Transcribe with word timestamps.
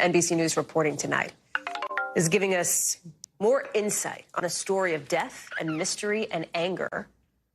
NBC 0.00 0.36
News 0.36 0.56
reporting 0.56 0.96
tonight 0.96 1.32
is 2.16 2.28
giving 2.28 2.54
us 2.54 2.96
more 3.38 3.68
insight 3.74 4.24
on 4.34 4.44
a 4.44 4.48
story 4.48 4.94
of 4.94 5.08
death 5.08 5.48
and 5.60 5.76
mystery 5.76 6.30
and 6.30 6.46
anger 6.54 7.06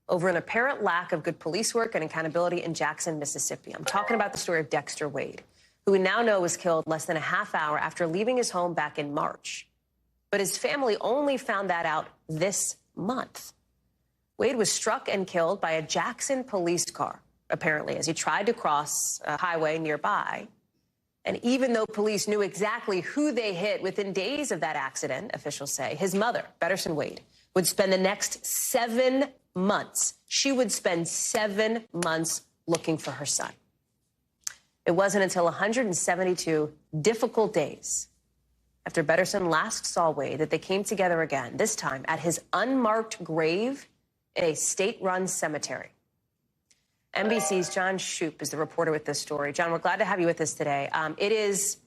over 0.07 0.29
an 0.29 0.37
apparent 0.37 0.83
lack 0.83 1.11
of 1.11 1.23
good 1.23 1.39
police 1.39 1.73
work 1.73 1.95
and 1.95 2.03
accountability 2.03 2.61
in 2.61 2.73
Jackson, 2.73 3.17
Mississippi. 3.17 3.75
I'm 3.75 3.83
talking 3.83 4.15
about 4.15 4.31
the 4.31 4.37
story 4.37 4.59
of 4.59 4.69
Dexter 4.69 5.09
Wade, 5.09 5.43
who 5.85 5.91
we 5.91 5.99
now 5.99 6.21
know 6.21 6.39
was 6.39 6.55
killed 6.57 6.85
less 6.87 7.05
than 7.05 7.17
a 7.17 7.21
half 7.21 7.55
hour 7.55 7.79
after 7.79 8.05
leaving 8.05 8.37
his 8.37 8.51
home 8.51 8.73
back 8.73 8.99
in 8.99 9.13
March. 9.13 9.67
But 10.29 10.39
his 10.39 10.57
family 10.57 10.97
only 11.01 11.37
found 11.37 11.69
that 11.69 11.85
out 11.85 12.07
this 12.29 12.77
month. 12.95 13.53
Wade 14.37 14.57
was 14.57 14.71
struck 14.71 15.09
and 15.09 15.25
killed 15.25 15.61
by 15.61 15.71
a 15.71 15.81
Jackson 15.81 16.43
police 16.43 16.85
car, 16.85 17.21
apparently, 17.49 17.95
as 17.97 18.05
he 18.05 18.13
tried 18.13 18.45
to 18.47 18.53
cross 18.53 19.19
a 19.25 19.37
highway 19.37 19.79
nearby. 19.79 20.47
And 21.25 21.39
even 21.43 21.73
though 21.73 21.85
police 21.85 22.27
knew 22.27 22.41
exactly 22.41 23.01
who 23.01 23.31
they 23.31 23.53
hit 23.53 23.81
within 23.81 24.13
days 24.13 24.51
of 24.51 24.59
that 24.61 24.75
accident, 24.75 25.31
officials 25.33 25.73
say, 25.73 25.95
his 25.95 26.13
mother, 26.13 26.45
Bettersten 26.59 26.95
Wade, 26.95 27.21
would 27.55 27.67
spend 27.67 27.91
the 27.91 27.97
next 27.97 28.45
seven 28.45 29.25
months. 29.55 30.15
She 30.27 30.51
would 30.51 30.71
spend 30.71 31.07
seven 31.07 31.85
months 31.91 32.43
looking 32.67 32.97
for 32.97 33.11
her 33.11 33.25
son. 33.25 33.51
It 34.85 34.91
wasn't 34.91 35.23
until 35.23 35.45
172 35.45 36.71
difficult 37.01 37.53
days 37.53 38.09
after 38.85 39.03
Bettersten 39.03 39.49
last 39.49 39.85
saw 39.85 40.11
Wade 40.11 40.39
that 40.39 40.51
they 40.51 40.59
came 40.59 40.83
together 40.83 41.21
again, 41.21 41.57
this 41.57 41.75
time 41.75 42.05
at 42.07 42.19
his 42.19 42.39
unmarked 42.53 43.23
grave 43.23 43.87
in 44.35 44.43
a 44.43 44.55
state 44.55 44.99
run 45.01 45.27
cemetery. 45.27 45.89
NBC's 47.15 47.73
Jon 47.73 47.97
Schuppe 47.97 48.41
is 48.41 48.49
the 48.49 48.57
reporter 48.57 48.91
with 48.91 49.05
this 49.05 49.19
story. 49.19 49.53
John, 49.53 49.71
we're 49.71 49.79
glad 49.79 49.97
to 49.97 50.05
have 50.05 50.19
you 50.19 50.25
with 50.25 50.41
us 50.41 50.53
today. 50.53 50.89
Um, 50.91 51.15
it 51.17 51.31
is. 51.31 51.77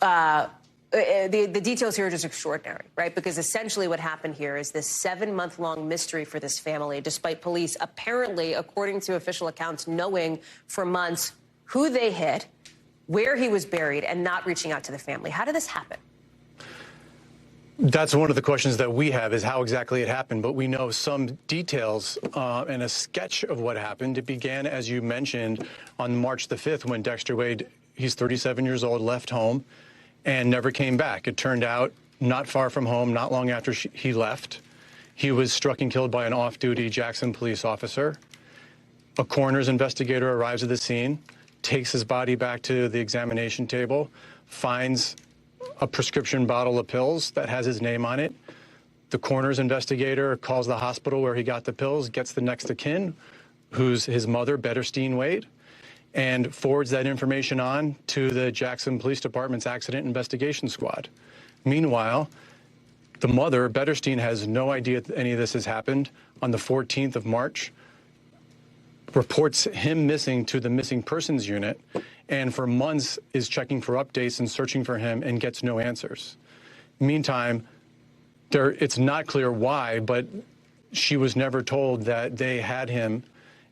Uh, 0.00 0.48
uh, 0.92 1.26
the, 1.28 1.46
the 1.46 1.60
details 1.60 1.96
here 1.96 2.06
are 2.06 2.10
just 2.10 2.24
extraordinary, 2.24 2.84
right? 2.96 3.14
Because 3.14 3.38
essentially 3.38 3.88
what 3.88 3.98
happened 3.98 4.34
here 4.34 4.58
is 4.58 4.72
this 4.72 4.86
seven 4.86 5.34
month 5.34 5.58
long 5.58 5.88
mystery 5.88 6.24
for 6.24 6.38
this 6.38 6.58
family, 6.58 7.00
despite 7.00 7.40
police 7.40 7.78
apparently, 7.80 8.52
according 8.52 9.00
to 9.00 9.14
official 9.14 9.48
accounts, 9.48 9.88
knowing 9.88 10.38
for 10.66 10.84
months 10.84 11.32
who 11.64 11.88
they 11.88 12.12
hit, 12.12 12.46
where 13.06 13.36
he 13.36 13.48
was 13.48 13.64
buried, 13.64 14.04
and 14.04 14.22
not 14.22 14.44
reaching 14.44 14.70
out 14.70 14.84
to 14.84 14.92
the 14.92 14.98
family. 14.98 15.30
How 15.30 15.46
did 15.46 15.54
this 15.54 15.66
happen? 15.66 15.96
That's 17.78 18.14
one 18.14 18.28
of 18.28 18.36
the 18.36 18.42
questions 18.42 18.76
that 18.76 18.92
we 18.92 19.10
have 19.10 19.32
is 19.32 19.42
how 19.42 19.62
exactly 19.62 20.02
it 20.02 20.08
happened, 20.08 20.42
but 20.42 20.52
we 20.52 20.68
know 20.68 20.90
some 20.90 21.38
details 21.48 22.18
uh, 22.34 22.64
and 22.68 22.82
a 22.82 22.88
sketch 22.88 23.44
of 23.44 23.60
what 23.60 23.76
happened. 23.76 24.18
It 24.18 24.26
began, 24.26 24.66
as 24.66 24.88
you 24.88 25.00
mentioned, 25.00 25.66
on 25.98 26.14
March 26.14 26.48
the 26.48 26.54
5th 26.54 26.84
when 26.84 27.02
Dexter 27.02 27.34
Wade, 27.34 27.66
he's 27.94 28.14
37 28.14 28.64
years 28.64 28.84
old, 28.84 29.00
left 29.00 29.30
home 29.30 29.64
and 30.24 30.50
never 30.50 30.70
came 30.70 30.96
back. 30.96 31.26
It 31.26 31.36
turned 31.36 31.64
out 31.64 31.92
not 32.20 32.46
far 32.46 32.70
from 32.70 32.86
home, 32.86 33.12
not 33.12 33.32
long 33.32 33.50
after 33.50 33.72
she, 33.72 33.90
he 33.92 34.12
left, 34.12 34.60
he 35.14 35.32
was 35.32 35.52
struck 35.52 35.80
and 35.80 35.90
killed 35.90 36.10
by 36.10 36.26
an 36.26 36.32
off 36.32 36.58
duty 36.58 36.88
Jackson 36.88 37.32
police 37.32 37.64
officer. 37.64 38.16
A 39.18 39.24
coroner's 39.24 39.68
investigator 39.68 40.32
arrives 40.32 40.62
at 40.62 40.68
the 40.68 40.76
scene, 40.76 41.18
takes 41.62 41.90
his 41.90 42.04
body 42.04 42.34
back 42.34 42.62
to 42.62 42.88
the 42.88 43.00
examination 43.00 43.66
table, 43.66 44.10
finds 44.46 45.16
a 45.80 45.86
prescription 45.86 46.46
bottle 46.46 46.78
of 46.78 46.86
pills 46.86 47.30
that 47.32 47.48
has 47.48 47.66
his 47.66 47.82
name 47.82 48.04
on 48.04 48.20
it. 48.20 48.34
The 49.10 49.18
coroner's 49.18 49.58
investigator 49.58 50.36
calls 50.36 50.66
the 50.66 50.78
hospital 50.78 51.20
where 51.20 51.34
he 51.34 51.42
got 51.42 51.64
the 51.64 51.72
pills, 51.72 52.08
gets 52.08 52.32
the 52.32 52.40
next 52.40 52.70
of 52.70 52.76
kin, 52.76 53.14
who's 53.70 54.04
his 54.04 54.26
mother, 54.26 54.56
Bettersten 54.56 55.16
Wade 55.16 55.46
and 56.14 56.54
forwards 56.54 56.90
that 56.90 57.06
information 57.06 57.58
on 57.60 57.96
to 58.06 58.30
the 58.30 58.52
Jackson 58.52 58.98
Police 58.98 59.20
Department's 59.20 59.66
Accident 59.66 60.06
Investigation 60.06 60.68
Squad. 60.68 61.08
Meanwhile, 61.64 62.28
the 63.20 63.28
mother, 63.28 63.68
Bettersten, 63.68 64.18
has 64.18 64.46
no 64.46 64.70
idea 64.70 65.00
that 65.00 65.16
any 65.16 65.32
of 65.32 65.38
this 65.38 65.52
has 65.52 65.64
happened. 65.64 66.10
On 66.42 66.50
the 66.50 66.58
14th 66.58 67.16
of 67.16 67.24
March, 67.24 67.72
reports 69.14 69.64
him 69.64 70.06
missing 70.06 70.44
to 70.46 70.58
the 70.58 70.68
missing 70.70 71.02
persons 71.02 71.48
unit, 71.48 71.80
and 72.32 72.54
for 72.54 72.66
months 72.66 73.18
is 73.34 73.46
checking 73.46 73.82
for 73.82 74.02
updates 74.02 74.40
and 74.40 74.50
searching 74.50 74.82
for 74.82 74.96
him 74.96 75.22
and 75.22 75.38
gets 75.38 75.62
no 75.62 75.78
answers. 75.78 76.38
Meantime, 76.98 77.68
there, 78.50 78.70
it's 78.70 78.96
not 78.96 79.26
clear 79.26 79.52
why, 79.52 80.00
but 80.00 80.26
she 80.92 81.18
was 81.18 81.36
never 81.36 81.62
told 81.62 82.02
that 82.02 82.38
they 82.38 82.58
had 82.58 82.88
him 82.88 83.22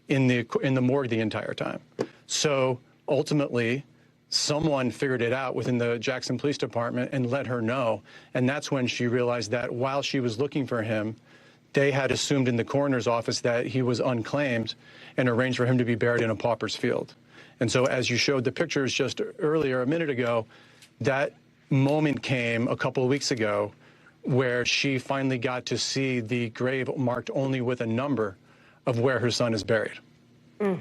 in 0.09 0.27
the 0.27 0.47
in 0.63 0.75
the 0.75 0.81
morgue 0.83 1.09
the 1.09 1.21
entire 1.21 1.55
time. 1.55 1.81
So 2.27 2.79
ultimately, 3.09 3.85
someone 4.29 4.91
figured 4.91 5.23
it 5.23 5.33
out 5.33 5.55
within 5.55 5.79
the 5.79 5.99
Jackson 5.99 6.37
Police 6.37 6.59
Department 6.59 7.11
and 7.15 7.31
let 7.31 7.47
her 7.47 7.63
know. 7.63 8.03
And 8.35 8.47
that's 8.47 8.71
when 8.71 8.87
she 8.87 9.07
realized 9.07 9.51
that 9.53 9.73
while 9.73 10.03
she 10.03 10.21
was 10.21 10.39
looking 10.39 10.67
for 10.67 10.83
him, 10.83 11.17
they 11.73 11.91
had 11.91 12.11
assumed 12.11 12.47
in 12.47 12.57
the 12.57 12.65
coroner's 12.65 13.07
office 13.07 13.41
that 13.41 13.67
he 13.67 13.81
was 13.81 14.01
unclaimed 14.01 14.75
and 15.17 15.31
arranged 15.31 15.57
for 15.57 15.65
him 15.65 15.79
to 15.79 15.85
be 15.85 15.95
buried 15.95 16.23
in 16.23 16.29
a 16.29 16.37
pauper's 16.37 16.77
field. 16.77 17.15
And 17.61 17.71
so, 17.71 17.85
as 17.85 18.09
you 18.09 18.17
showed 18.17 18.45
the 18.45 18.53
pictures 18.53 18.93
just 18.93 19.21
earlier, 19.39 19.83
a 19.83 19.87
minute 19.87 20.11
ago, 20.11 20.47
that 21.01 21.35
moment 21.69 22.23
came 22.23 22.69
a 22.69 22.77
couple 22.77 23.03
of 23.03 23.09
weeks 23.09 23.31
ago 23.31 23.73
where 24.23 24.65
she 24.65 24.99
finally 24.99 25.39
got 25.39 25.67
to 25.67 25.79
see 25.79 26.21
the 26.21 26.51
grave 26.51 26.95
marked 26.97 27.31
only 27.35 27.61
with 27.61 27.81
a 27.81 27.87
number 27.87 28.37
of 28.87 28.99
where 28.99 29.19
her 29.19 29.31
son 29.31 29.55
is 29.55 29.63
buried. 29.63 29.99
Mm. 30.59 30.81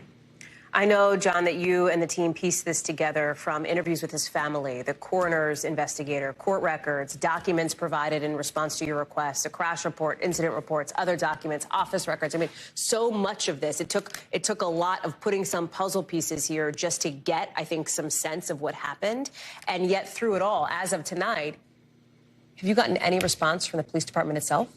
I 0.71 0.85
know, 0.85 1.15
John, 1.15 1.45
that 1.45 1.55
you 1.55 1.87
and 1.87 2.01
the 2.01 2.07
team 2.07 2.31
pieced 2.31 2.63
this 2.63 2.83
together 2.83 3.33
from 3.33 3.65
interviews 3.65 4.03
with 4.03 4.11
his 4.11 4.27
family, 4.27 4.83
the 4.83 4.93
coroner's 4.93 5.65
investigator, 5.65 6.31
court 6.33 6.61
records, 6.61 7.15
documents 7.15 7.73
provided 7.73 8.21
in 8.21 8.35
response 8.35 8.77
to 8.77 8.85
your 8.85 8.97
request, 8.97 9.47
a 9.47 9.49
crash 9.49 9.83
report, 9.83 10.19
incident 10.21 10.53
reports, 10.53 10.93
other 10.95 11.17
documents, 11.17 11.65
office 11.71 12.07
records. 12.07 12.35
I 12.35 12.37
mean, 12.37 12.49
so 12.75 13.09
much 13.09 13.47
of 13.47 13.59
this. 13.61 13.81
It 13.81 13.89
took 13.89 14.21
it 14.31 14.43
took 14.43 14.61
a 14.61 14.67
lot 14.67 15.03
of 15.03 15.19
putting 15.19 15.43
some 15.43 15.67
puzzle 15.67 16.03
pieces 16.03 16.45
here 16.45 16.71
just 16.71 17.01
to 17.01 17.09
get, 17.09 17.51
I 17.55 17.63
think, 17.63 17.89
some 17.89 18.11
sense 18.11 18.51
of 18.51 18.61
what 18.61 18.75
happened. 18.75 19.31
And 19.67 19.87
yet, 19.87 20.07
through 20.07 20.35
it 20.35 20.43
all, 20.43 20.67
as 20.67 20.93
of 20.93 21.03
tonight, 21.03 21.55
have 22.57 22.67
you 22.67 22.75
gotten 22.75 22.97
any 22.97 23.17
response 23.19 23.65
from 23.65 23.77
the 23.77 23.83
police 23.83 24.05
department 24.05 24.37
itself? 24.37 24.67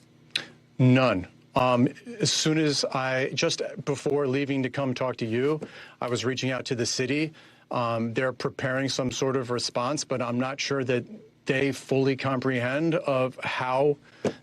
None. 0.78 1.26
Um, 1.54 1.88
as 2.20 2.32
soon 2.32 2.58
as 2.58 2.84
I, 2.84 3.30
just 3.34 3.62
before 3.84 4.26
leaving 4.26 4.62
to 4.62 4.70
come 4.70 4.94
talk 4.94 5.16
to 5.16 5.26
you, 5.26 5.60
I 6.00 6.08
was 6.08 6.24
reaching 6.24 6.50
out 6.50 6.64
to 6.66 6.74
the 6.74 6.86
city. 6.86 7.32
Um, 7.70 8.14
they're 8.14 8.32
preparing 8.32 8.88
some 8.88 9.10
sort 9.10 9.36
of 9.36 9.50
response, 9.50 10.04
but 10.04 10.22
I'm 10.22 10.38
not 10.38 10.60
sure 10.60 10.84
that 10.84 11.04
they 11.46 11.72
fully 11.72 12.16
comprehend 12.16 12.94
of 12.94 13.38
how 13.42 13.96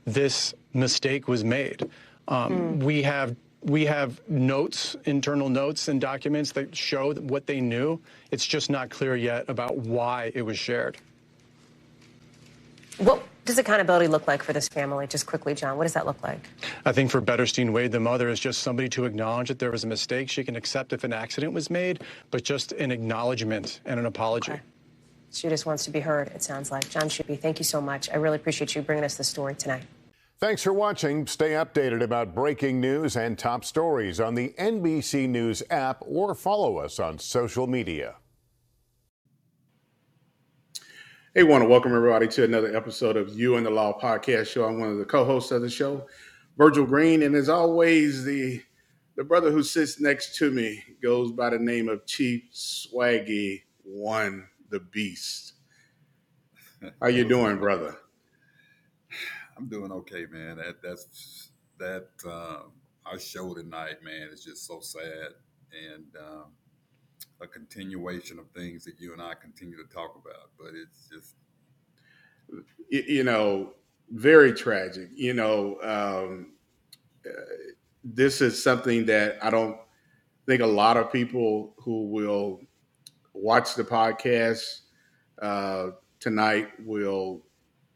this 0.06 0.54
mistake 0.74 1.28
was 1.28 1.44
made. 1.44 1.90
Um, 2.28 2.80
mm. 2.80 2.84
We 2.84 3.02
have 3.04 3.36
we 3.62 3.86
have 3.86 4.22
notes, 4.30 4.96
internal 5.04 5.50
notes 5.50 5.90
and 5.90 6.00
documents 6.00 6.54
that 6.54 6.74
show 6.74 7.14
what 7.14 7.46
they 7.46 7.60
knew. 7.60 8.00
It's 8.32 8.46
just 8.46 8.70
not 8.70 8.90
clear 8.90 9.18
yet 9.18 9.50
about 9.50 9.78
why 9.78 10.32
it 10.34 10.42
was 10.42 10.58
shared. 10.58 10.98
What 13.00 13.22
does 13.50 13.58
accountability 13.58 14.08
look 14.08 14.28
like 14.28 14.44
for 14.44 14.54
this 14.54 14.68
family? 14.68 15.08
Just 15.08 15.26
quickly, 15.26 15.56
John, 15.56 15.76
what 15.76 15.84
does 15.84 15.94
that 15.94 16.06
look 16.06 16.22
like? 16.22 16.48
I 16.86 16.92
think 16.92 17.10
for 17.10 17.20
Bettersten 17.20 17.74
Wade, 17.74 17.92
the 17.92 18.00
mother 18.00 18.30
is 18.30 18.40
just 18.40 18.62
somebody 18.62 18.88
to 18.90 19.06
acknowledge 19.06 19.48
that 19.48 19.58
there 19.58 19.72
was 19.72 19.84
a 19.84 19.88
mistake. 19.88 20.30
She 20.30 20.44
can 20.44 20.56
accept 20.56 20.94
if 20.94 21.04
an 21.04 21.14
accident 21.14 21.52
was 21.52 21.70
made, 21.70 22.04
but 22.30 22.44
just 22.44 22.74
an 22.74 22.92
acknowledgement 22.92 23.82
and 23.86 24.00
an 24.00 24.06
apology. 24.06 24.52
Okay. 24.52 24.62
She 25.32 25.50
just 25.50 25.66
wants 25.66 25.84
to 25.86 25.92
be 25.92 26.00
heard, 26.00 26.28
it 26.30 26.44
sounds 26.44 26.72
like. 26.72 26.90
Jon 26.90 27.04
Schuppe, 27.04 27.40
thank 27.40 27.60
you 27.60 27.66
so 27.66 27.82
much. 27.82 28.10
I 28.12 28.16
really 28.18 28.36
appreciate 28.36 28.76
you 28.76 28.82
bringing 28.82 29.04
us 29.04 29.16
the 29.16 29.24
story 29.24 29.56
tonight. 29.56 29.84
Thanks 30.40 30.64
for 30.64 30.72
watching. 30.72 31.28
Stay 31.28 31.52
updated 31.52 32.02
about 32.02 32.34
breaking 32.34 32.80
news 32.80 33.18
and 33.18 33.38
top 33.38 33.66
stories 33.66 34.20
on 34.20 34.36
the 34.36 34.50
NBC 34.60 35.28
News 35.28 35.62
app 35.70 36.02
or 36.02 36.34
follow 36.34 36.78
us 36.78 37.00
on 37.00 37.20
social 37.20 37.68
media. 37.68 38.16
Hey, 41.36 41.44
want 41.44 41.62
to 41.62 41.70
welcome 41.70 41.96
everybody 41.96 42.28
to 42.28 42.44
another 42.44 42.76
episode 42.76 43.16
of 43.16 43.38
You 43.38 43.56
and 43.56 43.64
the 43.64 43.70
Law 43.70 43.96
podcast 44.00 44.48
show. 44.48 44.66
I'm 44.66 44.80
one 44.80 44.90
of 44.90 44.98
the 44.98 45.06
co-hosts 45.06 45.52
of 45.52 45.62
the 45.62 45.70
show, 45.70 46.08
Virgil 46.58 46.88
Green, 46.88 47.22
and 47.22 47.36
as 47.36 47.50
always, 47.50 48.24
the 48.24 48.64
the 49.16 49.24
brother 49.24 49.52
who 49.52 49.62
sits 49.62 50.02
next 50.02 50.38
to 50.38 50.50
me 50.50 50.82
goes 51.04 51.32
by 51.32 51.52
the 51.52 51.60
name 51.60 51.88
of 51.88 52.08
Chief 52.08 52.42
Swaggy 52.52 53.62
One, 53.84 54.48
the 54.72 54.80
Beast. 54.80 55.54
How 57.00 57.10
you 57.10 57.28
doing, 57.30 57.58
brother? 57.60 57.96
I'm 59.56 59.68
doing 59.68 59.92
okay, 59.92 60.26
man. 60.32 60.58
That 60.58 60.82
that's 60.82 61.50
that 61.78 62.08
uh, 62.28 62.62
our 63.06 63.20
show 63.20 63.54
tonight, 63.54 64.02
man, 64.04 64.30
is 64.34 64.44
just 64.44 64.66
so 64.66 64.80
sad, 64.80 65.34
and 65.94 66.06
um, 66.20 66.46
a 67.42 67.48
continuation 67.48 68.40
of 68.40 68.50
things 68.52 68.84
that 68.86 69.00
you 69.00 69.14
and 69.14 69.22
I 69.22 69.34
continue 69.34 69.78
to 69.78 69.94
talk 69.94 70.16
about. 70.16 70.50
But 70.58 70.74
it's 70.76 71.08
just, 71.08 71.36
you 72.90 73.24
know, 73.24 73.74
very 74.12 74.54
tragic. 74.54 75.10
You 75.14 75.34
know, 75.34 75.78
um, 75.82 76.54
uh, 77.26 77.32
this 78.04 78.42
is 78.42 78.62
something 78.62 79.06
that 79.06 79.38
I 79.42 79.50
don't 79.50 79.78
think 80.46 80.62
a 80.62 80.68
lot 80.68 80.98
of 80.98 81.12
people 81.12 81.74
who 81.78 82.10
will 82.10 82.60
watch 83.34 83.76
the 83.76 83.84
podcast 83.84 84.82
uh, 85.42 85.92
tonight 86.20 86.70
will 86.84 87.44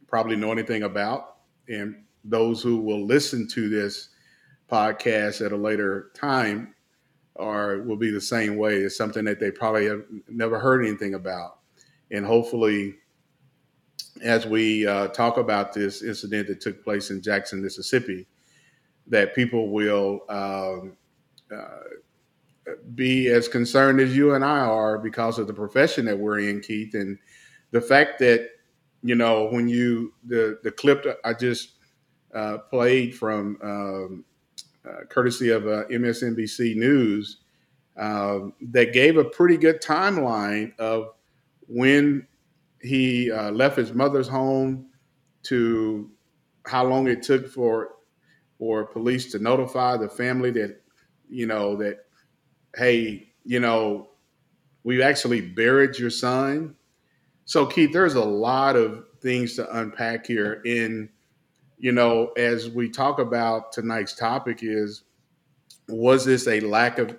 probably 0.08 0.36
know 0.36 0.52
anything 0.52 0.84
about, 0.84 1.38
and 1.68 2.04
those 2.24 2.62
who 2.62 2.78
will 2.78 3.06
listen 3.06 3.48
to 3.50 3.70
this 3.70 4.10
podcast 4.72 5.46
at 5.46 5.52
a 5.52 5.58
later 5.58 6.12
time 6.16 6.73
are 7.36 7.80
will 7.80 7.98
be 7.98 8.12
the 8.12 8.22
same 8.22 8.58
way. 8.58 8.78
It's 8.78 8.98
something 8.98 9.26
that 9.26 9.40
they 9.40 9.52
probably 9.52 9.88
have 9.88 10.04
never 10.28 10.60
heard 10.60 10.86
anything 10.86 11.16
about, 11.16 11.60
and 12.12 12.26
hopefully, 12.26 12.96
as 14.22 14.46
we 14.46 14.86
uh, 14.88 15.08
talk 15.10 15.38
about 15.38 15.74
this 15.74 16.04
incident 16.04 16.48
that 16.48 16.62
took 16.62 16.84
place 16.84 17.10
in 17.10 17.22
Jackson, 17.22 17.62
Mississippi, 17.62 18.28
that 19.08 19.36
people 19.36 19.70
will 19.70 20.22
um, 20.30 20.96
uh, 21.54 21.80
be 22.96 23.28
as 23.28 23.48
concerned 23.48 24.00
as 24.00 24.16
you 24.16 24.36
and 24.36 24.44
I 24.44 24.60
are 24.60 24.98
because 24.98 25.40
of 25.40 25.48
the 25.48 25.54
profession 25.54 26.06
that 26.06 26.18
we're 26.18 26.40
in, 26.40 26.62
Keith, 26.62 26.94
and 26.94 27.18
the 27.72 27.82
fact 27.82 28.20
that 28.20 28.50
you 29.02 29.16
know 29.16 29.50
when 29.50 29.68
you 29.68 30.14
the 30.26 30.60
the 30.64 30.72
clip 30.72 31.06
I 31.26 31.34
just 31.34 31.72
uh, 32.34 32.60
played 32.70 33.16
from 33.16 33.58
um, 33.62 34.26
uh, 34.88 35.06
courtesy 35.10 35.50
of 35.50 35.66
uh, 35.66 35.86
MSNBC 35.86 36.76
News 36.76 37.38
um, 37.98 38.54
that 38.62 38.94
gave 38.94 39.18
a 39.18 39.24
pretty 39.24 39.58
good 39.58 39.82
timeline 39.82 40.78
of 40.80 41.10
when 41.68 42.28
he 42.82 43.32
uh, 43.32 43.52
left 43.52 43.78
his 43.78 43.94
mother's 43.94 44.28
home 44.28 44.88
to 45.44 46.10
how 46.66 46.86
long 46.86 47.08
it 47.08 47.22
took 47.22 47.48
for 47.48 47.90
for 48.58 48.86
police 48.86 49.32
to 49.32 49.40
notify 49.40 49.98
the 49.98 50.08
family 50.08 50.52
that 50.52 50.82
you 51.30 51.46
know 51.46 51.76
that 51.76 52.06
hey 52.76 53.30
you 53.44 53.60
know 53.60 54.08
we 54.84 55.02
actually 55.02 55.42
buried 55.42 55.98
your 55.98 56.10
son. 56.10 56.76
So 57.46 57.66
keith 57.66 57.92
there's 57.94 58.16
a 58.16 58.24
lot 58.24 58.76
of 58.76 59.06
things 59.22 59.56
to 59.56 59.78
unpack 59.78 60.26
here 60.26 60.62
in 60.66 61.10
you 61.84 61.92
know 61.92 62.28
as 62.38 62.70
we 62.70 62.88
talk 62.90 63.20
about 63.20 63.74
tonight's 63.74 64.14
topic 64.14 64.60
is 64.62 65.04
was 65.90 66.24
this 66.24 66.48
a 66.48 66.62
lack 66.62 66.98
of 66.98 67.18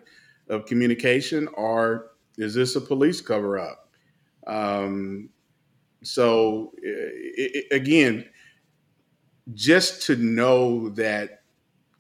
of 0.49 0.65
communication 0.65 1.47
or 1.49 2.13
is 2.39 2.55
this 2.55 2.75
a 2.75 2.81
police 2.81 3.21
cover 3.21 3.59
up 3.59 3.91
um, 4.47 5.29
so 6.03 6.73
it, 6.83 7.67
it, 7.71 7.77
again 7.77 8.25
just 9.53 10.03
to 10.03 10.17
know 10.17 10.89
that 10.89 11.43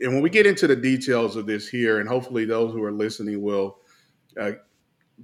and 0.00 0.14
when 0.14 0.22
we 0.22 0.31
get 0.31 0.46
into 0.46 0.67
the 0.67 0.75
details 0.75 1.37
of 1.37 1.44
this 1.44 1.69
here 1.69 2.00
and 2.00 2.08
hopefully 2.08 2.46
those 2.46 2.72
who 2.72 2.82
are 2.82 2.93
listening 2.93 3.43
will 3.43 3.76
uh, 4.40 4.52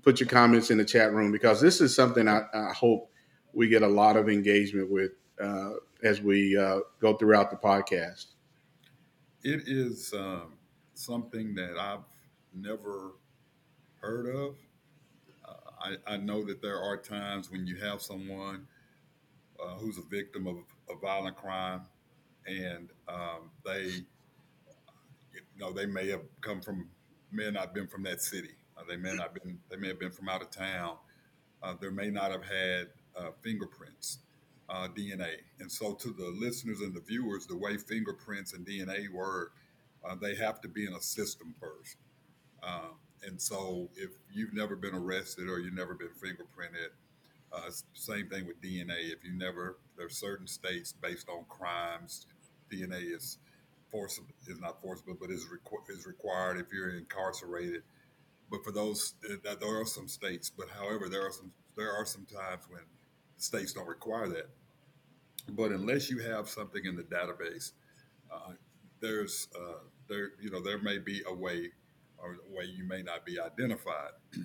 put 0.03 0.21
your 0.21 0.29
comments 0.29 0.71
in 0.71 0.77
the 0.77 0.85
chat 0.85 1.15
room 1.15 1.33
because 1.33 1.59
this 1.59 1.81
is 1.81 1.95
something 1.95 2.29
I, 2.29 2.43
I 2.53 2.75
hope 2.75 3.11
we 3.55 3.67
get 3.67 3.83
a 3.83 3.89
lot 3.89 4.19
of 4.19 4.29
engagement 4.29 4.91
with 4.91 5.13
uh, 5.43 5.71
as 6.03 6.21
we 6.21 6.57
uh, 6.57 6.81
go 7.01 7.15
throughout 7.15 7.51
the 7.51 7.57
podcast. 7.57 8.27
It 9.43 9.63
is 9.67 10.13
um, 10.13 10.53
something 10.95 11.55
that 11.55 11.79
I've 11.79 12.05
never 12.55 13.13
heard 14.01 14.35
of. 14.35 14.57
Uh, 15.47 15.97
I, 16.07 16.15
I, 16.15 16.17
know 16.17 16.45
that 16.45 16.61
there 16.61 16.79
are 16.79 16.97
times 16.97 17.51
when 17.51 17.67
you 17.67 17.77
have 17.77 18.03
someone 18.03 18.67
uh, 19.63 19.75
who's 19.75 19.99
a 19.99 20.03
victim 20.03 20.47
of 20.47 20.57
a 20.91 20.99
violent 21.01 21.37
crime 21.37 21.83
and 22.47 22.89
um, 23.09 23.51
they, 23.65 23.85
you 25.33 25.41
know, 25.59 25.73
they 25.73 25.87
may 25.87 26.09
have 26.09 26.23
come 26.41 26.61
from, 26.61 26.89
may 27.33 27.45
have 27.45 27.55
not 27.55 27.75
been 27.75 27.87
from 27.87 28.03
that 28.05 28.21
city. 28.21 28.51
Uh, 28.77 28.83
they 28.89 28.97
may 28.97 29.15
not 29.15 29.35
been, 29.35 29.59
they 29.71 29.77
may 29.77 29.89
have 29.89 29.99
been 29.99 30.11
from 30.11 30.29
out 30.29 30.43
of 30.43 30.51
town. 30.51 30.97
Uh, 31.63 31.75
there 31.81 31.91
may 31.91 32.11
not 32.11 32.31
have 32.31 32.45
had 32.45 32.89
uh, 33.17 33.31
fingerprints, 33.43 34.19
uh, 34.71 34.89
DNA. 34.89 35.37
And 35.61 35.73
so, 35.73 35.95
to 35.95 36.11
the 36.13 36.29
listeners 36.41 36.81
and 36.81 36.95
the 36.95 37.01
viewers, 37.01 37.47
the 37.47 37.57
way 37.57 37.77
fingerprints 37.77 38.55
and 38.55 38.67
DNA 38.67 39.13
work, 39.13 39.53
uh, 40.09 40.15
they 40.21 40.37
have 40.37 40.61
to 40.63 40.69
be 40.69 40.87
in 40.87 40.95
a 40.95 41.01
system 41.03 41.55
first. 41.61 41.97
Um, 42.63 42.97
and 43.27 43.41
so, 43.41 43.91
if 43.97 44.11
you've 44.33 44.55
never 44.55 44.77
been 44.77 44.95
arrested 44.95 45.49
or 45.49 45.61
you've 45.61 45.75
never 45.75 45.95
been 45.95 46.11
fingerprinted, 46.23 46.91
uh, 47.53 47.71
same 47.95 48.29
thing 48.29 48.47
with 48.47 48.61
DNA. 48.63 49.13
If 49.13 49.25
you 49.25 49.33
never, 49.33 49.79
there 49.97 50.07
are 50.07 50.11
certain 50.11 50.47
states 50.47 50.93
based 50.93 51.29
on 51.29 51.45
crimes, 51.49 52.27
DNA 52.73 53.15
is 53.15 53.39
forcible 53.91 54.29
is 54.47 54.61
not 54.61 54.81
forcible, 54.81 55.17
but 55.21 55.31
is 55.31 55.47
requ- 55.47 55.91
is 55.91 56.07
required 56.07 56.59
if 56.59 56.67
you're 56.73 56.97
incarcerated. 56.97 57.83
But 58.51 58.65
for 58.65 58.73
those, 58.73 59.15
there 59.23 59.81
are 59.81 59.87
some 59.87 60.09
states. 60.09 60.51
But 60.51 60.69
however, 60.71 61.09
there 61.09 61.27
are 61.27 61.33
some 61.33 61.53
there 61.77 61.93
are 61.93 62.07
some 62.07 62.27
times 62.27 62.65
when 62.69 62.83
states 63.39 63.73
don't 63.73 63.89
require 63.89 64.29
that. 64.29 64.51
But 65.51 65.73
unless 65.73 66.11
you 66.11 66.19
have 66.21 66.49
something 66.49 66.85
in 66.85 66.97
the 66.97 67.03
database, 67.03 67.73
uh, 68.33 68.53
there's 69.01 69.49
uh, 69.57 69.81
there 70.09 70.31
you 70.41 70.51
know 70.51 70.61
there 70.61 70.79
may 70.79 70.99
be 70.99 71.23
a 71.27 71.35
way 71.35 71.71
or 72.19 72.33
a 72.35 72.57
way 72.57 72.65
you 72.65 72.85
may 72.85 73.03
not 73.03 73.25
be 73.25 73.41
identified. 73.41 74.13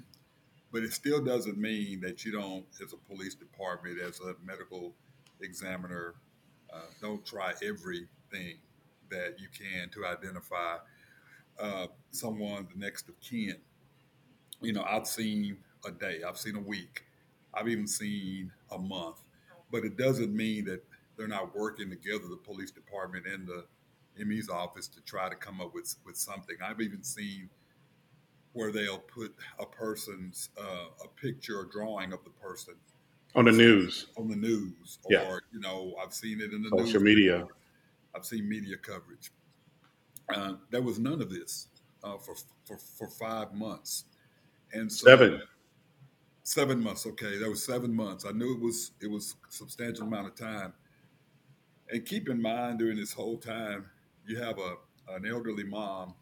but 0.71 0.83
it 0.83 0.91
still 0.91 1.21
doesn't 1.23 1.57
mean 1.57 2.01
that 2.01 2.25
you 2.25 2.33
don't, 2.33 2.65
as 2.83 2.91
a 2.93 2.97
police 2.97 3.33
department, 3.33 3.97
as 4.01 4.19
a 4.19 4.35
medical 4.43 4.93
examiner, 5.41 6.15
uh, 6.73 6.81
don't 7.01 7.25
try 7.25 7.53
everything 7.63 8.57
that 9.09 9.35
you 9.39 9.47
can 9.57 9.89
to 9.89 10.05
identify 10.05 10.75
uh, 11.59 11.87
someone 12.11 12.67
the 12.73 12.79
next 12.79 13.07
of 13.07 13.19
kin. 13.21 13.55
You 14.61 14.73
know, 14.73 14.83
I've 14.83 15.07
seen 15.07 15.57
a 15.85 15.91
day, 15.91 16.21
I've 16.27 16.37
seen 16.37 16.55
a 16.57 16.61
week, 16.61 17.05
I've 17.53 17.69
even 17.69 17.87
seen 17.87 18.51
a 18.71 18.77
month, 18.77 19.21
but 19.71 19.85
it 19.85 19.97
doesn't 19.97 20.35
mean 20.35 20.65
that 20.65 20.83
they're 21.17 21.27
not 21.27 21.55
working 21.55 21.89
together, 21.89 22.23
the 22.29 22.37
police 22.37 22.71
department 22.71 23.25
and 23.25 23.47
the 23.47 23.65
ME's 24.25 24.49
office, 24.49 24.87
to 24.87 25.01
try 25.01 25.29
to 25.29 25.35
come 25.35 25.61
up 25.61 25.73
with 25.73 25.95
with 26.05 26.17
something. 26.17 26.55
I've 26.63 26.81
even 26.81 27.03
seen 27.03 27.49
where 28.53 28.71
they'll 28.71 28.99
put 28.99 29.35
a 29.59 29.65
person's 29.65 30.49
uh, 30.57 31.03
a 31.03 31.07
picture 31.19 31.59
or 31.59 31.65
drawing 31.65 32.13
of 32.13 32.23
the 32.23 32.29
person 32.29 32.75
on 33.35 33.45
the 33.45 33.51
news. 33.51 34.07
On 34.17 34.29
the 34.29 34.35
news 34.35 34.99
or 35.03 35.11
yeah. 35.11 35.37
you 35.51 35.59
know 35.59 35.93
i've 36.01 36.13
seen 36.13 36.41
it 36.41 36.53
in 36.53 36.63
the 36.63 36.69
social 36.69 37.01
media. 37.01 37.39
Before. 37.39 37.55
i've 38.15 38.25
seen 38.25 38.47
media 38.47 38.77
coverage. 38.77 39.31
Uh, 40.33 40.53
there 40.71 40.81
was 40.81 40.97
none 40.97 41.21
of 41.21 41.29
this 41.29 41.67
uh, 42.03 42.17
for, 42.17 42.35
for 42.65 42.77
for 42.77 43.07
five 43.09 43.53
months. 43.53 44.05
And 44.73 44.91
so, 44.91 45.05
seven. 45.05 45.41
Seven 46.43 46.81
months 46.81 47.05
okay. 47.07 47.37
There 47.37 47.49
was 47.49 47.63
seven 47.63 47.93
months. 47.93 48.25
I 48.25 48.31
knew 48.31 48.53
it 48.53 48.61
was 48.61 48.91
it 49.01 49.09
was 49.09 49.35
a 49.47 49.51
substantial 49.51 50.07
amount 50.07 50.27
of 50.27 50.35
time 50.35 50.73
and 51.89 52.05
keep 52.05 52.29
in 52.29 52.41
mind 52.41 52.79
during 52.79 52.97
this 52.97 53.13
whole 53.13 53.37
time 53.37 53.85
you 54.25 54.37
have 54.37 54.57
a 54.57 54.75
an 55.07 55.25
elderly 55.25 55.63
mom 55.63 56.15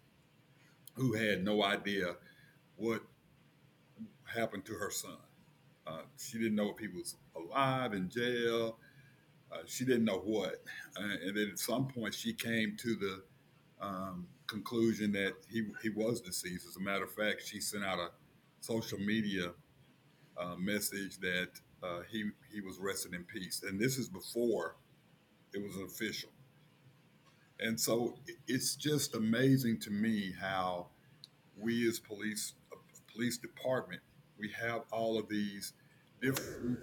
who 0.95 1.13
had 1.13 1.43
no 1.43 1.63
idea 1.63 2.15
what 2.75 3.01
happened 4.25 4.65
to 4.65 4.73
her 4.73 4.91
son. 4.91 5.17
Uh, 5.85 6.01
she 6.17 6.37
didn't 6.37 6.55
know 6.55 6.69
if 6.69 6.77
he 6.77 6.87
was 6.87 7.15
alive 7.35 7.93
in 7.93 8.09
jail. 8.09 8.77
Uh, 9.51 9.59
she 9.65 9.85
didn't 9.85 10.05
know 10.05 10.19
what. 10.19 10.63
Uh, 10.97 11.15
and 11.25 11.37
then 11.37 11.49
at 11.51 11.59
some 11.59 11.87
point, 11.87 12.13
she 12.13 12.33
came 12.33 12.75
to 12.77 12.95
the 12.95 13.23
um, 13.81 14.27
conclusion 14.47 15.11
that 15.11 15.33
he, 15.49 15.63
he 15.81 15.89
was 15.89 16.21
deceased. 16.21 16.67
As 16.67 16.77
a 16.77 16.79
matter 16.79 17.03
of 17.03 17.11
fact, 17.11 17.45
she 17.45 17.59
sent 17.59 17.83
out 17.83 17.99
a 17.99 18.09
social 18.61 18.99
media 18.99 19.51
uh, 20.37 20.55
message 20.57 21.19
that 21.19 21.49
uh, 21.83 22.01
he, 22.09 22.29
he 22.51 22.61
was 22.61 22.79
resting 22.79 23.13
in 23.13 23.23
peace. 23.23 23.63
And 23.67 23.79
this 23.79 23.97
is 23.97 24.09
before 24.09 24.75
it 25.53 25.61
was 25.61 25.77
official. 25.77 26.29
And 27.59 27.79
so 27.79 28.17
it's 28.47 28.75
just 28.75 29.15
amazing 29.15 29.79
to 29.81 29.91
me 29.91 30.33
how 30.39 30.87
we 31.57 31.87
as 31.87 31.99
police 31.99 32.53
police 33.13 33.37
department, 33.37 34.01
we 34.39 34.49
have 34.59 34.81
all 34.91 35.17
of 35.17 35.29
these 35.29 35.73
different 36.21 36.79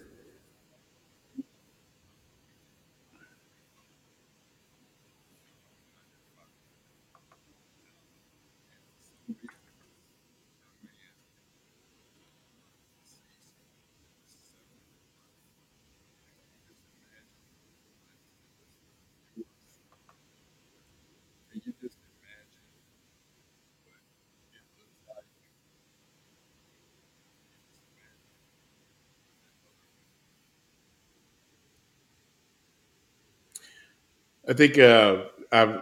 I 34.51 34.53
think 34.53 34.79
uh, 34.81 35.27
I've 35.53 35.81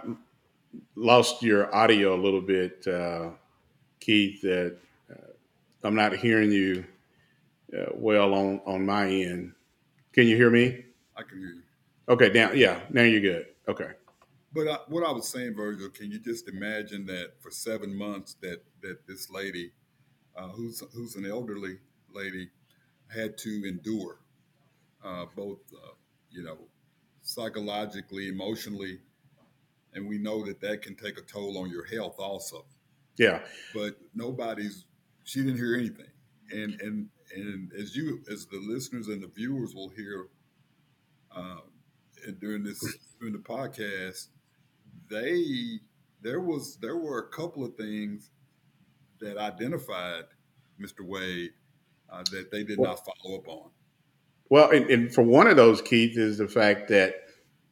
lost 0.95 1.43
your 1.43 1.75
audio 1.75 2.15
a 2.15 2.21
little 2.21 2.43
bit, 2.43 2.87
uh, 2.87 3.31
Keith. 3.99 4.43
That 4.43 4.77
uh, 5.11 5.33
I'm 5.83 5.95
not 5.95 6.15
hearing 6.15 6.53
you 6.53 6.85
uh, 7.75 7.87
well 7.95 8.35
on 8.35 8.61
on 8.67 8.85
my 8.85 9.09
end. 9.09 9.55
Can 10.13 10.27
you 10.27 10.37
hear 10.37 10.51
me? 10.51 10.85
I 11.17 11.23
can 11.23 11.39
hear 11.39 11.49
you. 11.49 11.63
Okay, 12.11 12.31
now 12.31 12.53
Yeah, 12.53 12.81
now 12.91 13.05
you're 13.05 13.23
good. 13.23 13.47
Okay. 13.69 13.89
But 14.53 14.69
I, 14.69 14.79
what 14.89 15.03
I 15.03 15.13
was 15.13 15.29
saying, 15.29 15.55
Virgil, 15.55 15.89
can 15.89 16.11
you 16.11 16.19
just 16.19 16.47
imagine 16.47 17.07
that 17.07 17.41
for 17.41 17.51
seven 17.51 17.97
months 17.97 18.37
that 18.43 18.63
that 18.83 19.07
this 19.07 19.31
lady, 19.31 19.73
uh, 20.37 20.49
who's 20.49 20.83
who's 20.93 21.17
an 21.17 21.25
elderly 21.25 21.79
lady, 22.13 22.51
had 23.07 23.39
to 23.39 23.63
endure 23.67 24.19
uh, 25.03 25.25
both, 25.35 25.61
uh, 25.73 25.95
you 26.31 26.43
know, 26.43 26.59
psychologically, 27.29 28.29
emotionally, 28.29 28.99
and 29.93 30.09
we 30.09 30.17
know 30.17 30.45
that 30.47 30.61
that 30.63 30.81
can 30.81 30.95
take 30.95 31.19
a 31.19 31.23
toll 31.23 31.59
on 31.59 31.69
your 31.69 31.85
health 31.85 32.17
also. 32.19 32.65
Yeah. 33.19 33.41
But 33.75 33.99
nobody's. 34.15 34.87
She 35.25 35.41
didn't 35.43 35.59
hear 35.59 35.77
anything, 35.77 36.11
and 36.51 36.81
and 36.81 37.09
and 37.35 37.73
as 37.75 37.95
you 37.95 38.21
as 38.33 38.47
the 38.47 38.59
listeners 38.59 39.09
and 39.09 39.23
the 39.23 39.27
viewers 39.27 39.75
will 39.75 39.91
hear 39.91 40.29
um, 41.37 41.63
during 42.41 42.63
this 42.63 42.81
during 43.21 43.35
the 43.35 43.41
podcast 43.41 44.29
they 45.11 45.81
there 46.23 46.41
was 46.41 46.77
there 46.77 46.97
were 46.97 47.19
a 47.19 47.29
couple 47.29 47.65
of 47.65 47.75
things 47.77 48.31
that 49.21 49.37
identified 49.37 50.25
mr 50.81 51.03
wade 51.03 51.51
uh, 52.11 52.23
that 52.31 52.51
they 52.51 52.65
did 52.65 52.79
not 52.81 53.01
follow 53.05 53.37
up 53.37 53.49
on 53.49 53.71
well 54.51 54.71
and, 54.71 54.89
and, 54.91 55.15
for 55.15 55.23
one 55.23 55.47
of 55.47 55.57
those 55.57 55.83
keith 55.83 56.17
is 56.17 56.39
the 56.39 56.49
fact 56.49 56.89
that 56.89 57.15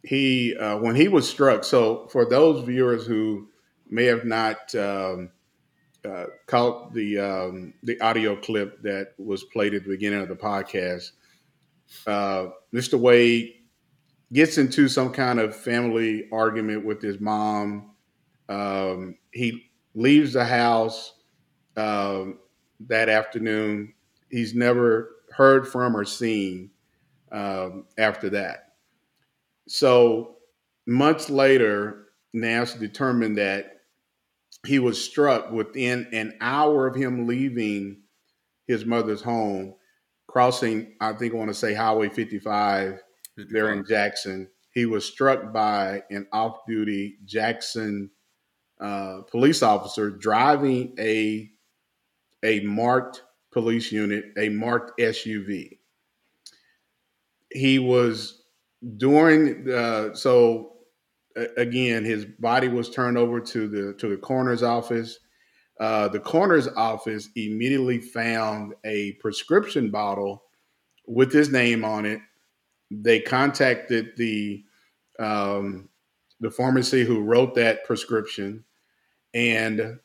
he 0.03 0.57
uh, 0.57 0.79
when 0.79 0.95
he 0.95 1.09
was 1.09 1.29
struck 1.29 1.65
so 1.65 2.07
for 2.09 2.29
those 2.29 2.65
viewers 2.65 3.07
who 3.07 3.49
may 3.89 4.05
have 4.05 4.25
not 4.25 4.75
um, 4.75 5.31
uh, 6.07 6.27
caught 6.47 6.93
the 6.95 7.19
um, 7.19 7.75
the 7.83 8.01
audio 8.01 8.37
clip 8.37 8.83
that 8.83 9.15
was 9.19 9.45
played 9.45 9.75
at 9.75 9.85
the 9.85 9.91
beginning 9.91 10.21
of 10.21 10.29
the 10.29 10.37
podcast. 10.37 11.13
Uh, 12.07 12.51
Mr. 12.75 12.99
Wade 12.99 13.55
gets 14.33 14.59
into 14.59 14.89
some 14.89 15.13
kind 15.13 15.39
of 15.41 15.57
family 15.57 16.29
argument 16.33 16.85
with 16.85 17.01
his 17.01 17.21
mom. 17.21 17.95
Um, 18.49 19.17
he 19.33 19.71
leaves 19.95 20.33
the 20.33 20.45
house 20.45 21.15
um, 21.77 22.39
that 22.81 23.09
afternoon. 23.09 23.95
He's 24.31 24.55
never 24.55 25.16
heard 25.37 25.69
from 25.69 25.97
or 25.97 26.05
seen 26.05 26.71
um, 27.31 27.85
after 27.99 28.31
that. 28.31 28.75
So 29.69 30.37
months 30.87 31.29
later, 31.29 32.07
Nash 32.33 32.73
determined 32.75 33.37
that 33.39 33.81
he 34.67 34.79
was 34.79 35.03
struck 35.03 35.51
within 35.51 36.09
an 36.13 36.35
hour 36.41 36.87
of 36.87 36.95
him 36.95 37.27
leaving 37.27 38.03
his 38.67 38.85
mother's 38.85 39.23
home, 39.23 39.75
crossing, 40.27 40.95
I 41.01 41.13
think 41.13 41.35
I 41.35 41.37
want 41.37 41.51
to 41.51 41.55
say 41.55 41.75
Highway 41.75 42.09
55, 42.09 43.01
55. 43.37 43.53
there 43.53 43.73
in 43.73 43.85
Jackson. 43.87 44.49
He 44.73 44.87
was 44.87 45.05
struck 45.05 45.53
by 45.53 46.03
an 46.11 46.27
off 46.33 46.67
duty 46.67 47.19
Jackson 47.25 48.11
uh, 48.81 49.23
police 49.31 49.63
officer 49.63 50.11
driving 50.11 50.95
a, 50.99 51.51
a 52.43 52.61
marked 52.61 53.23
police 53.57 53.91
unit, 53.91 54.35
a 54.37 54.51
marked 54.51 55.01
SUV. 55.01 55.79
He 57.51 57.79
was 57.79 58.43
during, 58.99 59.67
uh, 59.71 60.13
so 60.15 60.75
again, 61.57 62.05
his 62.05 62.27
body 62.27 62.69
was 62.69 62.91
turned 62.91 63.17
over 63.17 63.41
to 63.41 63.67
the 63.67 63.95
to 63.95 64.11
the 64.11 64.19
coroner's 64.19 64.63
office. 64.63 65.21
Uh, 65.81 66.07
the 66.09 66.21
coroner's 66.21 66.69
office 66.69 67.31
immediately 67.35 67.99
found 67.99 68.75
a 68.85 69.13
prescription 69.23 69.91
bottle 69.91 70.43
with 71.07 71.33
his 71.33 71.49
name 71.49 71.83
on 71.83 72.05
it. 72.05 72.21
They 72.91 73.21
contacted 73.21 74.19
the 74.19 74.65
um, 75.19 75.89
the 76.41 76.51
pharmacy 76.51 77.05
who 77.05 77.23
wrote 77.23 77.55
that 77.55 77.87
prescription 77.87 78.67
and 79.33 79.99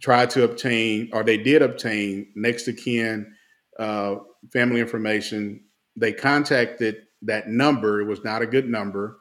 tried 0.00 0.30
to 0.30 0.44
obtain, 0.44 1.10
or 1.12 1.22
they 1.24 1.36
did 1.36 1.62
obtain, 1.62 2.30
next 2.34 2.64
to 2.64 2.72
kin 2.72 3.34
uh, 3.78 4.16
family 4.52 4.80
information. 4.80 5.64
They 5.96 6.12
contacted 6.12 7.06
that 7.22 7.48
number. 7.48 8.00
It 8.00 8.06
was 8.06 8.22
not 8.24 8.42
a 8.42 8.46
good 8.46 8.68
number 8.68 9.20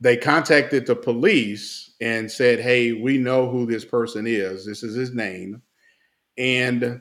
they 0.00 0.16
contacted 0.16 0.86
the 0.86 0.94
police 0.94 1.94
and 2.00 2.30
said, 2.30 2.60
Hey, 2.60 2.92
we 2.92 3.18
know 3.18 3.48
who 3.48 3.66
this 3.66 3.84
person 3.84 4.26
is. 4.26 4.64
This 4.64 4.82
is 4.82 4.94
his 4.94 5.12
name. 5.12 5.62
And 6.36 7.00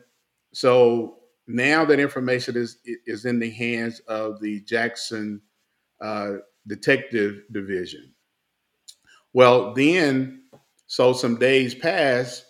so 0.53 1.19
now 1.47 1.85
that 1.85 1.99
information 1.99 2.57
is 2.57 2.79
is 3.05 3.25
in 3.25 3.39
the 3.39 3.51
hands 3.51 3.99
of 4.07 4.41
the 4.41 4.61
Jackson 4.61 5.41
uh, 6.01 6.33
Detective 6.65 7.41
Division. 7.51 8.13
Well, 9.33 9.73
then, 9.73 10.41
so 10.87 11.13
some 11.13 11.37
days 11.37 11.75
pass, 11.75 12.43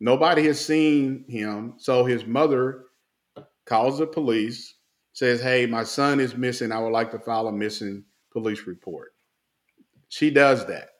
nobody 0.00 0.46
has 0.46 0.64
seen 0.64 1.24
him. 1.28 1.74
So 1.78 2.04
his 2.04 2.26
mother 2.26 2.86
calls 3.66 3.98
the 3.98 4.06
police, 4.06 4.74
says, 5.12 5.40
Hey, 5.40 5.66
my 5.66 5.84
son 5.84 6.20
is 6.20 6.36
missing. 6.36 6.72
I 6.72 6.80
would 6.80 6.92
like 6.92 7.10
to 7.12 7.18
file 7.18 7.48
a 7.48 7.52
missing 7.52 8.04
police 8.32 8.66
report. 8.66 9.12
She 10.08 10.30
does 10.30 10.66
that. 10.66 10.90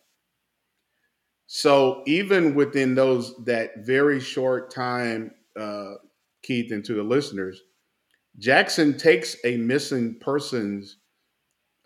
So 1.47 2.03
even 2.07 2.55
within 2.55 2.95
those 2.95 3.35
that 3.45 3.85
very 3.85 4.21
short 4.21 4.73
time, 4.73 5.33
uh, 5.59 5.95
Keith, 6.43 6.71
and 6.73 6.85
to 6.85 6.95
the 6.95 7.03
listeners, 7.03 7.63
Jackson 8.39 8.99
takes 8.99 9.37
a 9.45 9.57
missing 9.59 10.19
persons 10.21 10.99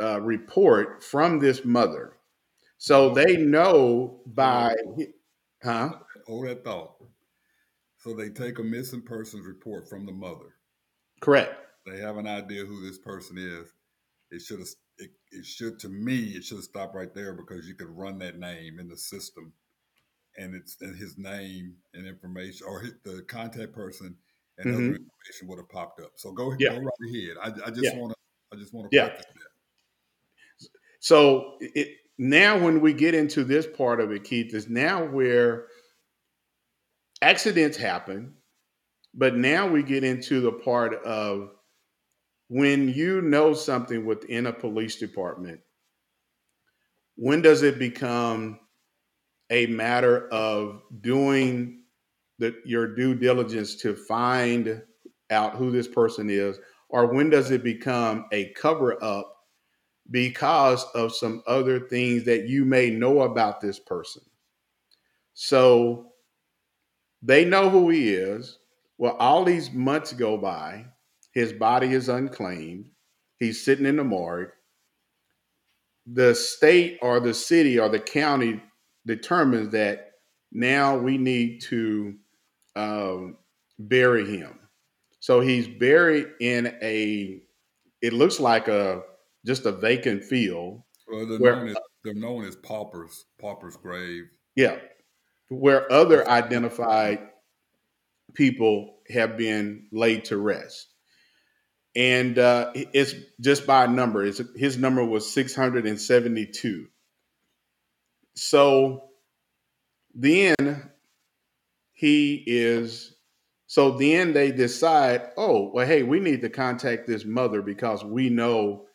uh, 0.01 0.21
report 0.23 1.03
from 1.05 1.39
this 1.41 1.65
mother. 1.65 2.15
So 2.79 3.11
they 3.11 3.37
know 3.39 4.23
by, 4.27 4.75
huh? 5.63 5.95
Hold 6.27 6.47
that 6.47 6.65
thought. 6.65 6.97
So 7.99 8.15
they 8.15 8.29
take 8.29 8.59
a 8.59 8.63
missing 8.63 9.03
persons 9.03 9.47
report 9.47 9.89
from 9.89 10.07
the 10.07 10.13
mother. 10.13 10.57
Correct. 11.21 11.55
They 11.87 11.99
have 12.01 12.17
an 12.17 12.27
idea 12.27 12.65
who 12.65 12.85
this 12.85 12.99
person 12.99 13.39
is. 13.39 13.73
It 14.31 14.43
should 14.43 14.59
have 14.59 14.69
it, 14.99 15.11
it 15.33 15.45
should 15.45 15.79
to 15.81 15.89
me 15.89 16.19
it 16.35 16.45
should 16.45 16.59
have 16.59 16.65
stopped 16.65 16.95
right 16.95 17.13
there 17.15 17.33
because 17.33 17.67
you 17.67 17.75
could 17.75 17.89
run 17.89 18.19
that 18.19 18.39
name 18.39 18.79
in 18.79 18.89
the 18.89 18.97
system 18.97 19.53
and 20.37 20.55
it's 20.55 20.77
and 20.81 20.97
his 20.97 21.19
name 21.19 21.75
and 21.95 22.07
information 22.07 22.67
or 22.69 22.81
his, 22.81 22.95
the 23.05 23.23
contact 23.23 23.73
person 23.73 24.17
and 24.59 24.67
mm-hmm. 24.67 24.77
other 24.77 24.85
information 24.85 25.49
would 25.49 25.59
have 25.59 25.69
popped 25.69 26.01
up 26.01 26.13
so 26.17 26.33
go, 26.33 26.55
yeah. 26.59 26.71
go 26.71 26.81
right 26.81 27.15
ahead 27.15 27.37
i, 27.43 27.67
I 27.67 27.71
just 27.71 27.83
yeah. 27.83 27.97
want 27.97 28.13
to 28.13 28.57
i 28.57 28.61
just 28.61 28.73
want 28.73 28.91
to 28.91 28.97
yeah. 28.97 29.11
so 31.01 31.55
it 31.61 31.97
now 32.19 32.57
when 32.59 32.81
we 32.81 32.93
get 32.93 33.15
into 33.15 33.43
this 33.43 33.67
part 33.67 34.01
of 34.01 34.13
it 34.13 34.23
keith 34.25 34.55
is 34.55 34.69
now 34.69 35.05
where 35.05 35.67
accidents 37.25 37.77
happen 37.77 38.35
but 39.17 39.37
now 39.37 39.67
we 39.67 39.83
get 39.83 40.03
into 40.03 40.41
the 40.41 40.53
part 40.53 40.95
of 41.05 41.51
when 42.49 42.89
you 42.89 43.23
know 43.23 43.55
something 43.55 44.05
within 44.05 44.47
a 44.47 44.53
police 44.53 44.97
department, 44.97 45.61
when 47.17 47.41
does 47.41 47.63
it 47.63 47.79
become 47.79 48.59
a 49.51 49.67
matter 49.67 50.29
of 50.29 50.83
doing 51.01 51.83
the, 52.39 52.55
your 52.65 52.95
due 52.95 53.15
diligence 53.15 53.77
to 53.77 53.95
find 53.95 54.83
out 55.31 55.55
who 55.55 55.71
this 55.71 55.89
person 55.89 56.29
is? 56.29 56.59
Or 56.89 57.07
when 57.07 57.31
does 57.31 57.51
it 57.51 57.63
become 57.63 58.27
a 58.33 58.53
cover 58.55 59.03
up 59.03 59.33
because 60.11 60.85
of 60.95 61.15
some 61.15 61.43
other 61.47 61.81
things 61.89 62.25
that 62.25 62.49
you 62.49 62.65
may 62.65 62.91
know 62.91 63.23
about 63.23 63.61
this 63.61 63.79
person? 63.79 64.23
So 65.35 66.14
they 67.25 67.45
know 67.45 67.71
who 67.71 67.91
he 67.91 68.15
is. 68.15 68.59
Well, 68.99 69.17
all 69.19 69.45
these 69.45 69.73
months 69.73 70.13
go 70.13 70.37
by 70.37 70.87
his 71.33 71.53
body 71.53 71.93
is 71.93 72.09
unclaimed. 72.09 72.89
He's 73.39 73.65
sitting 73.65 73.87
in 73.87 73.97
the 73.97 74.05
morgue. 74.05 74.51
The 76.07 76.35
state 76.35 76.99
or 77.03 77.19
the 77.19 77.35
city 77.35 77.79
or 77.79 77.89
the 77.89 77.99
county 77.99 78.63
determines 79.05 79.73
that 79.73 80.13
now 80.53 80.97
we 80.97 81.19
need 81.19 81.61
to 81.63 82.15
um, 82.77 83.37
bury 83.79 84.25
him. 84.25 84.61
So 85.19 85.41
he's 85.41 85.67
buried 85.67 86.27
in 86.41 86.77
a, 86.83 87.43
it 88.01 88.13
looks 88.13 88.39
like 88.39 88.69
a 88.69 89.03
just 89.45 89.67
a 89.67 89.73
vacant 89.73 90.23
field. 90.23 90.83
Well, 91.09 91.27
they're, 91.27 91.39
where, 91.39 91.57
known, 91.57 91.69
as, 91.69 91.77
they're 92.05 92.15
known 92.15 92.45
as 92.45 92.57
paupers, 92.57 93.25
pauper's 93.41 93.77
grave. 93.77 94.25
Yeah, 94.55 94.77
where 95.55 95.91
other 95.93 96.29
identified 96.29 97.21
people 98.35 98.97
have 99.09 99.37
been 99.37 99.87
laid 99.93 100.25
to 100.27 100.37
rest 100.37 100.89
and 101.97 102.39
uh, 102.39 102.73
it's 102.75 103.15
just 103.41 103.67
by 103.67 103.87
number. 103.87 104.25
It's, 104.25 104.41
his 104.57 104.77
number 104.77 105.05
was 105.05 105.31
672. 105.33 106.89
So 108.35 109.11
then 110.15 110.91
he 111.93 112.43
is 112.47 113.15
So 113.67 113.93
then 113.93 114.35
they 114.35 114.53
decide, 114.53 115.31
oh, 115.37 115.71
well, 115.73 115.87
hey, 115.87 116.03
we 116.03 116.21
need 116.21 116.43
to 116.43 116.51
contact 116.51 117.07
this 117.07 117.25
mother 117.25 117.63
because 117.63 118.05
we 118.05 118.29
know 118.29 118.87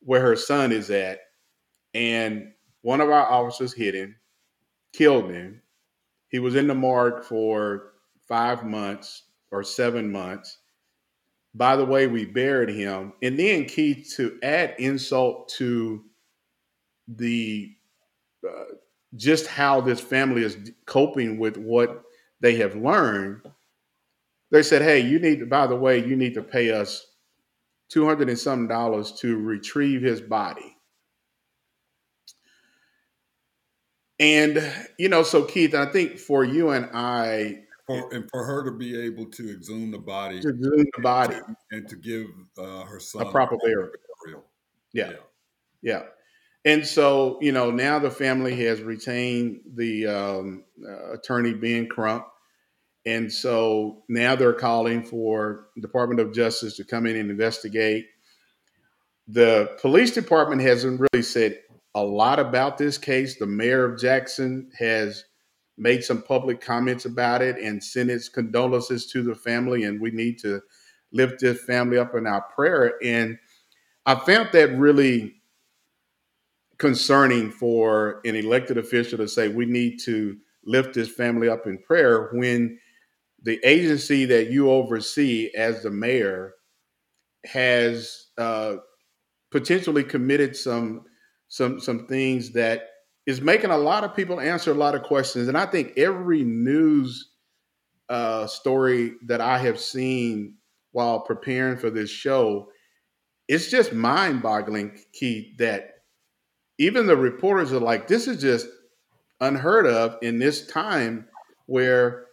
where 0.00 0.20
her 0.20 0.36
son 0.36 0.72
is 0.72 0.90
at. 0.90 1.20
And 1.94 2.52
one 2.82 3.00
of 3.00 3.10
our 3.10 3.26
officers 3.30 3.72
hit 3.72 3.94
him, 3.94 4.16
killed 4.92 5.30
him. 5.30 5.62
He 6.34 6.40
was 6.40 6.56
in 6.56 6.66
the 6.66 6.74
morgue 6.74 7.22
for 7.22 7.92
five 8.26 8.64
months 8.64 9.22
or 9.52 9.62
seven 9.62 10.10
months. 10.10 10.58
By 11.54 11.76
the 11.76 11.84
way, 11.84 12.08
we 12.08 12.24
buried 12.24 12.70
him. 12.70 13.12
And 13.22 13.38
then, 13.38 13.66
Keith, 13.66 14.12
to 14.16 14.36
add 14.42 14.74
insult 14.80 15.48
to 15.50 16.02
the 17.06 17.70
uh, 18.44 18.64
just 19.14 19.46
how 19.46 19.80
this 19.80 20.00
family 20.00 20.42
is 20.42 20.72
coping 20.86 21.38
with 21.38 21.56
what 21.56 22.02
they 22.40 22.56
have 22.56 22.74
learned, 22.74 23.42
they 24.50 24.64
said, 24.64 24.82
"Hey, 24.82 24.98
you 24.98 25.20
need 25.20 25.38
to. 25.38 25.46
By 25.46 25.68
the 25.68 25.76
way, 25.76 26.04
you 26.04 26.16
need 26.16 26.34
to 26.34 26.42
pay 26.42 26.72
us 26.72 27.12
two 27.88 28.06
hundred 28.06 28.28
and 28.28 28.38
some 28.40 28.66
dollars 28.66 29.12
to 29.20 29.36
retrieve 29.36 30.02
his 30.02 30.20
body." 30.20 30.73
And 34.18 34.72
you 34.98 35.08
know, 35.08 35.22
so 35.22 35.44
Keith, 35.44 35.74
I 35.74 35.86
think 35.86 36.18
for 36.18 36.44
you 36.44 36.70
and 36.70 36.88
I, 36.92 37.64
for 37.86 38.12
and 38.14 38.28
for 38.30 38.44
her 38.44 38.64
to 38.64 38.70
be 38.70 38.98
able 39.00 39.26
to 39.26 39.50
exhume 39.50 39.90
the 39.90 39.98
body, 39.98 40.40
to 40.40 40.50
exhume 40.50 40.86
the 40.96 41.02
body, 41.02 41.34
and 41.34 41.46
to, 41.46 41.76
and 41.76 41.88
to 41.88 41.96
give 41.96 42.26
uh, 42.58 42.84
her 42.84 43.00
son 43.00 43.26
a 43.26 43.30
proper 43.30 43.56
burial. 43.56 43.90
Yeah. 44.92 45.10
yeah, 45.10 45.16
yeah. 45.82 46.02
And 46.66 46.86
so, 46.86 47.38
you 47.42 47.52
know, 47.52 47.70
now 47.70 47.98
the 47.98 48.10
family 48.10 48.56
has 48.64 48.80
retained 48.80 49.60
the 49.74 50.06
um, 50.06 50.64
uh, 50.86 51.12
attorney 51.12 51.52
Ben 51.52 51.88
Crump, 51.88 52.26
and 53.04 53.30
so 53.30 54.04
now 54.08 54.34
they're 54.34 54.54
calling 54.54 55.02
for 55.02 55.66
Department 55.80 56.20
of 56.20 56.32
Justice 56.32 56.76
to 56.76 56.84
come 56.84 57.06
in 57.06 57.16
and 57.16 57.30
investigate. 57.30 58.06
The 59.28 59.76
police 59.80 60.12
department 60.12 60.62
hasn't 60.62 61.00
really 61.00 61.22
said 61.22 61.58
a 61.94 62.02
lot 62.02 62.38
about 62.38 62.78
this 62.78 62.98
case. 62.98 63.38
The 63.38 63.46
mayor 63.46 63.84
of 63.84 64.00
Jackson 64.00 64.70
has 64.78 65.24
made 65.76 66.04
some 66.04 66.22
public 66.22 66.60
comments 66.60 67.04
about 67.04 67.42
it 67.42 67.58
and 67.58 67.82
sent 67.82 68.10
its 68.10 68.28
condolences 68.28 69.06
to 69.06 69.22
the 69.22 69.34
family, 69.34 69.84
and 69.84 70.00
we 70.00 70.10
need 70.10 70.38
to 70.40 70.60
lift 71.12 71.40
this 71.40 71.62
family 71.62 71.98
up 71.98 72.14
in 72.14 72.26
our 72.26 72.42
prayer. 72.54 72.94
And 73.02 73.38
I 74.06 74.14
found 74.16 74.50
that 74.52 74.76
really 74.76 75.34
concerning 76.78 77.50
for 77.50 78.20
an 78.24 78.34
elected 78.34 78.78
official 78.78 79.18
to 79.18 79.28
say 79.28 79.48
we 79.48 79.64
need 79.64 79.98
to 80.00 80.36
lift 80.64 80.94
this 80.94 81.08
family 81.08 81.48
up 81.48 81.66
in 81.66 81.78
prayer 81.78 82.30
when 82.32 82.78
the 83.42 83.60
agency 83.64 84.24
that 84.24 84.50
you 84.50 84.70
oversee 84.70 85.50
as 85.56 85.82
the 85.82 85.90
mayor 85.90 86.54
has 87.44 88.26
uh, 88.38 88.76
potentially 89.50 90.02
committed 90.02 90.56
some 90.56 91.04
some 91.48 91.80
some 91.80 92.06
things 92.06 92.52
that 92.52 92.88
is 93.26 93.40
making 93.40 93.70
a 93.70 93.78
lot 93.78 94.04
of 94.04 94.14
people 94.14 94.40
answer 94.40 94.70
a 94.70 94.74
lot 94.74 94.94
of 94.94 95.02
questions. 95.02 95.48
And 95.48 95.56
i 95.56 95.66
think 95.66 95.92
every 95.96 96.44
news 96.44 97.30
uh, 98.08 98.46
story 98.46 99.14
that 99.26 99.40
i 99.40 99.58
have 99.58 99.80
seen 99.80 100.56
while 100.92 101.20
preparing 101.20 101.78
for 101.78 101.90
this 101.90 102.10
show 102.10 102.68
it's 103.48 103.70
just 103.70 103.92
mind-boggling 103.92 104.98
keith 105.12 105.56
that 105.58 105.94
even 106.78 107.06
the 107.06 107.16
reporters 107.16 107.72
are 107.72 107.80
like, 107.80 108.08
this 108.08 108.26
is 108.26 108.40
just 108.40 108.66
unheard 109.40 109.86
of 109.86 110.16
in 110.22 110.38
this 110.38 110.66
time 110.66 111.26
where 111.66 112.26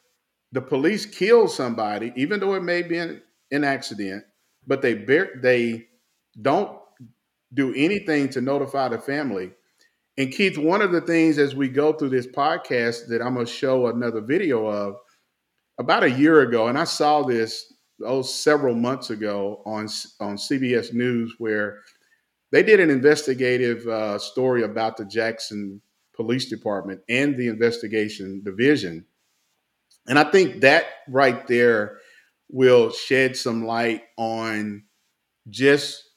the 0.51 0.61
police 0.61 1.05
kill 1.05 1.47
somebody, 1.47 2.11
even 2.15 2.39
though 2.39 2.55
it 2.55 2.63
may 2.63 2.81
be 2.81 2.97
an, 2.97 3.21
an 3.51 3.63
accident, 3.63 4.23
but 4.67 4.81
they 4.81 4.93
bear, 4.93 5.31
they 5.41 5.87
don't 6.41 6.77
do 7.53 7.73
anything 7.75 8.29
to 8.29 8.41
notify 8.41 8.89
the 8.89 8.99
family. 8.99 9.51
And 10.17 10.31
Keith, 10.31 10.57
one 10.57 10.81
of 10.81 10.91
the 10.91 11.01
things 11.01 11.37
as 11.37 11.55
we 11.55 11.69
go 11.69 11.93
through 11.93 12.09
this 12.09 12.27
podcast 12.27 13.07
that 13.07 13.21
I'm 13.21 13.33
going 13.33 13.45
to 13.45 13.51
show 13.51 13.87
another 13.87 14.21
video 14.21 14.67
of 14.67 14.97
about 15.79 16.03
a 16.03 16.11
year 16.11 16.41
ago, 16.41 16.67
and 16.67 16.77
I 16.77 16.83
saw 16.83 17.23
this 17.23 17.73
oh 18.03 18.21
several 18.21 18.75
months 18.75 19.09
ago 19.09 19.61
on 19.65 19.87
on 20.19 20.35
CBS 20.35 20.93
News 20.93 21.35
where 21.37 21.79
they 22.51 22.63
did 22.63 22.79
an 22.79 22.89
investigative 22.89 23.87
uh, 23.87 24.19
story 24.19 24.63
about 24.63 24.97
the 24.97 25.05
Jackson 25.05 25.81
Police 26.15 26.49
Department 26.49 27.01
and 27.09 27.37
the 27.37 27.47
investigation 27.47 28.41
division. 28.43 29.05
And 30.07 30.19
I 30.19 30.25
think 30.25 30.61
that 30.61 30.85
right 31.07 31.47
there 31.47 31.97
will 32.49 32.91
shed 32.91 33.37
some 33.37 33.65
light 33.65 34.03
on 34.17 34.83
just 35.49 36.10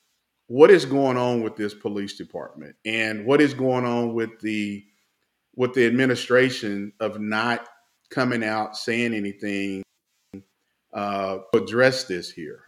what 0.46 0.70
is 0.70 0.85
going 0.85 1.16
on 1.16 1.42
with 1.42 1.57
this 1.57 1.74
police 1.74 2.16
department 2.16 2.76
and 2.85 3.24
what 3.24 3.40
is 3.40 3.54
going 3.54 3.85
on 3.85 4.14
with 4.14 4.40
the 4.40 4.85
with 5.57 5.72
the 5.74 5.87
administration 5.87 6.92
of 7.00 7.20
not 7.20 7.68
coming 8.11 8.44
out 8.44 8.76
saying 8.76 9.14
anything 9.14 9.83
uh, 10.92 11.38
to 11.52 11.62
address 11.62 12.04
this 12.04 12.30
here. 12.30 12.61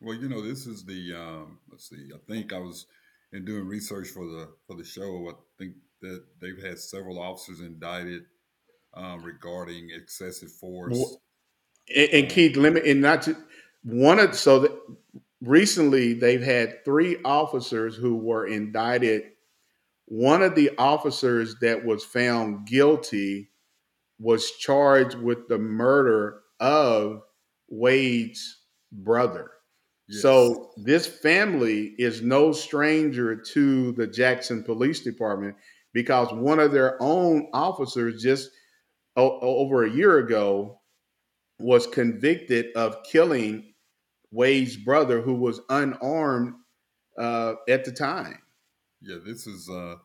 Well, 0.00 0.16
you 0.16 0.28
know, 0.28 0.42
this 0.42 0.66
is 0.66 0.84
the 0.84 1.14
um, 1.14 1.58
let's 1.70 1.88
see. 1.88 2.10
I 2.14 2.18
think 2.30 2.52
I 2.52 2.58
was 2.58 2.86
in 3.32 3.44
doing 3.44 3.66
research 3.66 4.08
for 4.08 4.24
the 4.24 4.48
for 4.66 4.76
the 4.76 4.84
show. 4.84 5.28
I 5.28 5.32
think 5.58 5.74
that 6.00 6.24
they've 6.40 6.62
had 6.62 6.78
several 6.78 7.18
officers 7.18 7.60
indicted 7.60 8.22
um, 8.94 9.22
regarding 9.22 9.90
excessive 9.90 10.50
force. 10.52 10.96
Well, 10.96 11.20
and, 11.94 12.10
and 12.10 12.28
Keith, 12.30 12.56
limit 12.56 12.84
and 12.86 13.02
not 13.02 13.22
to 13.22 13.36
one 13.82 14.18
of 14.18 14.34
so 14.34 14.60
that 14.60 14.72
recently 15.40 16.14
they've 16.14 16.42
had 16.42 16.84
three 16.84 17.18
officers 17.24 17.96
who 17.96 18.16
were 18.16 18.46
indicted. 18.46 19.22
One 20.06 20.42
of 20.42 20.54
the 20.54 20.70
officers 20.78 21.56
that 21.60 21.84
was 21.84 22.04
found 22.04 22.66
guilty 22.66 23.50
was 24.18 24.50
charged 24.52 25.16
with 25.16 25.48
the 25.48 25.58
murder 25.58 26.42
of 26.58 27.22
Wade's 27.68 28.64
brother. 28.92 29.50
So 30.10 30.72
this 30.76 31.06
family 31.06 31.94
is 31.96 32.20
no 32.20 32.50
stranger 32.50 33.36
to 33.36 33.92
the 33.92 34.08
Jackson 34.08 34.64
Police 34.64 35.00
Department 35.00 35.54
because 35.92 36.32
one 36.32 36.58
of 36.58 36.72
their 36.72 37.00
own 37.00 37.48
officers 37.52 38.20
just 38.20 38.50
o- 39.16 39.38
over 39.40 39.84
a 39.84 39.90
year 39.90 40.18
ago 40.18 40.80
was 41.60 41.86
convicted 41.86 42.72
of 42.74 43.04
killing 43.04 43.69
Wade's 44.30 44.76
brother, 44.76 45.20
who 45.20 45.34
was 45.34 45.60
unarmed 45.68 46.54
uh, 47.18 47.54
at 47.68 47.84
the 47.84 47.92
time. 47.92 48.38
Yeah, 49.02 49.16
this 49.24 49.46
is 49.46 49.68
uh, 49.68 49.96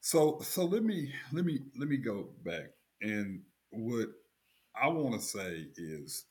so. 0.00 0.40
So 0.42 0.64
let 0.64 0.82
me 0.82 1.12
let 1.32 1.44
me 1.44 1.60
let 1.78 1.88
me 1.88 1.96
go 1.96 2.28
back 2.44 2.70
and 3.02 3.40
what 3.70 4.08
I 4.80 4.88
want 4.88 5.20
to 5.20 5.26
say 5.26 5.66
is, 5.76 6.24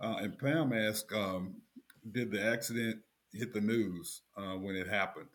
uh, 0.00 0.16
and 0.20 0.38
Pam 0.38 0.72
asked, 0.72 1.12
um, 1.12 1.56
did 2.12 2.30
the 2.30 2.44
accident 2.44 3.00
hit 3.32 3.52
the 3.52 3.60
news 3.60 4.22
uh, 4.36 4.54
when 4.54 4.76
it 4.76 4.86
happened? 4.86 5.28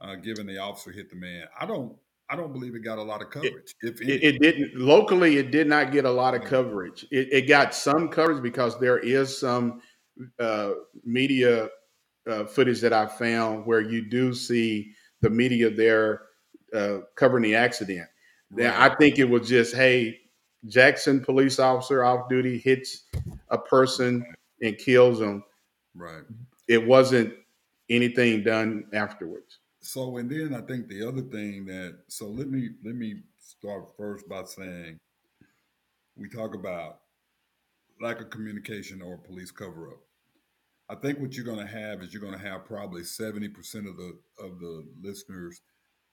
Uh, 0.00 0.14
given 0.16 0.46
the 0.46 0.58
officer 0.58 0.90
hit 0.90 1.10
the 1.10 1.16
man, 1.16 1.44
I 1.58 1.66
don't. 1.66 1.96
I 2.32 2.36
don't 2.36 2.52
believe 2.52 2.76
it 2.76 2.84
got 2.84 2.98
a 2.98 3.02
lot 3.02 3.22
of 3.22 3.30
coverage. 3.30 3.74
It, 3.82 3.98
if 3.98 4.00
it, 4.00 4.22
it, 4.22 4.40
didn't 4.40 4.76
locally, 4.76 5.38
it 5.38 5.50
did 5.50 5.66
not 5.66 5.90
get 5.90 6.04
a 6.04 6.10
lot 6.10 6.32
of 6.32 6.44
coverage. 6.44 7.04
It, 7.10 7.26
it 7.32 7.48
got 7.48 7.74
some 7.74 8.08
coverage 8.08 8.40
because 8.40 8.78
there 8.78 8.98
is 8.98 9.36
some 9.36 9.82
uh, 10.38 10.72
media 11.04 11.68
uh, 12.28 12.44
footage 12.44 12.80
that 12.80 12.92
I 12.92 13.06
found 13.06 13.66
where 13.66 13.80
you 13.80 14.08
do 14.08 14.34
see 14.34 14.92
the 15.20 15.30
media 15.30 15.70
there 15.70 16.22
uh, 16.74 16.98
covering 17.16 17.42
the 17.42 17.54
accident. 17.54 18.08
Right. 18.50 18.66
I 18.66 18.94
think 18.96 19.18
it 19.18 19.24
was 19.24 19.48
just, 19.48 19.74
hey, 19.74 20.18
Jackson 20.66 21.20
police 21.20 21.58
officer 21.58 22.04
off 22.04 22.28
duty 22.28 22.58
hits 22.58 23.04
a 23.48 23.58
person 23.58 24.24
and 24.62 24.76
kills 24.78 25.18
them. 25.18 25.42
Right. 25.94 26.22
It 26.68 26.84
wasn't 26.86 27.34
anything 27.88 28.42
done 28.42 28.84
afterwards. 28.92 29.58
So 29.80 30.18
and 30.18 30.30
then 30.30 30.54
I 30.54 30.60
think 30.60 30.88
the 30.88 31.06
other 31.06 31.22
thing 31.22 31.64
that 31.66 31.98
so 32.08 32.26
let 32.26 32.48
me 32.48 32.70
let 32.84 32.94
me 32.94 33.22
start 33.38 33.96
first 33.96 34.28
by 34.28 34.44
saying 34.44 34.98
we 36.16 36.28
talk 36.28 36.54
about 36.54 37.00
lack 38.00 38.20
of 38.20 38.30
communication 38.30 39.02
or 39.02 39.18
police 39.18 39.50
cover 39.50 39.88
up. 39.88 40.00
I 40.88 40.96
think 40.96 41.20
what 41.20 41.34
you're 41.34 41.44
going 41.44 41.64
to 41.64 41.72
have 41.72 42.02
is 42.02 42.12
you're 42.12 42.22
going 42.22 42.38
to 42.38 42.48
have 42.48 42.64
probably 42.64 43.02
70% 43.02 43.46
of 43.88 43.96
the 43.96 44.18
of 44.38 44.58
the 44.58 44.84
listeners 45.00 45.60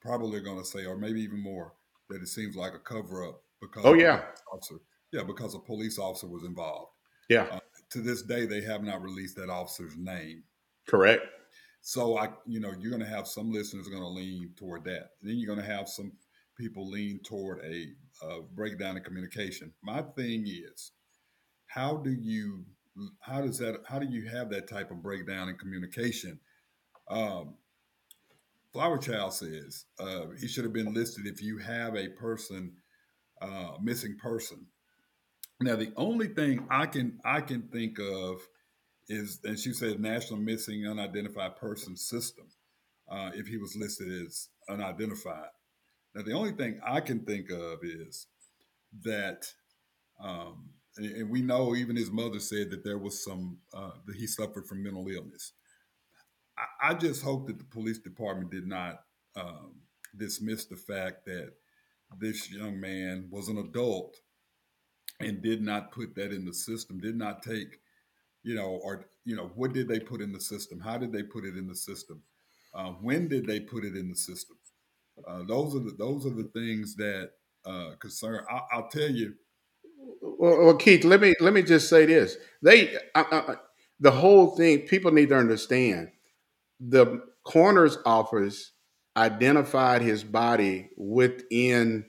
probably 0.00 0.40
going 0.40 0.58
to 0.58 0.64
say 0.64 0.86
or 0.86 0.96
maybe 0.96 1.20
even 1.20 1.42
more 1.42 1.72
that 2.08 2.22
it 2.22 2.28
seems 2.28 2.54
like 2.54 2.74
a 2.74 2.78
cover 2.78 3.26
up 3.26 3.42
because 3.60 3.84
Oh 3.84 3.94
yeah. 3.94 4.22
Officer, 4.52 4.76
yeah, 5.12 5.22
because 5.24 5.54
a 5.54 5.58
police 5.58 5.98
officer 5.98 6.28
was 6.28 6.44
involved. 6.44 6.92
Yeah. 7.28 7.46
Uh, 7.50 7.60
to 7.90 8.00
this 8.00 8.22
day, 8.22 8.46
they 8.46 8.60
have 8.62 8.82
not 8.82 9.02
released 9.02 9.36
that 9.36 9.50
officer's 9.50 9.96
name. 9.96 10.44
Correct. 10.86 11.22
So 11.80 12.18
I, 12.18 12.28
you 12.46 12.60
know, 12.60 12.72
you're 12.78 12.90
going 12.90 13.02
to 13.02 13.08
have 13.08 13.26
some 13.26 13.50
listeners 13.50 13.88
going 13.88 14.02
to 14.02 14.08
lean 14.08 14.52
toward 14.56 14.84
that. 14.84 15.10
Then 15.22 15.38
you're 15.38 15.54
going 15.54 15.66
to 15.66 15.74
have 15.74 15.88
some 15.88 16.12
people 16.56 16.88
lean 16.88 17.20
toward 17.24 17.60
a, 17.64 17.86
a 18.22 18.42
breakdown 18.54 18.96
in 18.96 19.02
communication. 19.02 19.72
My 19.82 20.02
thing 20.02 20.46
is, 20.46 20.92
how 21.68 21.96
do 21.98 22.10
you 22.10 22.64
how 23.20 23.40
does 23.40 23.58
that 23.58 23.80
how 23.86 23.98
do 23.98 24.06
you 24.06 24.28
have 24.28 24.50
that 24.50 24.68
type 24.68 24.90
of 24.90 25.02
breakdown 25.02 25.48
in 25.48 25.56
communication? 25.56 26.40
Um, 27.08 27.54
Flower 28.72 28.98
Child 28.98 29.32
says 29.32 29.86
uh, 30.00 30.26
he 30.38 30.48
should 30.48 30.64
have 30.64 30.72
been 30.72 30.92
listed 30.92 31.26
if 31.26 31.42
you 31.42 31.58
have 31.58 31.94
a 31.96 32.08
person 32.08 32.72
uh, 33.40 33.72
missing 33.80 34.16
person. 34.18 34.66
Now 35.60 35.76
the 35.76 35.92
only 35.96 36.28
thing 36.28 36.66
I 36.70 36.86
can 36.86 37.20
I 37.24 37.40
can 37.40 37.62
think 37.62 37.98
of 37.98 38.40
is, 39.08 39.40
and 39.44 39.58
she 39.58 39.72
said 39.72 40.00
National 40.00 40.38
Missing 40.38 40.86
Unidentified 40.86 41.56
Person 41.56 41.96
System. 41.96 42.46
Uh, 43.10 43.30
if 43.34 43.46
he 43.46 43.56
was 43.56 43.74
listed 43.74 44.06
as 44.26 44.50
unidentified. 44.68 45.48
Now 46.14 46.22
the 46.22 46.34
only 46.34 46.52
thing 46.52 46.78
I 46.86 47.00
can 47.00 47.20
think 47.20 47.50
of 47.50 47.78
is 47.82 48.26
that 49.02 49.46
um, 50.22 50.68
and, 50.98 51.30
we 51.30 51.42
know 51.42 51.74
even 51.74 51.96
his 51.96 52.10
mother 52.10 52.40
said 52.40 52.70
that 52.70 52.84
there 52.84 52.98
was 52.98 53.24
some 53.24 53.58
uh, 53.74 53.92
that 54.06 54.16
he 54.16 54.26
suffered 54.26 54.66
from 54.66 54.82
mental 54.82 55.08
illness. 55.08 55.52
I, 56.56 56.90
I, 56.90 56.94
just 56.94 57.22
hope 57.22 57.46
that 57.46 57.58
the 57.58 57.64
police 57.64 57.98
department 57.98 58.50
did 58.50 58.66
not 58.66 59.00
um, 59.36 59.74
dismiss 60.16 60.66
the 60.66 60.76
fact 60.76 61.24
that 61.26 61.52
this 62.18 62.50
young 62.50 62.80
man 62.80 63.28
was 63.30 63.48
an 63.48 63.58
adult 63.58 64.16
and 65.20 65.42
did 65.42 65.62
not 65.62 65.92
put 65.92 66.14
that 66.14 66.32
in 66.32 66.44
the 66.44 66.54
system. 66.54 67.00
Did 67.00 67.16
not 67.16 67.42
take, 67.42 67.80
you 68.42 68.54
know, 68.54 68.80
or 68.82 69.06
you 69.24 69.36
know, 69.36 69.50
what 69.54 69.72
did 69.72 69.88
they 69.88 70.00
put 70.00 70.20
in 70.20 70.32
the 70.32 70.40
system? 70.40 70.80
How 70.80 70.98
did 70.98 71.12
they 71.12 71.22
put 71.22 71.44
it 71.44 71.56
in 71.56 71.66
the 71.66 71.74
system? 71.74 72.22
Uh, 72.74 72.90
when 72.92 73.28
did 73.28 73.46
they 73.46 73.60
put 73.60 73.84
it 73.84 73.96
in 73.96 74.08
the 74.08 74.16
system? 74.16 74.56
Uh, 75.26 75.42
those 75.46 75.74
are 75.74 75.80
the 75.80 75.94
those 75.98 76.26
are 76.26 76.34
the 76.34 76.50
things 76.54 76.94
that 76.96 77.30
uh, 77.66 77.90
concern. 78.00 78.44
I, 78.50 78.76
will 78.76 78.88
tell 78.88 79.10
you 79.10 79.34
well, 80.38 80.64
well, 80.64 80.76
Keith, 80.76 81.04
let 81.04 81.20
me 81.20 81.34
let 81.40 81.52
me 81.52 81.62
just 81.62 81.88
say 81.88 82.06
this: 82.06 82.36
they, 82.62 82.96
I, 83.14 83.24
I, 83.30 83.56
the 83.98 84.12
whole 84.12 84.56
thing. 84.56 84.80
People 84.82 85.10
need 85.10 85.30
to 85.30 85.36
understand. 85.36 86.12
The 86.80 87.22
coroner's 87.44 87.98
office 88.06 88.70
identified 89.16 90.00
his 90.00 90.22
body 90.22 90.90
within 90.96 92.06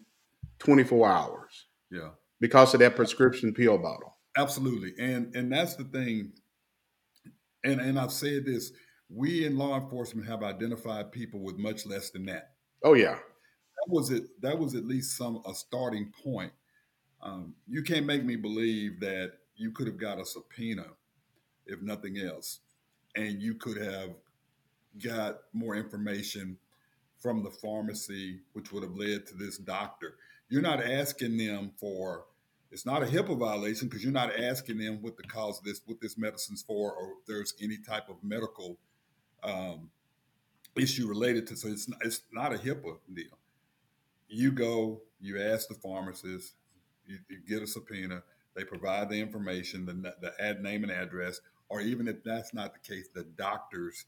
24 0.59 1.09
hours. 1.09 1.65
Yeah, 1.89 2.09
because 2.39 2.73
of 2.75 2.81
that 2.81 2.95
prescription 2.95 3.53
pill 3.53 3.79
bottle. 3.79 4.15
Absolutely, 4.37 4.93
and 4.99 5.35
and 5.35 5.51
that's 5.51 5.75
the 5.75 5.85
thing. 5.85 6.33
And 7.63 7.81
and 7.81 7.99
I've 7.99 8.11
said 8.11 8.45
this: 8.45 8.71
we 9.09 9.45
in 9.45 9.57
law 9.57 9.75
enforcement 9.75 10.27
have 10.27 10.43
identified 10.43 11.11
people 11.11 11.39
with 11.39 11.57
much 11.57 11.87
less 11.87 12.11
than 12.11 12.27
that. 12.27 12.51
Oh 12.83 12.93
yeah, 12.93 13.15
that 13.15 13.87
was 13.87 14.11
it. 14.11 14.25
That 14.43 14.59
was 14.59 14.75
at 14.75 14.85
least 14.85 15.17
some 15.17 15.41
a 15.47 15.55
starting 15.55 16.13
point 16.23 16.51
um, 17.21 17.53
you 17.67 17.83
can't 17.83 18.05
make 18.05 18.23
me 18.23 18.35
believe 18.35 18.99
that 19.01 19.33
you 19.55 19.71
could 19.71 19.87
have 19.87 19.97
got 19.97 20.19
a 20.19 20.25
subpoena, 20.25 20.85
if 21.65 21.81
nothing 21.81 22.17
else, 22.17 22.59
and 23.15 23.41
you 23.41 23.55
could 23.55 23.77
have 23.77 24.11
got 25.03 25.39
more 25.53 25.75
information 25.75 26.57
from 27.19 27.43
the 27.43 27.49
pharmacy, 27.49 28.39
which 28.53 28.71
would 28.71 28.83
have 28.83 28.95
led 28.95 29.25
to 29.27 29.35
this 29.35 29.57
doctor. 29.57 30.15
You're 30.49 30.61
not 30.61 30.83
asking 30.83 31.37
them 31.37 31.71
for. 31.77 32.25
It's 32.71 32.85
not 32.85 33.01
a 33.01 33.05
HIPAA 33.05 33.37
violation 33.37 33.87
because 33.87 34.03
you're 34.03 34.13
not 34.13 34.39
asking 34.39 34.77
them 34.77 34.99
what 35.01 35.17
the 35.17 35.23
cause 35.23 35.57
of 35.57 35.65
this, 35.65 35.81
what 35.85 35.99
this 35.99 36.17
medicine's 36.17 36.61
for, 36.61 36.93
or 36.93 37.13
if 37.19 37.25
there's 37.27 37.53
any 37.61 37.77
type 37.77 38.09
of 38.09 38.15
medical 38.23 38.77
um, 39.43 39.89
issue 40.75 41.07
related 41.07 41.47
to. 41.47 41.57
So 41.57 41.67
it's 41.67 41.89
not, 41.89 41.99
it's 42.03 42.21
not 42.31 42.53
a 42.53 42.57
HIPAA 42.57 42.97
deal. 43.13 43.37
You 44.27 44.51
go, 44.51 45.01
you 45.19 45.41
ask 45.41 45.67
the 45.67 45.73
pharmacist, 45.73 46.53
you, 47.09 47.17
you 47.29 47.39
get 47.47 47.63
a 47.63 47.67
subpoena, 47.67 48.23
they 48.55 48.63
provide 48.63 49.09
the 49.09 49.19
information, 49.19 49.85
the, 49.85 50.15
the 50.21 50.33
ad 50.39 50.61
name 50.61 50.83
and 50.83 50.91
address, 50.91 51.41
or 51.69 51.81
even 51.81 52.07
if 52.07 52.23
that's 52.23 52.53
not 52.53 52.73
the 52.73 52.79
case, 52.79 53.09
the 53.13 53.23
doctor's 53.37 54.05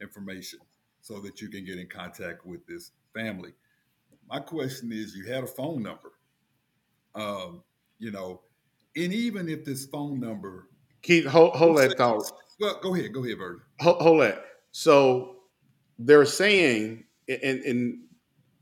information 0.00 0.60
so 1.00 1.20
that 1.20 1.40
you 1.40 1.48
can 1.48 1.64
get 1.64 1.78
in 1.78 1.86
contact 1.86 2.46
with 2.46 2.66
this 2.66 2.92
family. 3.14 3.52
My 4.28 4.40
question 4.40 4.90
is 4.92 5.14
you 5.14 5.26
had 5.26 5.44
a 5.44 5.46
phone 5.46 5.82
number, 5.82 6.12
um, 7.14 7.62
you 7.98 8.10
know, 8.10 8.40
and 8.96 9.12
even 9.12 9.48
if 9.48 9.64
this 9.64 9.86
phone 9.86 10.20
number. 10.20 10.68
Keith, 11.02 11.26
hold, 11.26 11.54
hold 11.56 11.78
that 11.78 11.96
thought. 11.98 12.30
Well, 12.58 12.78
go 12.82 12.94
ahead, 12.94 13.12
go 13.12 13.24
ahead, 13.24 13.38
Virgil. 13.38 13.60
Hold, 13.80 14.00
hold 14.00 14.20
that. 14.22 14.44
So 14.72 15.36
they're 15.98 16.24
saying, 16.24 17.04
and, 17.28 17.62
and 17.62 17.98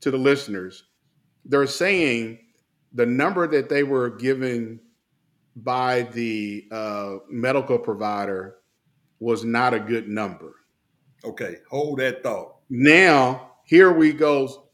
to 0.01 0.11
the 0.11 0.19
listeners, 0.19 0.85
they're 1.45 1.67
saying 1.67 2.39
the 2.95 3.07
number 3.07 3.47
that 3.47 3.69
they 3.69 3.83
were 3.83 4.11
given 4.11 4.81
by 5.57 6.03
the 6.03 6.67
uh, 6.71 7.17
medical 7.29 7.79
provider 7.79 8.57
was 9.21 9.45
not 9.45 9.75
a 9.75 9.81
good 9.81 10.09
number. 10.09 10.55
Okay, 11.25 11.57
hold 11.71 11.99
that 11.99 12.23
thought. 12.23 12.57
Now, 12.69 13.53
here 13.65 13.93
we 13.93 14.13
go. 14.13 14.69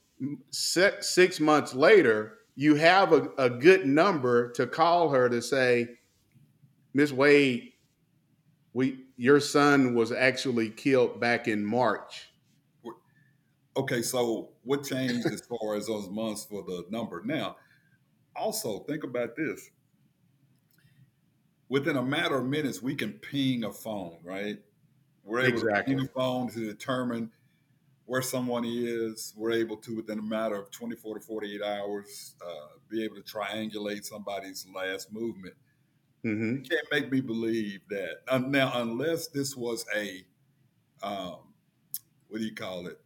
Six, 0.51 1.15
six 1.15 1.39
months 1.41 1.75
later, 1.75 2.39
you 2.57 2.75
have 2.75 3.13
a, 3.13 3.29
a 3.39 3.51
good 3.51 3.87
number 3.87 4.51
to 4.53 4.67
call 4.67 5.11
her 5.11 5.29
to 5.29 5.43
say, 5.43 5.89
Miss 6.95 7.13
Wade, 7.13 7.73
we 8.73 9.05
your 9.17 9.41
son 9.41 9.95
was 9.95 10.13
actually 10.13 10.71
killed 10.71 11.21
back 11.21 11.49
in 11.49 11.65
March. 11.65 12.31
Okay, 13.77 14.03
so 14.03 14.51
what 14.65 14.85
changed 14.85 15.27
as 15.27 15.43
far 15.43 15.77
as 15.77 15.87
those 15.87 16.09
months 16.09 16.45
for 16.45 16.63
the 16.63 16.85
number? 16.91 17.23
Now, 17.25 17.57
also 18.39 18.81
think 18.81 19.05
about 19.05 19.37
this. 19.37 19.71
Within 21.69 21.97
a 21.97 22.03
matter 22.03 22.39
of 22.39 22.47
minutes, 22.47 22.83
we 22.83 22.95
can 22.95 23.13
ping 23.13 23.65
a 23.65 23.73
phone, 23.73 24.19
right? 24.25 24.59
We're 25.25 25.41
able 25.41 25.59
exactly. 25.59 25.95
to 25.95 26.01
ping 26.01 26.09
a 26.09 26.13
phone 26.13 26.49
to 26.51 26.61
determine 26.61 27.31
where 28.07 28.23
someone 28.23 28.65
is. 28.65 29.35
We're 29.37 29.53
able 29.53 29.77
to, 29.79 29.97
within 29.97 30.19
a 30.19 30.23
matter 30.23 30.57
of 30.57 30.71
24 30.71 31.19
to 31.19 31.21
48 31.21 31.63
hours, 31.63 32.35
uh, 32.45 32.79
be 32.89 33.05
able 33.05 33.17
to 33.17 33.23
triangulate 33.23 34.05
somebody's 34.05 34.67
last 34.75 35.13
movement. 35.13 35.55
Mm-hmm. 36.25 36.57
You 36.57 36.63
can't 36.63 36.87
make 36.91 37.13
me 37.13 37.21
believe 37.21 37.81
that. 37.91 38.21
Uh, 38.27 38.39
now, 38.39 38.73
unless 38.77 39.29
this 39.29 39.55
was 39.55 39.85
a, 39.95 40.25
um, 41.03 41.37
what 42.29 42.39
do 42.39 42.45
you 42.45 42.55
call 42.55 42.87
it? 42.87 42.99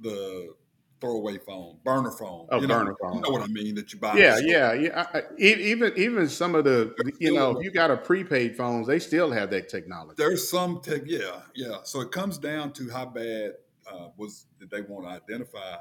The 0.00 0.54
throwaway 1.00 1.38
phone, 1.38 1.78
burner 1.84 2.10
phone. 2.10 2.46
Oh, 2.50 2.60
you 2.60 2.66
know, 2.66 2.78
burner 2.78 2.96
phone. 3.00 3.14
You 3.14 3.20
know 3.20 3.30
what 3.30 3.42
I 3.42 3.46
mean? 3.46 3.74
That 3.74 3.92
you 3.92 3.98
buy. 3.98 4.16
Yeah, 4.16 4.38
yeah, 4.42 4.72
yeah. 4.72 5.06
I, 5.14 5.22
even 5.38 5.92
even 5.96 6.28
some 6.28 6.54
of 6.54 6.64
the, 6.64 6.94
you 7.18 7.32
know, 7.32 7.56
if 7.56 7.64
you 7.64 7.70
got 7.70 7.90
a 7.90 7.96
prepaid 7.96 8.56
phones, 8.56 8.86
they 8.86 8.98
still 8.98 9.30
have 9.30 9.50
that 9.50 9.68
technology. 9.68 10.14
There's 10.16 10.48
some 10.48 10.80
tech. 10.80 11.02
Yeah, 11.06 11.40
yeah. 11.54 11.78
So 11.84 12.00
it 12.00 12.10
comes 12.10 12.38
down 12.38 12.72
to 12.74 12.90
how 12.90 13.06
bad 13.06 13.52
uh, 13.90 14.08
was 14.16 14.46
did 14.58 14.70
they 14.70 14.82
want 14.82 15.06
to 15.06 15.10
identify, 15.10 15.76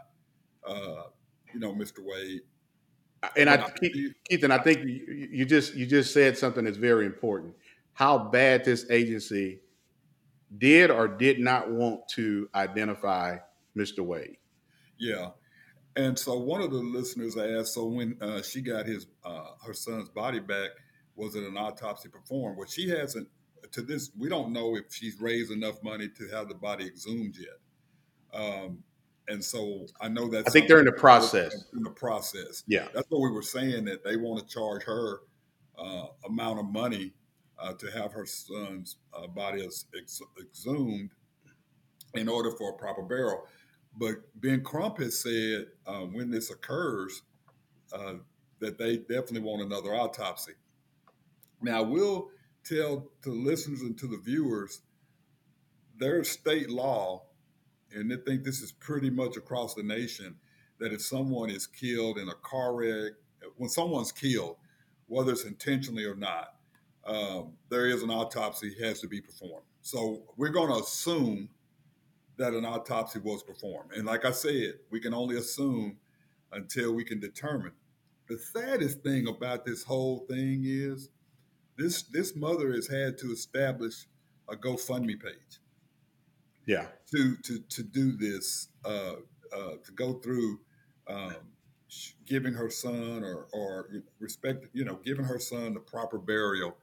uh, 0.65 1.03
you 1.53 1.59
know, 1.59 1.73
Mr. 1.73 1.99
Wade. 1.99 2.41
And 3.35 3.49
I, 3.49 3.69
Keith, 3.71 4.13
Keith, 4.29 4.43
and 4.43 4.53
I 4.53 4.59
think 4.59 4.85
you, 4.85 5.27
you 5.31 5.45
just 5.45 5.73
you 5.75 5.85
just 5.85 6.13
said 6.13 6.37
something 6.37 6.65
that's 6.65 6.77
very 6.77 7.05
important. 7.05 7.55
How 7.93 8.17
bad 8.17 8.63
this 8.63 8.85
agency 8.91 9.61
did 10.55 10.91
or 10.91 11.07
did 11.07 11.39
not 11.39 11.71
want 11.71 12.07
to 12.09 12.47
identify 12.53 13.37
Mr. 13.75 13.99
Wade. 13.99 14.37
Yeah. 14.99 15.29
And 15.95 16.17
so 16.17 16.37
one 16.37 16.61
of 16.61 16.71
the 16.71 16.77
listeners 16.77 17.37
asked, 17.37 17.73
so 17.73 17.85
when 17.85 18.17
uh, 18.21 18.41
she 18.41 18.61
got 18.61 18.85
his 18.85 19.07
uh, 19.23 19.51
her 19.65 19.73
son's 19.73 20.09
body 20.09 20.39
back, 20.39 20.69
was 21.15 21.35
it 21.35 21.43
an 21.43 21.57
autopsy 21.57 22.09
performed? 22.09 22.57
Well, 22.57 22.67
she 22.67 22.89
hasn't. 22.89 23.27
To 23.71 23.81
this, 23.81 24.11
we 24.17 24.29
don't 24.29 24.53
know 24.53 24.77
if 24.77 24.93
she's 24.93 25.19
raised 25.19 25.51
enough 25.51 25.81
money 25.83 26.07
to 26.07 26.27
have 26.29 26.47
the 26.47 26.55
body 26.55 26.85
exhumed 26.85 27.35
yet. 27.37 28.39
Um, 28.39 28.83
and 29.27 29.43
so 29.43 29.87
I 29.99 30.07
know 30.07 30.29
that 30.29 30.47
I 30.47 30.51
think 30.51 30.67
they're 30.67 30.79
in 30.79 30.85
the 30.85 30.91
process. 30.91 31.65
In 31.73 31.83
the 31.83 31.89
process, 31.89 32.63
yeah. 32.67 32.87
That's 32.93 33.07
what 33.09 33.21
we 33.21 33.31
were 33.31 33.41
saying 33.41 33.85
that 33.85 34.03
they 34.03 34.15
want 34.15 34.39
to 34.39 34.53
charge 34.53 34.83
her 34.83 35.21
uh, 35.77 36.05
amount 36.25 36.59
of 36.59 36.65
money 36.65 37.13
uh, 37.59 37.73
to 37.73 37.87
have 37.87 38.13
her 38.13 38.25
son's 38.25 38.97
uh, 39.13 39.27
body 39.27 39.63
ex- 39.63 40.21
exhumed 40.39 41.09
in 42.13 42.29
order 42.29 42.51
for 42.51 42.71
a 42.71 42.73
proper 42.73 43.01
burial. 43.01 43.45
But 43.97 44.15
Ben 44.35 44.63
Crump 44.63 44.99
has 44.99 45.21
said 45.21 45.67
uh, 45.85 46.01
when 46.01 46.29
this 46.29 46.51
occurs 46.51 47.23
uh, 47.91 48.15
that 48.59 48.77
they 48.77 48.97
definitely 48.97 49.41
want 49.41 49.63
another 49.63 49.95
autopsy. 49.95 50.53
Now, 51.61 51.81
we'll 51.83 52.29
tell 52.63 53.09
to 53.23 53.29
the 53.29 53.35
listeners 53.35 53.81
and 53.81 53.97
to 53.97 54.07
the 54.07 54.17
viewers 54.17 54.81
there's 55.97 56.29
state 56.29 56.69
law, 56.69 57.23
and 57.91 58.11
they 58.11 58.17
think 58.17 58.43
this 58.43 58.61
is 58.61 58.71
pretty 58.71 59.09
much 59.09 59.35
across 59.35 59.73
the 59.73 59.83
nation, 59.83 60.35
that 60.79 60.93
if 60.93 61.01
someone 61.01 61.49
is 61.49 61.65
killed 61.65 62.19
in 62.19 62.29
a 62.29 62.35
car 62.35 62.75
wreck, 62.75 63.13
when 63.55 63.69
someone's 63.69 64.11
killed, 64.11 64.57
whether 65.07 65.31
it's 65.31 65.45
intentionally 65.45 66.05
or 66.05 66.15
not, 66.15 66.53
um, 67.05 67.53
there 67.69 67.87
is 67.87 68.03
an 68.03 68.11
autopsy 68.11 68.75
has 68.79 68.99
to 69.01 69.07
be 69.07 69.21
performed. 69.21 69.65
So 69.81 70.23
we're 70.35 70.49
going 70.49 70.69
to 70.69 70.83
assume 70.83 71.49
that 72.37 72.53
an 72.53 72.65
autopsy 72.65 73.19
was 73.19 73.43
performed. 73.43 73.91
And 73.93 74.05
like 74.05 74.25
I 74.25 74.31
said, 74.31 74.75
we 74.89 74.99
can 74.99 75.13
only 75.13 75.37
assume 75.37 75.97
until 76.51 76.93
we 76.93 77.03
can 77.03 77.19
determine. 77.19 77.73
The 78.27 78.37
saddest 78.37 79.01
thing 79.01 79.27
about 79.27 79.65
this 79.65 79.83
whole 79.83 80.19
thing 80.29 80.63
is 80.65 81.09
this 81.77 82.03
this 82.03 82.35
mother 82.35 82.73
has 82.73 82.87
had 82.87 83.17
to 83.19 83.31
establish 83.31 84.07
a 84.49 84.55
GoFundMe 84.55 85.21
page. 85.21 85.59
Yeah. 86.65 86.87
To 87.11 87.35
to 87.37 87.59
to 87.59 87.83
do 87.83 88.11
this, 88.17 88.67
uh, 88.83 89.13
uh, 89.55 89.71
to 89.83 89.91
go 89.95 90.13
through 90.13 90.59
um, 91.07 91.35
giving 92.25 92.53
her 92.53 92.69
son 92.69 93.23
or 93.23 93.47
or 93.53 93.89
respect, 94.19 94.65
you 94.73 94.83
know, 94.83 94.99
giving 95.05 95.25
her 95.25 95.39
son 95.39 95.73
the 95.73 95.79
proper 95.79 96.17
burial 96.17 96.75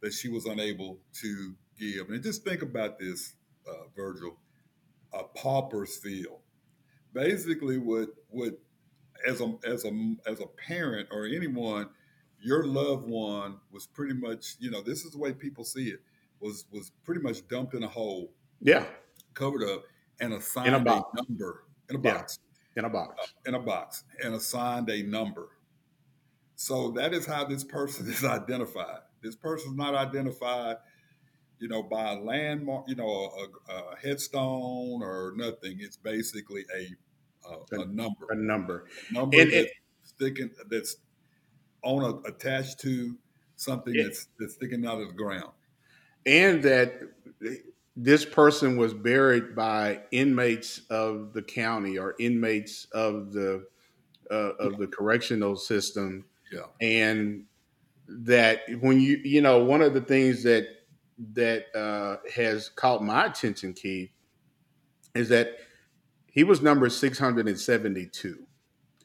that 0.00 0.12
she 0.12 0.28
was 0.28 0.46
unable 0.46 0.98
to 1.22 1.54
give. 1.78 2.10
And 2.10 2.22
just 2.22 2.44
think 2.44 2.62
about 2.62 2.98
this, 2.98 3.34
uh, 3.68 3.86
Virgil, 3.94 4.36
a 5.12 5.24
pauper's 5.24 5.96
feel. 5.96 6.40
Basically, 7.12 7.78
what 7.78 8.08
what 8.28 8.58
as 9.26 9.40
a 9.40 9.54
as 9.64 9.84
a 9.84 10.14
as 10.26 10.40
a 10.40 10.46
parent 10.46 11.08
or 11.10 11.26
anyone, 11.26 11.88
your 12.40 12.64
loved 12.64 13.08
one 13.08 13.58
was 13.72 13.86
pretty 13.86 14.14
much, 14.14 14.56
you 14.60 14.70
know, 14.70 14.82
this 14.82 15.04
is 15.04 15.12
the 15.12 15.18
way 15.18 15.32
people 15.32 15.64
see 15.64 15.88
it, 15.88 16.00
was 16.40 16.66
was 16.70 16.92
pretty 17.04 17.20
much 17.20 17.46
dumped 17.48 17.74
in 17.74 17.82
a 17.82 17.88
hole. 17.88 18.32
Yeah. 18.60 18.84
Covered 19.34 19.62
up 19.62 19.84
and 20.20 20.32
assigned 20.32 20.74
a, 20.74 20.94
a 20.94 21.02
number 21.14 21.64
in 21.88 21.96
a 21.96 21.98
box. 21.98 22.38
Yeah. 22.76 22.80
In 22.80 22.84
a 22.84 22.90
box. 22.90 23.14
Uh, 23.20 23.48
in 23.48 23.54
a 23.54 23.60
box 23.60 24.04
and 24.22 24.34
assigned 24.34 24.88
a 24.90 25.02
number. 25.02 25.48
So 26.54 26.90
that 26.92 27.12
is 27.14 27.26
how 27.26 27.44
this 27.44 27.64
person 27.64 28.06
is 28.10 28.24
identified. 28.24 29.00
This 29.22 29.36
person 29.36 29.72
is 29.72 29.76
not 29.76 29.94
identified, 29.94 30.76
you 31.60 31.68
know, 31.68 31.82
by 31.82 32.12
a 32.12 32.18
landmark, 32.18 32.88
you 32.88 32.94
know, 32.94 33.08
a, 33.08 33.72
a 33.72 33.96
headstone 34.02 35.02
or 35.02 35.34
nothing. 35.36 35.78
It's 35.80 35.96
basically 35.96 36.64
a 36.76 36.88
a, 37.48 37.80
a 37.80 37.86
number. 37.86 38.26
A 38.30 38.36
number. 38.36 38.84
A 39.10 39.14
number 39.14 39.40
and, 39.40 39.52
that's 39.52 39.70
sticking 40.04 40.50
that's 40.68 40.96
on 41.82 42.02
a, 42.02 42.28
attached 42.28 42.80
to 42.80 43.16
something 43.56 43.94
it, 43.94 44.02
that's 44.02 44.28
that's 44.38 44.54
sticking 44.54 44.86
out 44.86 45.00
of 45.00 45.08
the 45.08 45.14
ground. 45.14 45.52
And 46.26 46.62
that 46.62 47.00
this 47.96 48.24
person 48.24 48.76
was 48.76 48.94
buried 48.94 49.56
by 49.56 50.00
inmates 50.10 50.82
of 50.90 51.32
the 51.32 51.42
county 51.42 51.98
or 51.98 52.14
inmates 52.18 52.86
of 52.92 53.32
the 53.32 53.66
uh, 54.30 54.34
of 54.34 54.72
yeah. 54.72 54.78
the 54.78 54.86
correctional 54.86 55.56
system. 55.56 56.24
Yeah. 56.52 56.60
And 56.80 57.44
that 58.08 58.62
when 58.80 59.00
you 59.00 59.20
you 59.24 59.40
know 59.40 59.64
one 59.64 59.82
of 59.82 59.94
the 59.94 60.00
things 60.00 60.42
that 60.44 60.66
that 61.34 61.66
uh, 61.74 62.16
has 62.34 62.68
caught 62.68 63.02
my 63.02 63.26
attention, 63.26 63.72
Keith, 63.72 64.10
is 65.14 65.28
that 65.30 65.56
he 66.26 66.44
was 66.44 66.62
number 66.62 66.88
672. 66.88 68.46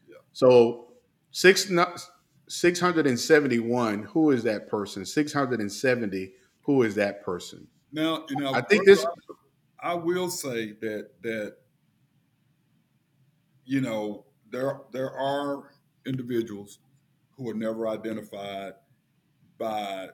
Yeah. 0.07 0.15
So 0.33 0.93
six, 1.31 1.71
671, 2.47 4.03
who 4.03 4.31
is 4.31 4.43
that 4.43 4.67
person? 4.67 5.05
670, 5.05 6.33
who 6.61 6.83
is 6.83 6.95
that 6.95 7.23
person? 7.23 7.67
Now, 7.91 8.25
you 8.29 8.37
know, 8.37 8.53
I 8.53 8.61
think 8.61 8.85
this. 8.85 9.05
I 9.79 9.93
will 9.93 10.29
say 10.29 10.71
that 10.81 11.09
that 11.21 11.57
you 13.65 13.81
know 13.81 14.25
there 14.49 14.79
there 14.91 15.11
are 15.11 15.73
individuals 16.05 16.79
who 17.31 17.49
are 17.49 17.53
never 17.53 17.87
identified 17.87 18.73
by 19.57 20.07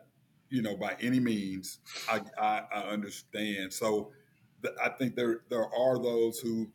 you 0.50 0.62
know 0.62 0.76
by 0.76 0.96
any 1.02 1.20
means. 1.20 1.80
I 2.10 2.22
I, 2.40 2.64
I 2.74 2.80
understand. 2.90 3.74
So 3.74 4.12
th- 4.64 4.76
I 4.84 4.90
think 4.90 5.16
there 5.16 5.42
there 5.50 5.74
are 5.74 6.02
those 6.02 6.40
who 6.40 6.70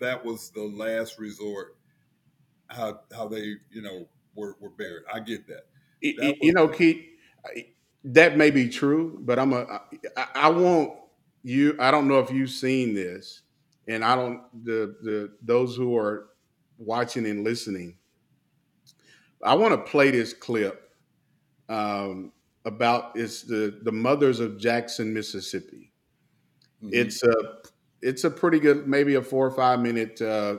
that 0.00 0.24
was 0.24 0.50
the 0.50 0.62
last 0.62 1.18
resort. 1.18 1.76
How 2.68 3.00
how 3.14 3.28
they 3.28 3.54
you 3.70 3.82
know 3.82 4.06
were 4.34 4.56
were 4.60 4.70
buried. 4.70 5.04
I 5.12 5.20
get 5.20 5.46
that. 5.48 5.66
that 6.02 6.36
you 6.40 6.52
know, 6.52 6.68
Keith, 6.68 7.04
that 8.04 8.36
may 8.36 8.50
be 8.50 8.68
true, 8.68 9.18
but 9.22 9.38
I'm 9.38 9.52
a 9.52 9.80
I, 10.16 10.26
I 10.34 10.48
want 10.48 10.92
you. 11.42 11.76
I 11.78 11.90
don't 11.90 12.08
know 12.08 12.18
if 12.20 12.30
you've 12.30 12.50
seen 12.50 12.94
this, 12.94 13.42
and 13.88 14.04
I 14.04 14.14
don't 14.14 14.42
the 14.64 14.96
the 15.02 15.32
those 15.42 15.76
who 15.76 15.96
are 15.96 16.30
watching 16.78 17.26
and 17.26 17.44
listening. 17.44 17.96
I 19.42 19.54
want 19.54 19.72
to 19.72 19.90
play 19.90 20.10
this 20.10 20.32
clip 20.32 20.84
um, 21.68 22.32
about 22.64 23.12
it's 23.14 23.42
the 23.42 23.80
the 23.82 23.92
mothers 23.92 24.40
of 24.40 24.58
Jackson, 24.58 25.12
Mississippi. 25.12 25.92
Mm-hmm. 26.82 26.90
It's 26.92 27.22
a 27.22 27.34
it's 28.00 28.24
a 28.24 28.30
pretty 28.30 28.60
good, 28.60 28.86
maybe 28.86 29.14
a 29.14 29.22
four 29.22 29.46
or 29.46 29.50
five 29.50 29.80
minute 29.80 30.20
uh, 30.20 30.58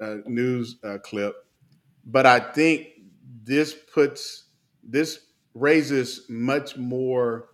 uh, 0.00 0.16
news 0.26 0.76
uh, 0.82 0.98
clip, 0.98 1.34
but 2.06 2.26
I 2.26 2.40
think 2.40 2.88
this 3.44 3.74
puts 3.92 4.46
this 4.82 5.26
raises 5.54 6.26
much 6.28 6.76
more 6.76 7.48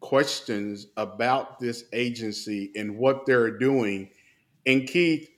questions 0.00 0.86
about 0.96 1.58
this 1.58 1.84
agency 1.92 2.70
and 2.76 2.98
what 2.98 3.26
they're 3.26 3.56
doing. 3.56 4.10
And 4.66 4.86
Keith, 4.86 5.28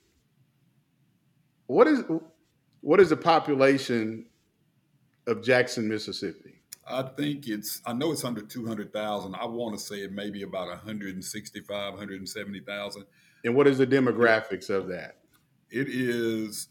what 1.67 1.87
is 1.87 2.03
what 2.81 2.99
is 2.99 3.09
the 3.09 3.17
population 3.17 4.25
of 5.27 5.43
Jackson, 5.43 5.87
Mississippi? 5.87 6.50
I 6.91 7.03
think 7.15 7.47
it's, 7.47 7.81
I 7.85 7.93
know 7.93 8.11
it's 8.11 8.23
under 8.23 8.41
200,000. 8.41 9.35
I 9.35 9.45
want 9.45 9.77
to 9.77 9.83
say 9.83 9.97
it 9.97 10.11
may 10.11 10.29
be 10.29 10.43
about 10.43 10.67
165, 10.67 11.93
170,000. 11.93 13.05
And 13.43 13.55
what 13.55 13.67
is 13.67 13.77
the 13.77 13.87
demographics 13.87 14.69
of 14.69 14.87
that? 14.89 15.17
It 15.69 15.87
is, 15.87 16.67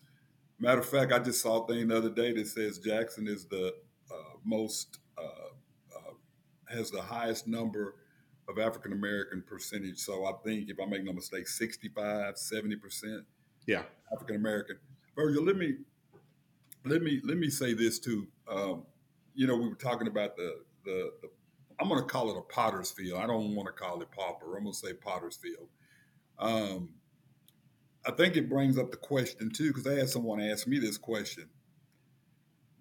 matter 0.58 0.80
of 0.80 0.88
fact, 0.88 1.12
I 1.12 1.18
just 1.18 1.40
saw 1.40 1.64
a 1.64 1.66
thing 1.66 1.88
the 1.88 1.96
other 1.96 2.10
day 2.10 2.32
that 2.32 2.46
says 2.46 2.78
Jackson 2.78 3.26
is 3.26 3.46
the 3.46 3.74
uh, 4.10 4.36
most, 4.44 4.98
uh, 5.18 5.22
uh, 5.96 6.12
has 6.68 6.90
the 6.90 7.02
highest 7.02 7.46
number 7.46 7.96
of 8.48 8.58
African 8.58 8.92
American 8.92 9.42
percentage. 9.42 9.98
So 9.98 10.26
I 10.26 10.32
think, 10.44 10.68
if 10.68 10.78
I 10.78 10.84
make 10.84 11.04
no 11.04 11.12
mistake, 11.12 11.48
65, 11.48 12.34
70%. 12.34 13.22
Yeah. 13.66 13.82
African 14.12 14.36
American. 14.36 14.76
Virgil, 15.16 15.44
let 15.44 15.56
me, 15.56 15.76
let 16.84 17.02
me, 17.02 17.20
let 17.24 17.38
me 17.38 17.48
say 17.48 17.72
this 17.72 17.98
too. 17.98 18.26
Um, 18.48 18.84
you 19.34 19.46
know, 19.46 19.56
we 19.56 19.68
were 19.68 19.74
talking 19.74 20.08
about 20.08 20.36
the 20.36 20.60
the, 20.84 21.10
the 21.22 21.28
I'm 21.80 21.88
going 21.88 22.00
to 22.00 22.06
call 22.06 22.30
it 22.30 22.38
a 22.38 22.42
potter's 22.42 22.90
field. 22.90 23.20
I 23.20 23.26
don't 23.26 23.54
want 23.54 23.66
to 23.66 23.72
call 23.72 24.02
it 24.02 24.10
pauper. 24.10 24.56
I'm 24.56 24.64
going 24.64 24.74
to 24.74 24.78
say 24.78 24.92
potter's 24.92 25.36
field. 25.36 25.68
Um, 26.38 26.90
I 28.06 28.10
think 28.12 28.36
it 28.36 28.48
brings 28.48 28.78
up 28.78 28.90
the 28.90 28.96
question 28.96 29.50
too, 29.50 29.68
because 29.68 29.86
I 29.86 29.94
had 29.94 30.08
someone 30.08 30.40
ask 30.40 30.66
me 30.66 30.78
this 30.78 30.98
question. 30.98 31.48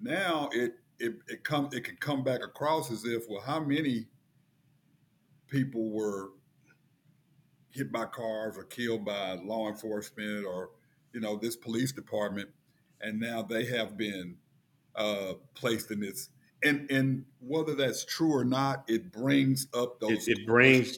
Now 0.01 0.49
it 0.51 0.73
it 0.97 1.15
it 1.27 1.43
come 1.43 1.69
it 1.71 1.83
can 1.83 1.97
come 1.97 2.23
back 2.23 2.41
across 2.43 2.91
as 2.91 3.05
if, 3.05 3.23
well, 3.29 3.41
how 3.41 3.59
many 3.59 4.07
people 5.47 5.91
were 5.91 6.29
hit 7.71 7.91
by 7.91 8.05
cars 8.05 8.57
or 8.57 8.63
killed 8.63 9.05
by 9.05 9.33
law 9.33 9.67
enforcement 9.67 10.45
or 10.45 10.71
you 11.13 11.19
know 11.19 11.37
this 11.37 11.55
police 11.55 11.91
department, 11.91 12.49
and 13.01 13.19
now 13.19 13.41
they 13.41 13.65
have 13.65 13.97
been 13.97 14.37
uh, 14.95 15.33
placed 15.53 15.91
in 15.91 15.99
this 15.99 16.29
and 16.63 16.89
and 16.91 17.25
whether 17.39 17.75
that's 17.75 18.05
true 18.05 18.33
or 18.33 18.43
not, 18.43 18.83
it 18.87 19.11
brings 19.11 19.67
up 19.73 19.99
those. 19.99 20.27
It, 20.27 20.39
it 20.39 20.47
brings 20.47 20.97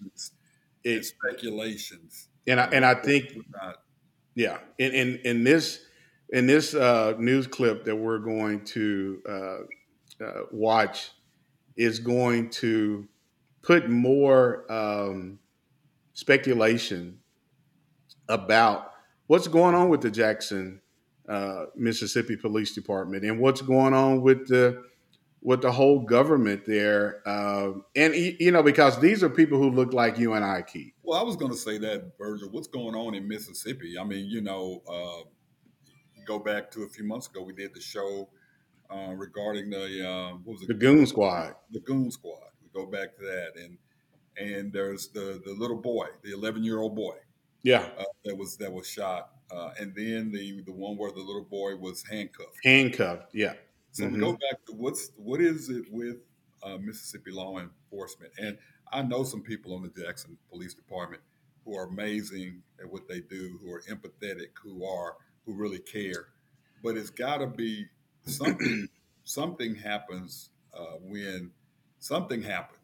it 0.84 1.06
speculations, 1.06 2.30
and 2.48 2.60
I 2.60 2.66
and 2.66 2.86
I 2.86 2.96
think, 2.96 3.38
yeah, 4.36 4.60
in 4.78 4.92
in 4.94 5.20
in 5.24 5.44
this 5.44 5.80
in 6.30 6.48
this 6.48 6.74
uh, 6.74 7.14
news 7.18 7.48
clip 7.48 7.86
that 7.86 7.96
we're 7.96 8.20
going 8.20 8.64
to 8.66 9.22
uh, 9.28 10.26
uh, 10.26 10.42
watch 10.52 11.12
is 11.76 12.00
going 12.00 12.50
to 12.50 13.08
put 13.62 13.90
more 13.90 14.72
um, 14.72 15.40
speculation 16.14 17.20
about 18.30 18.92
what's 19.28 19.48
going 19.48 19.76
on 19.76 19.90
with 19.90 20.02
the 20.02 20.12
Jackson, 20.12 20.82
uh, 21.28 21.66
Mississippi 21.76 22.36
Police 22.36 22.74
Department, 22.74 23.24
and 23.24 23.40
what's 23.40 23.62
going 23.62 23.94
on 23.94 24.22
with 24.22 24.48
the 24.48 24.84
with 25.42 25.62
the 25.62 25.72
whole 25.72 26.00
government 26.00 26.66
there, 26.66 27.22
uh, 27.28 27.72
and 27.96 28.16
you 28.16 28.52
know, 28.52 28.62
because 28.62 29.00
these 29.00 29.24
are 29.24 29.30
people 29.30 29.58
who 29.58 29.72
look 29.72 29.94
like 29.94 30.18
you 30.18 30.34
and 30.34 30.46
I, 30.46 30.62
Keith. 30.62 30.94
Well, 31.04 31.20
I 31.20 31.24
was 31.24 31.36
going 31.36 31.52
to 31.52 31.58
say 31.58 31.78
that, 31.80 32.12
Virgil. 32.18 32.50
What's 32.52 32.68
going 32.68 32.96
on 32.96 33.16
in 33.16 33.28
Mississippi? 33.28 33.98
I 34.00 34.04
mean, 34.04 34.28
you 34.28 34.42
know, 34.42 34.82
uh, 34.88 35.28
go 36.26 36.40
back 36.40 36.70
to 36.72 36.84
a 36.84 36.90
few 36.90 37.06
months 37.06 37.28
ago, 37.28 37.42
we 37.42 37.54
did 37.54 37.74
the 37.74 37.82
show 37.82 38.30
uh, 38.90 39.14
regarding 39.14 39.70
the 39.70 40.08
uh, 40.08 40.32
what 40.44 40.54
was 40.54 40.62
it? 40.64 40.68
The 40.68 40.74
Goon 40.74 41.06
Squad. 41.06 41.56
The 41.72 41.80
Goon 41.80 42.12
Squad. 42.12 42.50
We 42.62 42.70
go 42.74 42.90
back 42.90 43.16
to 43.18 43.24
that, 43.24 43.54
and 43.56 43.78
and 44.38 44.72
there's 44.72 45.10
the 45.10 45.42
the 45.44 45.54
little 45.54 45.82
boy, 45.82 46.08
the 46.24 46.34
11 46.34 46.64
year 46.64 46.80
old 46.80 46.96
boy. 46.96 47.16
Yeah, 47.64 47.90
uh, 47.98 48.04
that 48.26 48.36
was 48.36 48.58
that 48.58 48.72
was 48.72 48.88
shot, 48.88 49.32
uh, 49.52 49.72
and 49.80 49.94
then 49.96 50.32
the 50.32 50.62
the 50.66 50.72
one 50.72 50.98
where 50.98 51.12
the 51.12 51.20
little 51.20 51.46
boy 51.46 51.76
was 51.76 52.04
handcuffed. 52.04 52.58
Handcuffed. 52.64 53.34
Yeah. 53.34 53.54
So 53.92 54.06
mm-hmm. 54.06 54.14
we 54.14 54.20
go 54.20 54.32
back 54.34 54.66
to 54.68 54.74
what's 54.74 55.12
what 55.18 55.42
is 55.42 55.70
it 55.70 55.86
with 55.92 56.18
uh, 56.64 56.78
Mississippi 56.78 57.32
law 57.32 57.60
enforcement? 57.60 58.34
And 58.38 58.58
I 58.92 59.02
know 59.02 59.24
some 59.24 59.42
people 59.42 59.74
on 59.74 59.82
the 59.84 60.04
Jackson 60.04 60.38
Police 60.50 60.74
Department 60.74 61.22
who 61.66 61.78
are 61.78 61.86
amazing 61.86 62.64
at 62.80 62.92
what 62.92 63.08
they 63.08 63.22
do, 63.22 63.60
who 63.62 63.72
are 63.72 63.82
empathetic, 63.90 64.50
who 64.64 64.86
are 64.86 65.16
who 65.46 65.54
really 65.54 65.80
care. 65.80 66.28
But 66.84 66.98
it's 66.98 67.10
got 67.10 67.38
to 67.38 67.48
be 67.48 67.86
something. 68.26 68.88
something 69.24 69.76
happens 69.76 70.50
uh, 70.74 70.98
when 71.02 71.52
something 72.00 72.42
happened. 72.42 72.80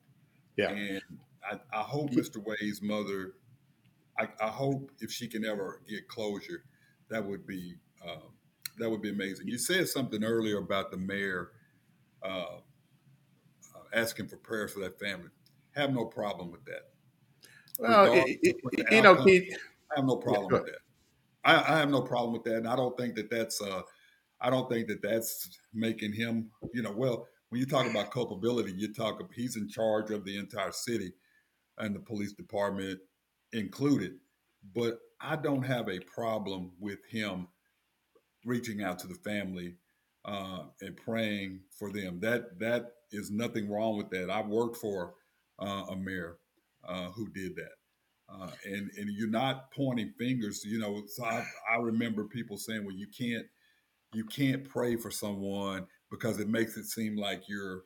Yeah. 0.56 0.70
And 0.70 1.02
I, 1.44 1.60
I 1.74 1.82
hope 1.82 2.12
Mr. 2.12 2.44
Wade's 2.44 2.82
mother, 2.82 3.34
I, 4.18 4.28
I 4.42 4.50
hope 4.50 4.92
if 5.00 5.12
she 5.12 5.28
can 5.28 5.46
ever 5.46 5.82
get 5.88 6.08
closure, 6.08 6.64
that 7.10 7.26
would 7.26 7.46
be 7.46 7.76
uh, 8.06 8.28
that 8.78 8.90
would 8.90 9.02
be 9.02 9.10
amazing. 9.10 9.48
You 9.48 9.58
said 9.58 9.88
something 9.88 10.24
earlier 10.24 10.60
about 10.60 10.92
the 10.92 10.98
mayor 10.98 11.52
uh, 12.24 12.28
uh, 12.28 12.58
asking 13.94 14.28
for 14.28 14.38
prayers 14.38 14.74
for 14.74 14.80
that 14.82 15.00
family. 15.00 15.30
Have 15.76 15.94
no 15.94 16.06
problem 16.06 16.52
with 16.52 16.66
that. 16.66 16.90
Well, 17.80 18.12
it, 18.14 18.40
it, 18.42 18.56
you 18.92 19.02
know, 19.02 19.24
Keith, 19.24 19.56
I 19.92 20.00
have 20.00 20.06
no 20.06 20.16
problem 20.16 20.48
yeah, 20.52 20.58
with 20.58 20.66
that. 20.66 20.80
I, 21.46 21.76
I, 21.76 21.78
have 21.78 21.90
no 21.90 22.02
problem 22.02 22.34
with 22.34 22.44
that, 22.46 22.56
and 22.56 22.68
I 22.68 22.76
don't 22.76 22.98
think 22.98 23.16
that 23.16 23.30
that's 23.30 23.62
uh, 23.62 23.82
I 24.42 24.50
don't 24.50 24.70
think 24.70 24.88
that 24.88 25.02
that's 25.02 25.60
making 25.74 26.14
him, 26.14 26.50
you 26.74 26.82
know, 26.82 26.92
well. 26.92 27.28
When 27.50 27.62
you 27.62 27.66
talk 27.66 27.90
about 27.90 28.12
culpability, 28.12 28.74
you 28.74 28.94
talk 28.94 29.22
he's 29.34 29.56
in 29.56 29.70
charge 29.70 30.12
of 30.12 30.26
the 30.26 30.38
entire 30.38 30.74
city 30.74 31.14
and 31.78 31.96
the 31.96 32.00
police 32.02 32.34
department 32.34 33.00
included. 33.54 34.16
But 34.76 35.00
I 35.22 35.38
don't 35.38 35.64
have 35.64 35.88
a 35.88 36.00
problem 36.02 36.72
with 36.78 37.00
him 37.06 37.48
reaching 38.48 38.82
out 38.82 38.98
to 39.00 39.08
the 39.08 39.16
family 39.16 39.76
uh, 40.26 40.64
and 40.82 40.98
praying 40.98 41.62
for 41.78 41.92
them. 41.92 42.20
That 42.22 42.60
that 42.60 42.94
is 43.12 43.30
nothing 43.32 43.70
wrong 43.70 43.98
with 43.98 44.10
that. 44.12 44.30
I 44.30 44.42
worked 44.42 44.78
for 44.78 45.14
uh, 45.60 45.86
a 45.90 45.96
mayor 45.96 46.38
uh, 46.88 47.10
who 47.10 47.30
did 47.30 47.56
that. 47.56 47.72
Uh, 48.30 48.52
and 48.66 48.90
and 48.98 49.10
you're 49.16 49.30
not 49.30 49.72
pointing 49.72 50.14
fingers, 50.20 50.64
you 50.66 50.80
know. 50.80 51.04
So 51.08 51.24
I, 51.24 51.46
I 51.72 51.78
remember 51.78 52.26
people 52.26 52.58
saying, 52.58 52.84
"Well, 52.86 52.96
you 52.96 53.08
can't 53.08 53.46
you 54.14 54.26
can't 54.26 54.68
pray 54.68 54.98
for 54.98 55.12
someone 55.12 55.88
because 56.12 56.40
it 56.40 56.50
makes 56.50 56.76
it 56.76 56.86
seem 56.86 57.16
like 57.16 57.44
you're 57.48 57.84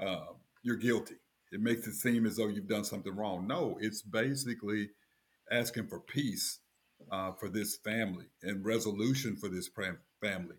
uh, 0.00 0.26
you're 0.62 0.76
guilty. 0.76 1.14
It 1.52 1.60
makes 1.62 1.86
it 1.86 1.94
seem 1.94 2.26
as 2.26 2.36
though 2.36 2.48
you've 2.48 2.68
done 2.68 2.84
something 2.84 3.16
wrong." 3.16 3.46
No, 3.46 3.78
it's 3.80 4.02
basically 4.02 4.90
asking 5.50 5.88
for 5.88 6.00
peace 6.00 6.60
uh, 7.10 7.32
for 7.32 7.48
this 7.48 7.76
family 7.76 8.26
and 8.42 8.64
resolution 8.64 9.36
for 9.36 9.48
this 9.48 9.68
family. 10.20 10.56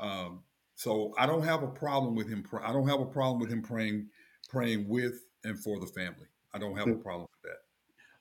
Um, 0.00 0.42
so 0.74 1.14
I 1.18 1.26
don't 1.26 1.42
have 1.42 1.62
a 1.62 1.68
problem 1.68 2.14
with 2.14 2.28
him. 2.28 2.44
I 2.62 2.72
don't 2.72 2.88
have 2.88 3.00
a 3.00 3.06
problem 3.06 3.40
with 3.40 3.50
him 3.50 3.62
praying 3.62 4.08
praying 4.48 4.88
with 4.88 5.20
and 5.44 5.58
for 5.58 5.80
the 5.80 5.86
family. 5.86 6.26
I 6.54 6.58
don't 6.58 6.76
have 6.76 6.88
a 6.88 6.92
hmm. 6.92 7.00
problem 7.00 7.28
with 7.30 7.50
that. 7.50 7.58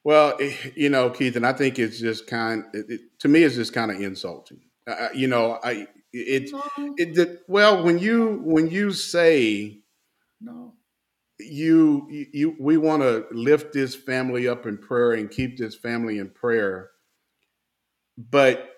Well, 0.03 0.37
eh, 0.39 0.53
you 0.75 0.89
know, 0.89 1.09
Keith, 1.09 1.35
and 1.35 1.45
I 1.45 1.53
think 1.53 1.79
it's 1.79 1.99
just 1.99 2.27
kind. 2.27 2.63
It, 2.73 2.85
it, 2.89 3.01
to 3.19 3.27
me, 3.27 3.43
it's 3.43 3.55
just 3.55 3.73
kind 3.73 3.91
of 3.91 4.01
insulting. 4.01 4.61
Uh, 4.87 5.09
you 5.13 5.27
know, 5.27 5.59
I 5.63 5.87
it 6.13 6.49
it, 6.97 7.17
it 7.17 7.41
well 7.47 7.83
when 7.83 7.99
you 7.99 8.41
when 8.43 8.69
you 8.69 8.91
say 8.93 9.81
no, 10.39 10.73
you 11.39 12.07
you 12.09 12.55
we 12.59 12.77
want 12.77 13.01
to 13.01 13.25
lift 13.31 13.73
this 13.73 13.95
family 13.95 14.47
up 14.47 14.65
in 14.65 14.77
prayer 14.77 15.13
and 15.13 15.29
keep 15.29 15.57
this 15.57 15.75
family 15.75 16.19
in 16.19 16.29
prayer, 16.29 16.91
but 18.17 18.69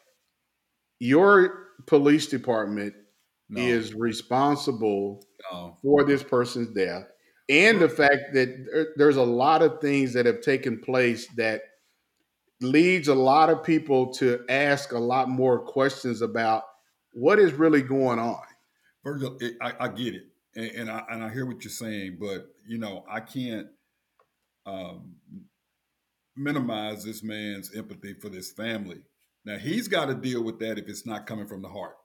your 1.00 1.68
police 1.86 2.28
department 2.28 2.94
no. 3.50 3.62
is 3.62 3.94
responsible 3.94 5.24
no. 5.52 5.78
for 5.82 6.04
this 6.04 6.24
person's 6.24 6.70
death 6.70 7.06
and 7.50 7.80
the 7.80 7.90
fact 7.90 8.34
that 8.34 8.92
there's 8.96 9.18
a 9.18 9.24
lot 9.24 9.64
of 9.64 9.82
things 9.82 10.14
that 10.14 10.28
have 10.28 10.42
taken 10.42 10.80
place 10.80 11.28
that 11.36 11.62
leads 12.62 13.08
a 13.08 13.16
lot 13.16 13.50
of 13.50 13.64
people 13.64 14.14
to 14.14 14.46
ask 14.50 14.92
a 14.92 15.00
lot 15.00 15.30
more 15.30 15.60
questions 15.60 16.22
about 16.22 16.64
what 17.14 17.40
is 17.40 17.54
really 17.54 17.82
going 17.82 18.20
on. 18.20 18.42
Virgil, 19.04 19.38
it, 19.40 19.56
I, 19.62 19.74
I, 19.80 19.88
get 19.88 20.14
it, 20.14 20.24
and, 20.56 20.72
and, 20.72 20.92
I 20.92 21.04
and 21.10 21.24
I 21.24 21.34
hear 21.34 21.46
what 21.46 21.64
you're 21.64 21.72
saying, 21.72 22.18
but 22.20 22.48
you 22.68 22.78
know 22.78 23.04
I 23.10 23.22
can't 23.22 23.68
um, 24.66 25.16
minimize 26.36 27.04
this 27.04 27.24
man's 27.24 27.76
empathy 27.76 28.14
for 28.14 28.30
this 28.30 28.52
family. 28.52 29.02
Now 29.46 29.58
he's 29.58 29.88
got 29.88 30.06
to 30.06 30.16
deal 30.16 30.44
with 30.44 30.60
that 30.60 30.78
if 30.78 30.88
it's 30.88 31.06
not 31.06 31.28
coming 31.28 31.48
from 31.48 31.62
the 31.62 31.70
heart, 31.70 31.96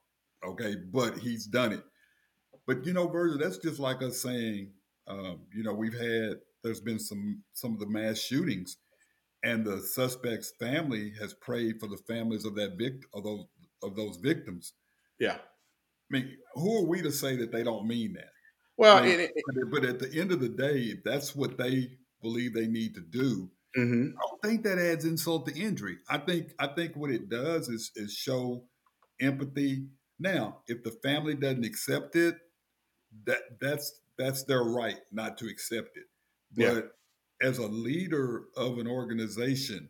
okay? 0.44 0.76
But 0.92 1.18
he's 1.18 1.46
done 1.46 1.72
it. 1.72 1.82
But 2.66 2.86
you 2.86 2.92
know, 2.92 3.08
Virgil, 3.08 3.38
that's 3.38 3.58
just 3.58 3.78
like 3.78 4.02
us 4.02 4.20
saying 4.20 4.70
um, 5.06 5.40
you 5.52 5.62
know, 5.62 5.74
we've 5.74 5.98
had 5.98 6.38
there's 6.62 6.80
been 6.80 6.98
some 6.98 7.42
some 7.52 7.74
of 7.74 7.80
the 7.80 7.88
mass 7.88 8.18
shootings, 8.18 8.78
and 9.42 9.64
the 9.64 9.80
suspect's 9.80 10.52
family 10.58 11.12
has 11.20 11.34
prayed 11.34 11.78
for 11.78 11.88
the 11.88 11.98
families 12.08 12.44
of 12.44 12.54
that 12.56 12.78
vict 12.78 13.04
of 13.12 13.24
those 13.24 13.44
of 13.82 13.96
those 13.96 14.16
victims. 14.16 14.72
Yeah, 15.18 15.34
I 15.34 15.38
mean, 16.10 16.36
who 16.54 16.78
are 16.78 16.86
we 16.86 17.02
to 17.02 17.12
say 17.12 17.36
that 17.36 17.52
they 17.52 17.62
don't 17.62 17.86
mean 17.86 18.14
that? 18.14 18.30
Well, 18.76 19.04
it, 19.04 19.20
it, 19.20 19.32
but 19.70 19.84
at 19.84 19.98
the 19.98 20.20
end 20.20 20.32
of 20.32 20.40
the 20.40 20.48
day, 20.48 20.78
if 20.78 21.04
that's 21.04 21.36
what 21.36 21.58
they 21.58 21.90
believe 22.22 22.54
they 22.54 22.66
need 22.66 22.94
to 22.94 23.02
do, 23.02 23.50
mm-hmm. 23.76 24.16
I 24.16 24.26
don't 24.28 24.42
think 24.42 24.64
that 24.64 24.78
adds 24.78 25.04
insult 25.04 25.46
to 25.46 25.58
injury. 25.58 25.98
I 26.08 26.18
think 26.18 26.52
I 26.58 26.68
think 26.68 26.96
what 26.96 27.10
it 27.10 27.28
does 27.28 27.68
is 27.68 27.90
is 27.96 28.12
show 28.12 28.64
empathy. 29.20 29.86
Now, 30.18 30.60
if 30.68 30.82
the 30.82 30.92
family 31.02 31.34
doesn't 31.34 31.64
accept 31.64 32.16
it, 32.16 32.36
that 33.26 33.40
that's 33.60 34.00
that's 34.18 34.44
their 34.44 34.62
right 34.62 35.00
not 35.12 35.38
to 35.38 35.46
accept 35.48 35.96
it. 35.96 36.04
But 36.56 36.90
yeah. 37.42 37.48
as 37.48 37.58
a 37.58 37.66
leader 37.66 38.44
of 38.56 38.78
an 38.78 38.86
organization, 38.86 39.88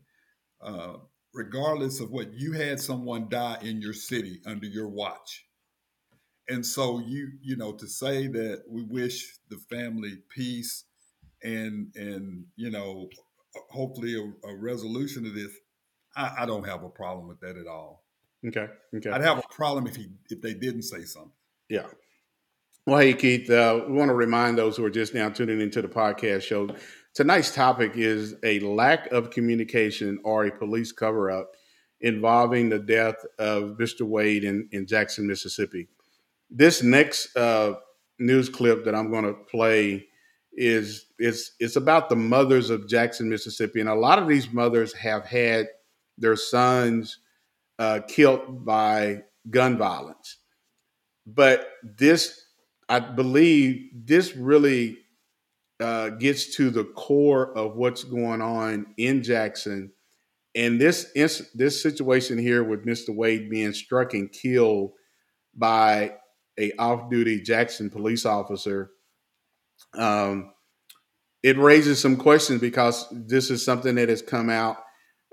uh, 0.63 0.95
regardless 1.35 2.01
of 2.01 2.11
what 2.11 2.33
you 2.33 2.53
had 2.53 2.81
someone 2.81 3.29
die 3.29 3.59
in 3.63 3.81
your 3.81 3.93
city 3.93 4.41
under 4.47 4.67
your 4.67 4.89
watch. 4.89 5.45
And 6.49 6.65
so 6.65 7.01
you, 7.01 7.33
you 7.43 7.57
know, 7.57 7.73
to 7.73 7.87
say 7.87 8.27
that 8.29 8.63
we 8.69 8.83
wish 8.83 9.39
the 9.49 9.59
family 9.71 10.19
peace 10.35 10.85
and 11.43 11.93
and 11.97 12.45
you 12.57 12.71
know, 12.71 13.09
hopefully 13.71 14.17
a, 14.17 14.49
a 14.49 14.57
resolution 14.57 15.25
to 15.25 15.31
this, 15.31 15.51
I, 16.17 16.35
I 16.41 16.47
don't 16.47 16.67
have 16.67 16.83
a 16.83 16.89
problem 16.89 17.29
with 17.29 17.41
that 17.41 17.57
at 17.57 17.67
all. 17.67 18.05
Okay. 18.47 18.69
Okay. 18.95 19.11
I'd 19.11 19.23
have 19.23 19.39
a 19.39 19.55
problem 19.55 19.87
if 19.87 19.97
he 19.97 20.09
if 20.31 20.41
they 20.41 20.55
didn't 20.55 20.83
say 20.83 21.05
something. 21.05 21.33
Yeah. 21.69 21.87
Well, 22.87 23.01
hey, 23.01 23.15
Keith, 23.15 23.49
uh, 23.49 23.81
we 23.89 23.95
want 23.95 24.11
to 24.11 24.15
remind 24.15 24.59
those 24.59 24.77
who 24.77 24.85
are 24.85 24.91
just 24.91 25.15
now 25.15 25.31
tuning 25.31 25.63
into 25.63 25.81
the 25.81 25.89
podcast 25.89 26.43
show. 26.43 26.69
Tonight's 27.15 27.55
topic 27.55 27.93
is 27.95 28.35
a 28.43 28.61
lack 28.61 29.07
of 29.11 29.31
communication 29.31 30.19
or 30.23 30.45
a 30.45 30.51
police 30.51 30.93
cover 30.93 31.31
up 31.31 31.53
involving 32.03 32.69
the 32.69 32.79
death 32.79 33.17
of 33.39 33.79
Mr. 33.79 34.03
Wade 34.03 34.45
in, 34.45 34.69
in 34.73 34.87
Jackson, 34.87 35.27
Mississippi. 35.27 35.89
This 36.51 36.83
next 36.83 37.35
uh, 37.37 37.77
news 38.19 38.51
clip 38.51 38.85
that 38.85 38.95
I'm 38.95 39.11
going 39.11 39.25
to 39.25 39.33
play 39.33 40.07
is 40.57 41.07
it's 41.19 41.53
it's 41.61 41.77
about 41.77 42.09
the 42.09 42.17
mothers 42.17 42.71
of 42.71 42.89
Jackson, 42.89 43.29
Mississippi, 43.29 43.81
and 43.81 43.89
a 43.89 43.95
lot 43.95 44.19
of 44.19 44.29
these 44.29 44.53
mothers 44.53 44.93
have 44.95 45.27
had 45.27 45.69
their 46.19 46.37
sons 46.37 47.19
uh, 47.79 48.01
killed 48.07 48.65
by 48.65 49.23
gun 49.51 49.77
violence. 49.77 50.39
But 51.27 51.69
this 51.83 52.45
I 52.89 53.01
believe 53.01 53.91
this 53.95 54.37
really 54.37 54.99
uh, 55.81 56.11
gets 56.11 56.55
to 56.57 56.71
the 56.71 56.85
core 56.85 57.57
of 57.57 57.77
what's 57.77 58.05
going 58.05 58.41
on 58.41 58.87
in 58.97 59.23
Jackson. 59.23 59.93
And 60.55 60.81
this 60.81 61.11
this 61.55 61.83
situation 61.83 62.39
here 62.39 62.63
with 62.63 62.87
Mr. 62.87 63.15
Wade 63.15 63.51
being 63.51 63.73
struck 63.73 64.15
and 64.15 64.31
killed 64.31 64.93
by 65.57 66.15
a 66.59 66.73
off-duty 66.79 67.43
Jackson 67.43 67.91
police 67.91 68.25
officer, 68.25 68.91
um, 69.95 70.53
it 71.43 71.59
raises 71.59 72.01
some 72.01 72.17
questions 72.17 72.61
because 72.61 73.07
this 73.13 73.51
is 73.51 73.65
something 73.65 73.95
that 73.97 74.09
has 74.09 74.23
come 74.23 74.51
out 74.51 74.79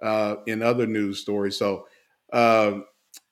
uh, 0.01 0.35
in 0.45 0.61
other 0.61 0.85
news 0.85 1.19
stories. 1.19 1.57
So, 1.57 1.87
uh, 2.33 2.79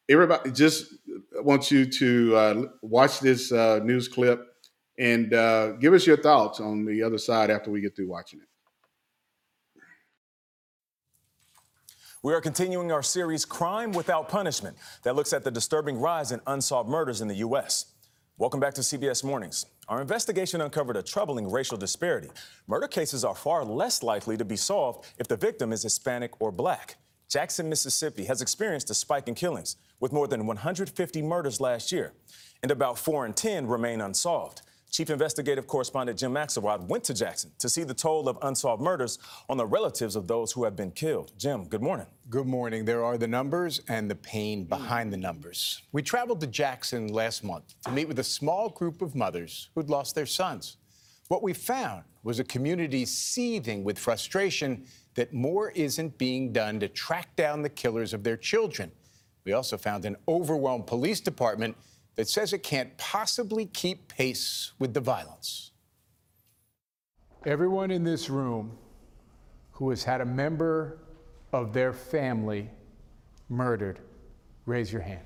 everybody, 0.10 0.52
just 0.52 0.94
want 1.36 1.72
you 1.72 1.86
to 1.86 2.36
uh, 2.36 2.64
watch 2.82 3.20
this 3.20 3.52
uh, 3.52 3.80
news 3.84 4.08
clip 4.08 4.46
and 4.98 5.34
uh, 5.34 5.72
give 5.74 5.94
us 5.94 6.06
your 6.06 6.18
thoughts 6.18 6.60
on 6.60 6.86
the 6.86 7.04
other 7.04 7.18
side 7.18 7.50
after 7.50 7.72
we 7.72 7.82
get 7.82 7.96
through 7.96 8.10
watching 8.10 8.40
it. 8.40 8.46
We 12.22 12.34
are 12.34 12.42
continuing 12.42 12.92
our 12.92 13.02
series, 13.02 13.46
Crime 13.46 13.94
Without 13.94 14.28
Punishment, 14.28 14.76
that 15.04 15.16
looks 15.16 15.32
at 15.32 15.46
the 15.46 15.52
disturbing 15.52 16.02
rise 16.02 16.34
in 16.34 16.42
unsolved 16.48 16.90
murders 16.90 17.22
in 17.22 17.30
the 17.30 17.36
U.S. 17.36 17.94
Welcome 18.38 18.60
back 18.60 18.74
to 18.74 18.82
CBS 18.82 19.24
Mornings. 19.24 19.66
Our 19.90 20.02
investigation 20.02 20.62
uncovered 20.62 20.98
a 20.98 21.02
troubling 21.02 21.50
racial 21.50 21.76
disparity. 21.76 22.30
Murder 22.68 22.88
cases 22.88 23.26
are 23.26 23.34
far 23.34 23.66
less 23.66 24.04
likely 24.04 24.38
to 24.38 24.46
be 24.46 24.56
solved 24.56 25.08
if 25.18 25.28
the 25.28 25.36
victim 25.36 25.74
is 25.74 25.82
Hispanic 25.82 26.40
or 26.40 26.52
black. 26.52 26.98
Jackson, 27.28 27.68
Mississippi 27.68 28.26
has 28.26 28.40
experienced 28.40 28.92
a 28.92 28.94
spike 28.94 29.28
in 29.28 29.34
killings, 29.34 29.78
with 30.00 30.14
more 30.14 30.28
than 30.28 30.46
150 30.46 31.22
murders 31.24 31.60
last 31.60 31.92
year, 31.92 32.14
and 32.62 32.72
about 32.72 33.00
4 33.00 33.26
in 33.26 33.34
10 33.34 33.66
remain 33.66 34.00
unsolved. 34.00 34.62
Chief 34.92 35.10
Investigative 35.12 35.68
Correspondent 35.68 36.18
Jim 36.18 36.34
Axelrod 36.34 36.88
went 36.88 37.04
to 37.06 37.14
Jackson 37.14 37.52
to 37.60 37.70
see 37.70 37.84
the 37.84 37.94
toll 37.94 38.28
of 38.28 38.40
unsolved 38.42 38.82
murders 38.82 39.20
on 39.48 39.58
the 39.58 39.66
relatives 39.66 40.16
of 40.16 40.28
those 40.28 40.52
who 40.52 40.64
have 40.64 40.76
been 40.76 40.92
killed. 40.92 41.32
Jim, 41.38 41.66
good 41.66 41.82
morning. 41.82 42.08
Good 42.30 42.48
morning. 42.48 42.86
There 42.86 43.04
are 43.04 43.18
the 43.18 43.28
numbers 43.28 43.82
and 43.88 44.10
the 44.10 44.16
pain 44.16 44.66
behind 44.66 45.14
the 45.14 45.18
numbers. 45.18 45.84
We 45.92 46.02
traveled 46.02 46.42
to 46.42 46.48
Jackson 46.48 47.08
last 47.08 47.44
month 47.44 47.76
to 47.86 47.92
meet 47.92 48.08
with 48.08 48.20
a 48.20 48.24
small 48.24 48.70
group 48.70 49.02
of 49.02 49.14
mothers 49.14 49.70
who'd 49.76 49.90
lost 49.90 50.16
their 50.16 50.26
sons. 50.26 50.78
What 51.28 51.44
we 51.44 51.54
found 51.54 52.04
was 52.24 52.40
a 52.40 52.44
community 52.44 53.06
seething 53.06 53.84
with 53.84 54.00
frustration 54.00 54.86
that 55.14 55.34
more 55.34 55.70
isn't 55.72 56.18
being 56.18 56.52
done 56.52 56.80
to 56.80 56.88
track 56.88 57.36
down 57.36 57.62
the 57.62 57.70
killers 57.70 58.14
of 58.14 58.24
their 58.24 58.38
children. 58.38 58.92
We 59.46 59.54
also 59.54 59.78
found 59.78 60.06
an 60.06 60.16
overwhelmed 60.28 60.88
police 60.88 61.22
department 61.22 61.78
that 62.16 62.28
says 62.28 62.54
it 62.54 62.64
can't 62.64 62.98
possibly 62.98 63.66
keep 63.66 64.08
pace 64.08 64.74
with 64.80 64.94
the 64.94 65.00
violence. 65.00 65.72
Everyone 67.46 67.92
in 67.92 68.04
this 68.04 68.30
room 68.30 68.78
who 69.72 69.90
has 69.92 70.04
had 70.04 70.20
a 70.20 70.26
member 70.26 71.00
of 71.54 71.72
their 71.74 71.94
family 71.94 72.70
murdered, 73.48 74.00
raise 74.66 74.92
your 74.92 75.02
hand. 75.02 75.24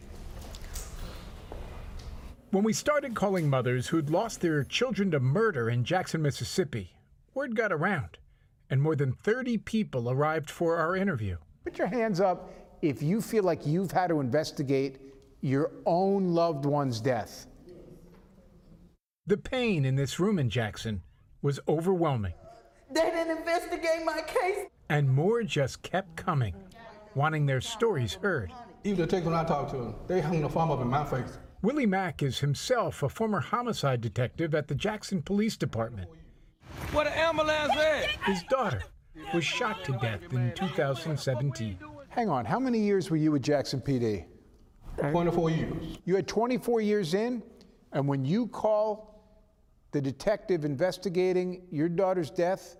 When 2.51 2.63
we 2.63 2.71
started 2.71 3.15
calling 3.15 3.49
mothers 3.49 3.88
who'd 3.88 4.11
lost 4.11 4.41
their 4.41 4.63
children 4.63 5.09
to 5.09 5.19
murder 5.19 5.71
in 5.71 5.84
Jackson, 5.84 6.21
Mississippi, 6.21 6.93
word 7.34 7.55
got 7.55 7.73
around, 7.73 8.19
and 8.69 8.79
more 8.79 8.95
than 8.95 9.13
30 9.13 9.57
people 9.57 10.11
arrived 10.11 10.51
for 10.51 10.77
our 10.77 10.95
interview. 10.95 11.38
Put 11.63 11.79
your 11.79 11.88
hands 11.88 12.21
up 12.21 12.51
if 12.84 13.01
you 13.01 13.21
feel 13.21 13.43
like 13.43 13.65
you've 13.65 13.91
had 13.91 14.09
to 14.09 14.19
investigate 14.19 14.99
your 15.43 15.71
own 15.85 16.29
loved 16.29 16.65
one's 16.65 17.01
death. 17.01 17.47
The 19.27 19.37
pain 19.37 19.83
in 19.83 19.95
this 19.95 20.17
room 20.19 20.39
in 20.39 20.49
Jackson 20.49 21.01
was 21.41 21.59
overwhelming, 21.67 22.33
They 22.89 23.01
didn't 23.11 23.37
investigate 23.37 24.05
my 24.05 24.21
case. 24.25 24.67
and 24.89 25.09
more 25.13 25.43
just 25.43 25.81
kept 25.81 26.15
coming, 26.15 26.55
wanting 27.15 27.45
their 27.45 27.59
stories 27.59 28.13
heard. 28.15 28.51
Even 28.85 28.99
the 29.01 29.05
detective 29.05 29.31
when 29.31 29.35
I 29.39 29.43
talked 29.43 29.71
to 29.71 29.77
them, 29.77 29.95
they 30.07 30.21
hung 30.21 30.41
the 30.41 30.49
phone 30.49 30.71
up 30.71 30.79
in 30.79 30.87
my 30.87 31.03
face. 31.05 31.37
Willie 31.61 31.85
Mack 31.85 32.23
is 32.23 32.39
himself 32.39 33.03
a 33.03 33.09
former 33.09 33.39
homicide 33.41 33.99
detective 34.01 34.55
at 34.55 34.67
the 34.69 34.75
Jackson 34.75 35.21
Police 35.21 35.57
Department. 35.57 36.09
What 36.93 37.07
an 37.07 37.13
ambulance 37.13 37.73
at? 37.75 38.09
His 38.25 38.43
daughter 38.43 38.83
was 39.33 39.43
shot 39.43 39.83
to 39.85 39.93
death 40.01 40.21
in 40.31 40.53
2017. 40.55 41.77
Hang 42.09 42.29
on, 42.29 42.45
how 42.45 42.59
many 42.59 42.79
years 42.79 43.09
were 43.09 43.17
you 43.17 43.31
with 43.31 43.41
Jackson 43.41 43.81
PD? 43.81 44.25
24 44.97 45.49
years. 45.49 45.97
You 46.05 46.15
had 46.15 46.27
24 46.27 46.81
years 46.81 47.13
in, 47.13 47.43
and 47.91 48.07
when 48.07 48.25
you 48.25 48.47
call 48.47 49.13
the 49.91 50.01
detective 50.01 50.65
investigating 50.65 51.63
your 51.71 51.89
daughter's 51.89 52.31
death, 52.31 52.77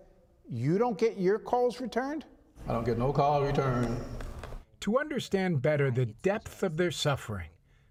you 0.49 0.78
don't 0.78 0.97
get 0.97 1.18
your 1.18 1.39
calls 1.39 1.80
returned? 1.80 2.26
I 2.68 2.74
don't 2.74 2.86
get 2.86 2.97
no 2.97 3.14
call 3.14 3.43
returned. 3.43 3.97
To 4.82 4.99
understand 4.99 5.61
better 5.61 5.91
the 5.91 6.07
depth 6.07 6.64
of 6.64 6.76
their 6.76 6.91
suffering, 6.91 7.47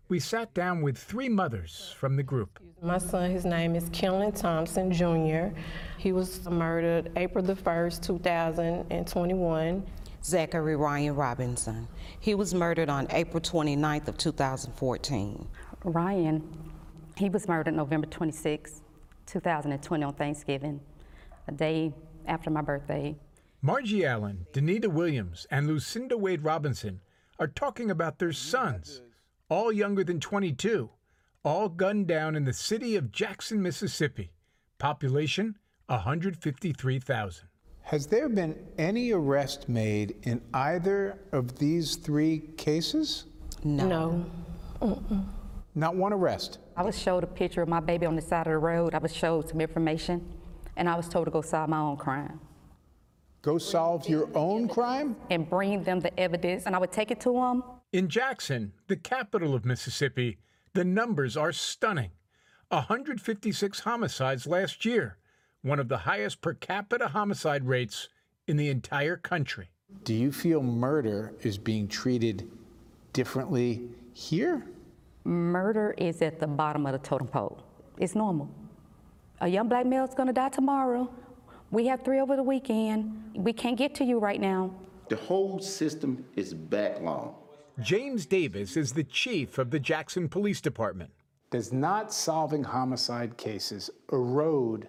we 0.08 0.18
sat 0.18 0.52
down 0.52 0.82
with 0.82 0.98
three 0.98 1.28
mothers 1.28 1.94
from 1.96 2.16
the 2.16 2.22
group. 2.22 2.58
My 2.82 2.98
son, 2.98 3.30
his 3.30 3.46
name 3.46 3.74
is 3.74 3.88
Kenlon 3.90 4.38
Thompson 4.38 4.92
Jr. 4.92 5.56
He 5.96 6.12
was 6.12 6.46
murdered 6.50 7.10
April 7.16 7.42
the 7.42 7.54
1st, 7.54 8.02
2021. 8.02 9.86
Zachary 10.24 10.76
Ryan 10.76 11.16
Robinson. 11.16 11.88
He 12.20 12.34
was 12.34 12.54
murdered 12.54 12.88
on 12.88 13.06
April 13.10 13.40
29th 13.40 14.08
of 14.08 14.18
2014. 14.18 15.48
Ryan, 15.84 16.70
he 17.16 17.28
was 17.28 17.48
murdered 17.48 17.74
November 17.74 18.06
26, 18.06 18.82
2020 19.26 20.04
on 20.04 20.14
Thanksgiving, 20.14 20.80
a 21.48 21.52
day 21.52 21.92
after 22.26 22.50
my 22.50 22.62
birthday. 22.62 23.16
Margie 23.60 24.04
Allen, 24.04 24.46
Danita 24.52 24.88
Williams, 24.88 25.46
and 25.50 25.66
Lucinda 25.66 26.16
Wade 26.16 26.44
Robinson 26.44 27.00
are 27.38 27.48
talking 27.48 27.90
about 27.90 28.18
their 28.18 28.32
sons, 28.32 29.02
all 29.48 29.72
younger 29.72 30.04
than 30.04 30.20
22, 30.20 30.90
all 31.44 31.68
gunned 31.68 32.06
down 32.06 32.36
in 32.36 32.44
the 32.44 32.52
city 32.52 32.94
of 32.96 33.10
Jackson, 33.10 33.60
Mississippi. 33.60 34.32
Population 34.78 35.58
153,000. 35.86 37.46
Has 37.93 38.07
there 38.07 38.30
been 38.30 38.57
any 38.78 39.12
arrest 39.12 39.68
made 39.68 40.16
in 40.22 40.40
either 40.55 41.18
of 41.30 41.59
these 41.59 41.97
three 41.97 42.38
cases? 42.57 43.26
No. 43.64 44.24
No. 44.80 45.03
Not 45.74 45.95
one 45.95 46.14
arrest. 46.14 46.59
I 46.74 46.84
was 46.84 46.99
showed 46.99 47.22
a 47.22 47.26
picture 47.26 47.61
of 47.61 47.68
my 47.68 47.80
baby 47.80 48.07
on 48.07 48.16
the 48.16 48.22
side 48.22 48.47
of 48.47 48.53
the 48.53 48.57
road. 48.57 48.95
I 48.95 48.99
was 48.99 49.14
showed 49.14 49.47
some 49.51 49.61
information, 49.61 50.26
and 50.74 50.88
I 50.88 50.97
was 50.97 51.07
told 51.07 51.26
to 51.26 51.30
go 51.30 51.43
solve 51.43 51.68
my 51.68 51.80
own 51.80 51.99
crime 51.99 52.40
Go 53.43 53.59
solve 53.59 54.09
your 54.09 54.26
own 54.34 54.68
crime? 54.68 55.14
and 55.28 55.47
bring 55.51 55.84
them 55.84 56.01
the 56.01 56.18
evidence, 56.18 56.64
and 56.64 56.74
I 56.74 56.78
would 56.78 56.93
take 56.93 57.11
it 57.11 57.20
to 57.20 57.32
them. 57.34 57.62
In 57.93 58.09
Jackson, 58.09 58.72
the 58.86 58.97
capital 58.97 59.55
of 59.55 59.66
Mississippi, 59.66 60.38
the 60.72 60.84
numbers 60.84 61.36
are 61.36 61.53
stunning 61.53 62.12
156 62.70 63.80
homicides 63.80 64.47
last 64.47 64.86
year, 64.86 65.18
one 65.62 65.78
of 65.78 65.88
the 65.88 65.98
highest 65.98 66.40
per 66.40 66.54
capita 66.54 67.08
homicide 67.08 67.64
rates 67.64 68.08
in 68.48 68.56
the 68.56 68.68
entire 68.68 69.16
country. 69.16 69.70
Do 70.04 70.12
you 70.12 70.32
feel 70.32 70.62
murder 70.62 71.34
is 71.42 71.56
being 71.56 71.86
treated 71.86 72.50
differently 73.12 73.82
here? 74.12 74.66
Murder 75.24 75.94
is 75.96 76.20
at 76.20 76.40
the 76.40 76.46
bottom 76.46 76.84
of 76.86 76.92
the 76.92 76.98
totem 76.98 77.28
pole. 77.28 77.62
It's 77.98 78.14
normal. 78.14 78.50
A 79.40 79.48
young 79.48 79.68
black 79.68 79.86
male 79.86 80.04
is 80.04 80.14
going 80.14 80.26
to 80.26 80.32
die 80.32 80.48
tomorrow. 80.48 81.08
We 81.70 81.86
have 81.86 82.02
three 82.02 82.20
over 82.20 82.34
the 82.34 82.42
weekend. 82.42 83.32
We 83.34 83.52
can't 83.52 83.78
get 83.78 83.94
to 83.96 84.04
you 84.04 84.18
right 84.18 84.40
now. 84.40 84.74
The 85.08 85.16
whole 85.16 85.60
system 85.60 86.24
is 86.36 86.54
backlogged. 86.54 87.34
James 87.80 88.26
Davis 88.26 88.76
is 88.76 88.92
the 88.92 89.04
chief 89.04 89.58
of 89.58 89.70
the 89.70 89.78
Jackson 89.78 90.28
Police 90.28 90.60
Department. 90.60 91.10
Does 91.50 91.72
not 91.72 92.12
solving 92.12 92.64
homicide 92.64 93.36
cases 93.36 93.90
erode 94.10 94.88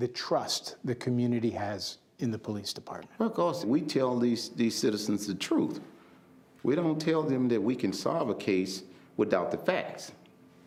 the 0.00 0.08
trust 0.08 0.76
the 0.84 0.94
community 0.94 1.50
has 1.50 1.98
in 2.18 2.30
the 2.30 2.38
police 2.38 2.72
department? 2.72 3.10
Well, 3.18 3.28
of 3.28 3.34
course, 3.34 3.64
we 3.64 3.82
tell 3.82 4.18
these, 4.18 4.48
these 4.50 4.74
citizens 4.74 5.26
the 5.26 5.34
truth. 5.34 5.80
We 6.62 6.74
don't 6.74 7.00
tell 7.00 7.22
them 7.22 7.48
that 7.48 7.62
we 7.62 7.76
can 7.76 7.92
solve 7.92 8.28
a 8.30 8.34
case 8.34 8.82
without 9.16 9.50
the 9.50 9.58
facts, 9.58 10.12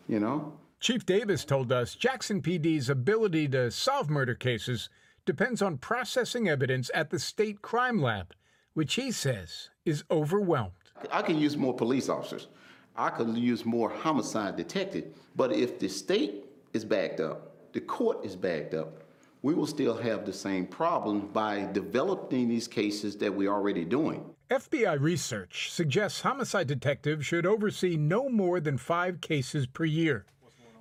you 0.08 0.20
know? 0.20 0.52
Chief 0.80 1.04
Davis 1.04 1.44
told 1.44 1.72
us 1.72 1.94
Jackson 1.94 2.42
PD's 2.42 2.88
ability 2.88 3.48
to 3.48 3.70
solve 3.70 4.08
murder 4.08 4.34
cases 4.34 4.88
depends 5.24 5.62
on 5.62 5.78
processing 5.78 6.48
evidence 6.48 6.90
at 6.94 7.10
the 7.10 7.18
state 7.18 7.62
crime 7.62 8.00
lab, 8.00 8.34
which 8.74 8.94
he 8.94 9.10
says 9.10 9.70
is 9.84 10.04
overwhelmed. 10.10 10.72
I 11.10 11.22
can 11.22 11.38
use 11.38 11.56
more 11.56 11.74
police 11.74 12.08
officers. 12.08 12.48
I 12.96 13.10
could 13.10 13.36
use 13.36 13.64
more 13.64 13.90
homicide 13.90 14.56
detectives. 14.56 15.18
But 15.34 15.52
if 15.52 15.78
the 15.78 15.88
state 15.88 16.44
is 16.72 16.84
backed 16.84 17.20
up, 17.20 17.72
the 17.72 17.80
court 17.80 18.24
is 18.24 18.36
backed 18.36 18.74
up, 18.74 19.03
we 19.44 19.52
will 19.52 19.66
still 19.66 19.94
have 19.94 20.24
the 20.24 20.32
same 20.32 20.66
problem 20.66 21.28
by 21.28 21.68
developing 21.72 22.48
these 22.48 22.66
cases 22.66 23.14
that 23.14 23.34
we're 23.34 23.52
already 23.52 23.84
doing. 23.84 24.24
FBI 24.50 24.98
research 24.98 25.70
suggests 25.70 26.22
homicide 26.22 26.66
detectives 26.66 27.26
should 27.26 27.44
oversee 27.44 27.94
no 27.94 28.30
more 28.30 28.58
than 28.58 28.78
five 28.78 29.20
cases 29.20 29.66
per 29.66 29.84
year. 29.84 30.24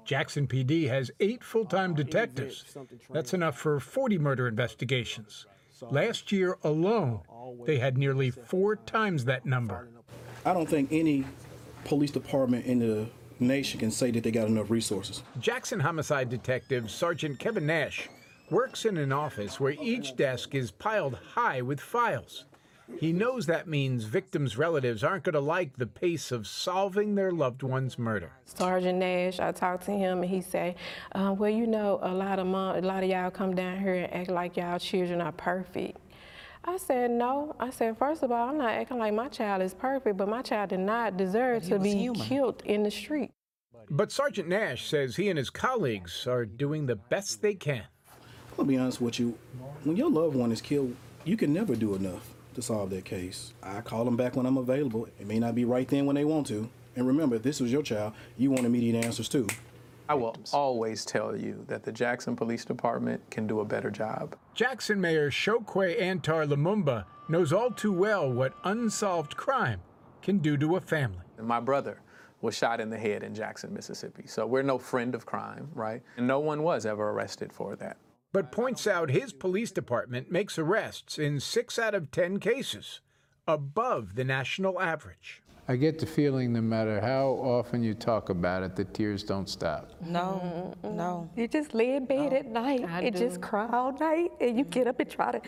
Jackson 0.06 0.48
PD 0.48 0.88
has 0.88 1.12
eight 1.20 1.44
full 1.44 1.66
time 1.66 1.94
detectives. 1.94 2.78
That's 3.12 3.34
enough 3.34 3.58
for 3.58 3.82
40 3.82 4.18
murder 4.18 4.48
investigations. 4.48 5.46
Last 5.82 6.32
year 6.32 6.58
alone, 6.64 7.20
they 7.66 7.80
had 7.80 7.98
nearly 7.98 8.32
four 8.32 8.78
times 8.78 9.26
that 9.26 9.46
number. 9.46 9.90
I 10.46 10.54
don't 10.54 10.70
think 10.70 10.88
any 10.90 11.26
police 11.84 12.12
department 12.12 12.66
in 12.66 12.80
the 12.80 13.08
nation 13.42 13.82
can 13.82 13.92
say 13.92 14.10
that 14.12 14.24
they 14.24 14.32
got 14.32 14.48
enough 14.48 14.70
resources. 14.70 15.22
Jackson 15.42 15.82
homicide 15.82 16.30
detective 16.30 16.90
Sergeant 16.90 17.40
Kevin 17.40 17.66
Nash 17.66 18.08
works 18.54 18.86
in 18.86 18.98
an 18.98 19.12
office 19.12 19.60
where 19.60 19.76
each 19.82 20.16
desk 20.16 20.54
is 20.54 20.70
piled 20.70 21.18
high 21.34 21.60
with 21.60 21.82
files. 21.82 22.46
He 23.00 23.12
knows 23.12 23.48
that 23.48 23.68
means 23.68 24.04
victims' 24.04 24.58
relatives 24.60 25.04
aren't 25.04 25.24
going 25.24 25.34
to 25.34 25.40
like 25.40 25.76
the 25.78 25.88
pace 25.88 26.32
of 26.32 26.46
solving 26.46 27.16
their 27.16 27.32
loved 27.32 27.64
one's 27.64 27.98
murder. 27.98 28.32
Sergeant 28.46 29.00
Nash, 29.00 29.40
I 29.40 29.52
talked 29.54 29.86
to 29.86 29.92
him 29.92 30.22
and 30.22 30.30
he 30.30 30.40
said, 30.42 30.76
uh, 31.14 31.34
well, 31.36 31.50
you 31.50 31.66
know, 31.66 31.98
a 32.04 32.14
lot 32.14 32.38
of 32.38 32.46
mom, 32.46 32.76
a 32.76 32.82
lot 32.82 33.04
of 33.04 33.10
y'all 33.10 33.32
come 33.32 33.56
down 33.56 33.80
here 33.80 33.96
and 33.96 34.14
act 34.14 34.30
like 34.30 34.56
y'all 34.56 34.78
children 34.78 35.20
are 35.20 35.32
perfect. 35.32 35.98
I 36.64 36.78
said, 36.78 37.10
no. 37.10 37.56
I 37.60 37.72
said, 37.72 37.98
first 37.98 38.22
of 38.22 38.32
all, 38.32 38.50
I'm 38.50 38.60
not 38.60 38.70
acting 38.70 39.00
like 39.00 39.16
my 39.16 39.30
child 39.30 39.64
is 39.64 39.74
perfect, 39.74 40.16
but 40.16 40.30
my 40.30 40.44
child 40.44 40.70
did 40.70 40.80
not 40.80 41.18
deserve 41.18 41.64
to 41.64 41.80
be 41.80 42.12
killed 42.14 42.62
in 42.66 42.84
the 42.84 42.92
street. 42.92 43.32
But 43.90 44.12
Sergeant 44.12 44.48
Nash 44.48 44.88
says 44.88 45.16
he 45.16 45.30
and 45.30 45.40
his 45.40 45.50
colleagues 45.50 46.28
are 46.28 46.46
doing 46.46 46.86
the 46.86 46.96
best 46.96 47.42
they 47.42 47.56
can. 47.56 47.84
I'll 48.58 48.66
be 48.66 48.78
honest 48.78 49.02
with 49.02 49.20
you. 49.20 49.38
When 49.84 49.96
your 49.96 50.10
loved 50.10 50.36
one 50.36 50.52
is 50.52 50.62
killed, 50.62 50.96
you 51.26 51.38
can 51.38 51.54
never 51.54 51.76
do 51.76 51.96
enough 51.96 52.34
to 52.54 52.62
solve 52.62 52.90
that 52.92 53.06
case. 53.06 53.54
I 53.64 53.82
call 53.82 54.06
them 54.06 54.16
back 54.16 54.36
when 54.36 54.46
I'm 54.46 54.58
available. 54.58 55.08
It 55.20 55.28
may 55.28 55.40
not 55.40 55.56
be 55.56 55.66
right 55.66 55.88
then 55.88 56.06
when 56.06 56.16
they 56.16 56.26
want 56.26 56.48
to. 56.48 56.70
And 56.96 57.08
remember, 57.08 57.36
if 57.36 57.44
this 57.44 57.60
was 57.60 57.72
your 57.72 57.82
child, 57.82 58.14
you 58.38 58.52
want 58.52 58.66
immediate 58.66 59.04
answers 59.04 59.28
too. 59.28 59.48
I 60.08 60.16
will 60.16 60.36
always 60.52 61.06
tell 61.06 61.36
you 61.36 61.64
that 61.68 61.84
the 61.84 61.92
Jackson 61.92 62.36
Police 62.36 62.66
Department 62.66 63.22
can 63.32 63.48
do 63.48 63.62
a 63.62 63.66
better 63.66 63.90
job. 63.90 64.36
Jackson 64.54 65.02
Mayor 65.02 65.32
Chokwe 65.32 66.00
Antar 66.00 66.46
Lumumba 66.46 67.06
knows 67.30 67.54
all 67.54 67.72
too 67.72 67.94
well 67.94 68.32
what 68.32 68.54
unsolved 68.64 69.36
crime 69.38 69.80
can 70.22 70.38
do 70.40 70.58
to 70.58 70.76
a 70.76 70.82
family. 70.82 71.26
And 71.38 71.48
my 71.48 71.60
brother 71.60 72.02
was 72.42 72.56
shot 72.56 72.82
in 72.82 72.90
the 72.90 72.98
head 72.98 73.24
in 73.24 73.34
Jackson, 73.34 73.74
Mississippi. 73.74 74.28
So 74.28 74.46
we're 74.46 74.62
no 74.62 74.78
friend 74.78 75.16
of 75.16 75.26
crime, 75.26 75.70
right? 75.74 76.02
And 76.18 76.28
no 76.28 76.42
one 76.42 76.62
was 76.62 76.86
ever 76.86 77.10
arrested 77.10 77.54
for 77.54 77.78
that. 77.78 77.98
But 78.34 78.52
points 78.52 78.88
out 78.88 79.10
his 79.12 79.32
police 79.32 79.72
department 79.72 80.32
makes 80.32 80.58
arrests 80.60 81.18
in 81.20 81.40
six 81.40 81.78
out 81.80 81.94
of 81.96 82.12
10 82.12 82.40
cases, 82.40 83.00
above 83.48 84.16
the 84.16 84.24
national 84.24 84.82
average. 84.82 85.42
I 85.68 85.78
get 85.78 85.98
the 86.00 86.06
feeling 86.06 86.52
no 86.52 86.60
matter 86.62 87.00
how 87.00 87.28
often 87.28 87.84
you 87.84 87.94
talk 87.94 88.28
about 88.30 88.64
it, 88.64 88.76
the 88.76 88.84
tears 88.84 89.24
don't 89.24 89.48
stop. 89.48 89.92
No, 90.02 90.74
no. 90.84 91.30
You 91.38 91.48
just 91.48 91.74
lay 91.74 91.96
in 91.96 92.06
bed 92.06 92.34
at 92.34 92.48
night 92.48 92.84
I 92.84 93.04
and 93.04 93.16
do. 93.16 93.20
just 93.20 93.40
cry 93.40 93.70
all 93.72 93.94
night, 93.98 94.32
and 94.42 94.58
you 94.58 94.66
get 94.66 94.88
up 94.88 95.00
and 95.00 95.10
try 95.10 95.32
to 95.32 95.42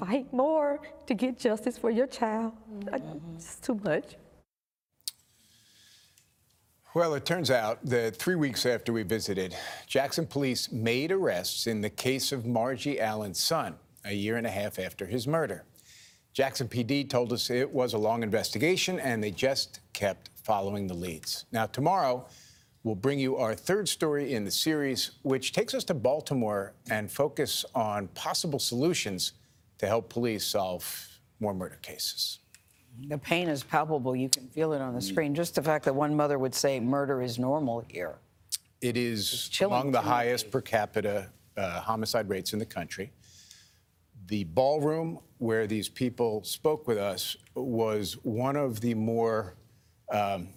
fight 0.00 0.32
more 0.32 0.80
to 1.06 1.14
get 1.14 1.38
justice 1.38 1.78
for 1.78 1.90
your 1.90 2.08
child. 2.08 2.54
I- 2.92 2.96
It's 2.96 3.04
mm-hmm. 3.04 3.62
too 3.62 3.80
much. 3.84 4.16
Well, 6.94 7.14
it 7.14 7.24
turns 7.24 7.50
out 7.50 7.82
that 7.86 8.16
three 8.16 8.34
weeks 8.34 8.66
after 8.66 8.92
we 8.92 9.02
visited, 9.02 9.56
Jackson 9.86 10.26
police 10.26 10.70
made 10.70 11.10
arrests 11.10 11.66
in 11.66 11.80
the 11.80 11.88
case 11.88 12.32
of 12.32 12.44
Margie 12.44 13.00
Allen's 13.00 13.40
son, 13.40 13.76
a 14.04 14.12
year 14.12 14.36
and 14.36 14.46
a 14.46 14.50
half 14.50 14.78
after 14.78 15.06
his 15.06 15.26
murder. 15.26 15.64
Jackson 16.34 16.68
PD 16.68 17.08
told 17.08 17.32
us 17.32 17.48
it 17.48 17.72
was 17.72 17.94
a 17.94 17.98
long 17.98 18.22
investigation 18.22 19.00
and 19.00 19.24
they 19.24 19.30
just 19.30 19.80
kept 19.94 20.28
following 20.44 20.86
the 20.86 20.92
leads. 20.92 21.46
Now, 21.50 21.64
tomorrow, 21.64 22.26
we'll 22.84 22.94
bring 22.94 23.18
you 23.18 23.38
our 23.38 23.54
third 23.54 23.88
story 23.88 24.34
in 24.34 24.44
the 24.44 24.50
series, 24.50 25.12
which 25.22 25.54
takes 25.54 25.72
us 25.72 25.84
to 25.84 25.94
Baltimore 25.94 26.74
and 26.90 27.10
focus 27.10 27.64
on 27.74 28.08
possible 28.08 28.58
solutions 28.58 29.32
to 29.78 29.86
help 29.86 30.10
police 30.10 30.44
solve 30.44 31.08
more 31.40 31.54
murder 31.54 31.78
cases. 31.80 32.40
The 33.08 33.18
pain 33.18 33.48
is 33.48 33.62
palpable. 33.62 34.14
You 34.14 34.28
can 34.28 34.48
feel 34.48 34.72
it 34.72 34.80
on 34.80 34.94
the 34.94 35.00
screen. 35.00 35.34
Just 35.34 35.54
the 35.54 35.62
fact 35.62 35.84
that 35.86 35.94
one 35.94 36.14
mother 36.14 36.38
would 36.38 36.54
say 36.54 36.78
murder 36.80 37.22
is 37.22 37.38
normal 37.38 37.84
here. 37.88 38.16
It 38.80 38.96
is 38.96 39.48
chilling 39.48 39.72
among 39.74 39.92
the 39.92 39.98
to 40.00 40.04
me. 40.04 40.10
highest 40.10 40.50
per 40.50 40.60
capita 40.60 41.30
uh, 41.56 41.80
homicide 41.80 42.28
rates 42.28 42.52
in 42.52 42.58
the 42.58 42.66
country. 42.66 43.12
The 44.26 44.44
ballroom 44.44 45.20
where 45.38 45.66
these 45.66 45.88
people 45.88 46.44
spoke 46.44 46.86
with 46.86 46.98
us 46.98 47.36
was 47.54 48.14
one 48.24 48.56
of 48.56 48.80
the 48.80 48.94
more 48.94 49.54
um, 50.10 50.48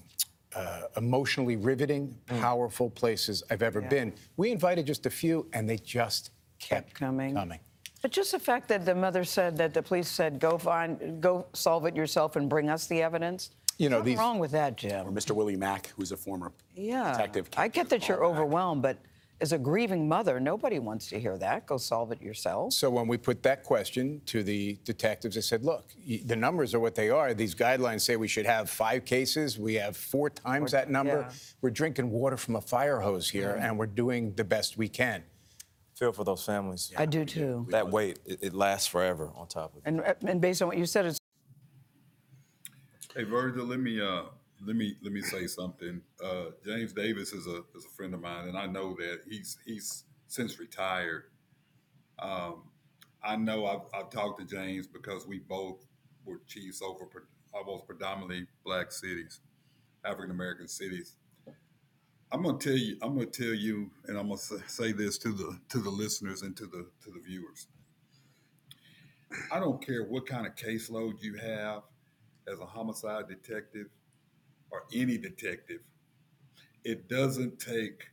uh, 0.55 0.81
emotionally 0.97 1.55
riveting, 1.55 2.17
powerful 2.27 2.89
places 2.89 3.43
I've 3.49 3.61
ever 3.61 3.81
Yeah. 3.81 3.87
been. 3.89 4.13
We 4.37 4.51
invited 4.51 4.85
just 4.85 5.05
a 5.05 5.09
few, 5.09 5.47
and 5.53 5.69
they 5.69 5.77
just 5.77 6.31
kept, 6.59 6.93
coming. 6.93 7.33
coming. 7.33 7.59
But 8.05 8.11
just 8.11 8.33
the 8.33 8.37
fact 8.39 8.67
that 8.67 8.85
the 8.85 8.93
mother 8.93 9.23
said 9.23 9.57
that 9.57 9.73
the 9.73 9.81
police 9.81 10.07
said, 10.07 10.39
go 10.39 10.59
find, 10.59 11.19
go 11.19 11.47
solve 11.53 11.87
it 11.87 11.95
yourself 11.95 12.35
and 12.35 12.47
bring 12.47 12.69
us 12.69 12.85
the 12.85 13.01
evidence. 13.01 13.49
You 13.79 13.89
know, 13.89 13.97
Nothing 13.97 14.11
these- 14.11 14.19
wrong 14.19 14.37
with 14.37 14.51
that, 14.51 14.75
Jim. 14.77 15.07
Or 15.07 15.11
Mr. 15.11 15.31
Willie 15.31 15.55
Mack, 15.55 15.87
who's 15.97 16.11
a 16.11 16.15
former 16.17 16.51
Yeah. 16.75 17.13
detective. 17.13 17.49
I 17.57 17.67
get 17.67 17.89
that 17.89 18.07
you're 18.07 18.23
overwhelmed, 18.23 18.83
but 18.83 18.99
as 19.41 19.53
a 19.53 19.57
grieving 19.57 20.07
mother, 20.07 20.39
nobody 20.39 20.77
wants 20.77 21.07
to 21.07 21.19
hear 21.19 21.35
that. 21.39 21.65
Go 21.65 21.77
solve 21.77 22.11
it 22.11 22.21
yourself. 22.21 22.73
So 22.73 22.91
when 22.91 23.07
we 23.07 23.17
put 23.17 23.41
that 23.41 23.63
question 23.63 24.21
to 24.27 24.43
the 24.43 24.77
detectives, 24.83 25.33
they 25.33 25.41
said, 25.41 25.63
look, 25.63 25.85
y- 26.07 26.21
the 26.23 26.35
numbers 26.35 26.75
are 26.75 26.79
what 26.79 26.93
they 26.93 27.09
are. 27.09 27.33
These 27.33 27.55
guidelines 27.55 28.01
say 28.01 28.17
we 28.17 28.27
should 28.27 28.45
have 28.45 28.69
five 28.69 29.03
cases. 29.05 29.57
We 29.57 29.73
have 29.73 29.97
four 29.97 30.29
times 30.29 30.73
that 30.73 30.91
number. 30.91 31.25
yeah. 31.27 31.33
We're 31.59 31.71
drinking 31.71 32.11
water 32.11 32.37
from 32.37 32.55
a 32.55 32.61
fire 32.61 32.99
hose 32.99 33.31
here, 33.31 33.55
and 33.59 33.79
we're 33.79 33.87
doing 33.87 34.35
the 34.35 34.43
best 34.43 34.77
we 34.77 34.89
can. 34.89 35.23
Feel 35.95 36.11
for 36.11 36.25
those 36.25 36.43
families. 36.43 36.91
I 36.97 37.05
do 37.05 37.23
too. 37.23 37.65
That 37.69 37.89
weight, 37.89 38.19
it, 38.25 38.39
it 38.41 38.53
lasts 38.53 38.87
forever 38.87 39.31
on 39.33 39.47
top 39.47 39.71
of 39.71 39.77
it. 39.77 39.83
And, 39.85 40.01
and 40.29 40.41
based 40.41 40.61
on 40.61 40.67
what 40.67 40.77
you 40.77 40.85
said, 40.85 41.05
it's 41.05 41.19
Hey 43.15 43.23
Virgil, 43.23 43.65
let 43.65 43.79
me 43.79 44.01
uh 44.01 44.23
let 44.65 44.75
me 44.75 44.95
let 45.01 45.13
me 45.13 45.21
say 45.21 45.47
something. 45.47 46.01
Uh, 46.21 46.45
James 46.65 46.91
Davis 46.91 47.31
is 47.31 47.47
a 47.47 47.61
is 47.75 47.85
a 47.85 47.89
friend 47.95 48.13
of 48.13 48.19
mine, 48.19 48.49
and 48.49 48.57
I 48.57 48.65
know 48.65 48.93
that 48.95 49.21
he's 49.29 49.57
he's 49.65 50.03
since 50.27 50.59
retired. 50.59 51.23
Um, 52.19 52.63
I 53.23 53.37
know 53.37 53.65
I've, 53.65 53.81
I've 53.93 54.09
talked 54.09 54.39
to 54.41 54.45
James 54.45 54.87
because 54.87 55.25
we 55.25 55.39
both 55.39 55.85
were 56.25 56.41
chiefs 56.47 56.81
over 56.81 57.05
pre- 57.05 57.21
almost 57.53 57.87
predominantly 57.87 58.47
black 58.65 58.91
cities, 58.91 59.39
African 60.03 60.31
American 60.31 60.67
cities. 60.67 61.15
I'm 62.35 62.43
gonna 62.43 62.57
tell 62.57 62.73
you. 62.75 62.97
I'm 63.01 63.13
gonna 63.15 63.27
tell 63.27 63.53
you, 63.53 63.89
and 64.07 64.17
I'm 64.17 64.27
gonna 64.27 64.37
say, 64.37 64.57
say 64.67 64.91
this 64.91 65.17
to 65.19 65.31
the 65.31 65.57
to 65.69 65.79
the 65.79 65.89
listeners 65.89 66.41
and 66.41 66.53
to 66.57 66.65
the 66.65 66.85
to 67.05 67.09
the 67.09 67.21
viewers. 67.25 67.67
I 69.53 69.61
don't 69.61 69.81
care 69.81 70.03
what 70.03 70.25
kind 70.27 70.45
of 70.45 70.53
caseload 70.55 71.21
you 71.21 71.35
have 71.35 71.83
as 72.51 72.59
a 72.59 72.65
homicide 72.65 73.29
detective 73.29 73.87
or 74.69 74.83
any 74.93 75.17
detective. 75.17 75.79
It 76.83 77.07
doesn't 77.07 77.57
take. 77.57 78.03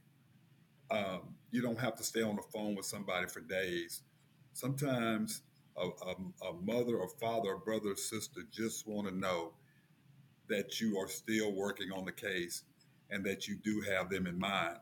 Um, 0.89 1.35
you 1.51 1.61
don't 1.61 1.81
have 1.81 1.97
to 1.97 2.05
stay 2.05 2.23
on 2.23 2.37
the 2.37 2.43
phone 2.43 2.77
with 2.77 2.87
somebody 2.87 3.27
for 3.27 3.41
days. 3.41 4.03
Sometimes 4.53 5.43
a, 5.77 5.89
a, 5.89 6.49
a 6.49 6.53
mother 6.63 6.95
or 6.95 7.09
father 7.09 7.49
or 7.49 7.59
brother 7.59 7.91
or 7.91 7.97
sister 7.97 8.43
just 8.53 8.87
want 8.87 9.09
to 9.09 9.15
know 9.17 9.55
that 10.49 10.81
you 10.81 10.97
are 10.97 11.09
still 11.09 11.51
working 11.51 11.91
on 11.91 12.05
the 12.05 12.13
case 12.13 12.63
and 13.13 13.25
that 13.27 13.49
you 13.49 13.57
do 13.57 13.83
have 13.83 14.11
them 14.11 14.27
in 14.27 14.39
mind. 14.39 14.79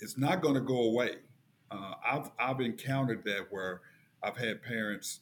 It's 0.00 0.18
not 0.18 0.42
going 0.42 0.54
to 0.54 0.60
go 0.60 0.82
away. 0.84 1.16
Uh, 1.70 1.94
I've 2.04 2.30
I've 2.38 2.60
encountered 2.60 3.24
that 3.24 3.48
where 3.50 3.82
I've 4.22 4.36
had 4.36 4.62
parents, 4.62 5.20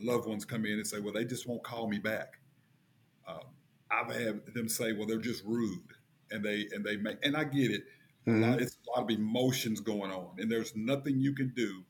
loved 0.00 0.28
ones 0.28 0.44
come 0.44 0.64
in 0.66 0.74
and 0.74 0.86
say, 0.86 1.00
"Well, 1.00 1.12
they 1.12 1.24
just 1.24 1.46
won't 1.48 1.64
call 1.64 1.88
me 1.88 1.98
back." 1.98 2.38
Um, 3.26 3.44
I've 3.90 4.12
had 4.14 4.46
them 4.54 4.68
say, 4.68 4.92
"Well, 4.92 5.06
they're 5.06 5.18
just 5.18 5.44
rude," 5.44 5.94
and 6.30 6.44
they 6.44 6.68
and 6.72 6.84
they 6.84 6.96
make 6.96 7.18
and 7.22 7.36
I 7.36 7.44
get 7.44 7.70
it. 7.72 7.84
A 8.30 8.36
lot, 8.36 8.60
it's 8.60 8.78
a 8.86 8.90
lot 8.90 9.04
of 9.04 9.10
emotions 9.10 9.80
going 9.80 10.12
on, 10.12 10.36
and 10.38 10.50
there's 10.50 10.76
nothing 10.76 11.20
you 11.20 11.34
can 11.34 11.52
do 11.54 11.84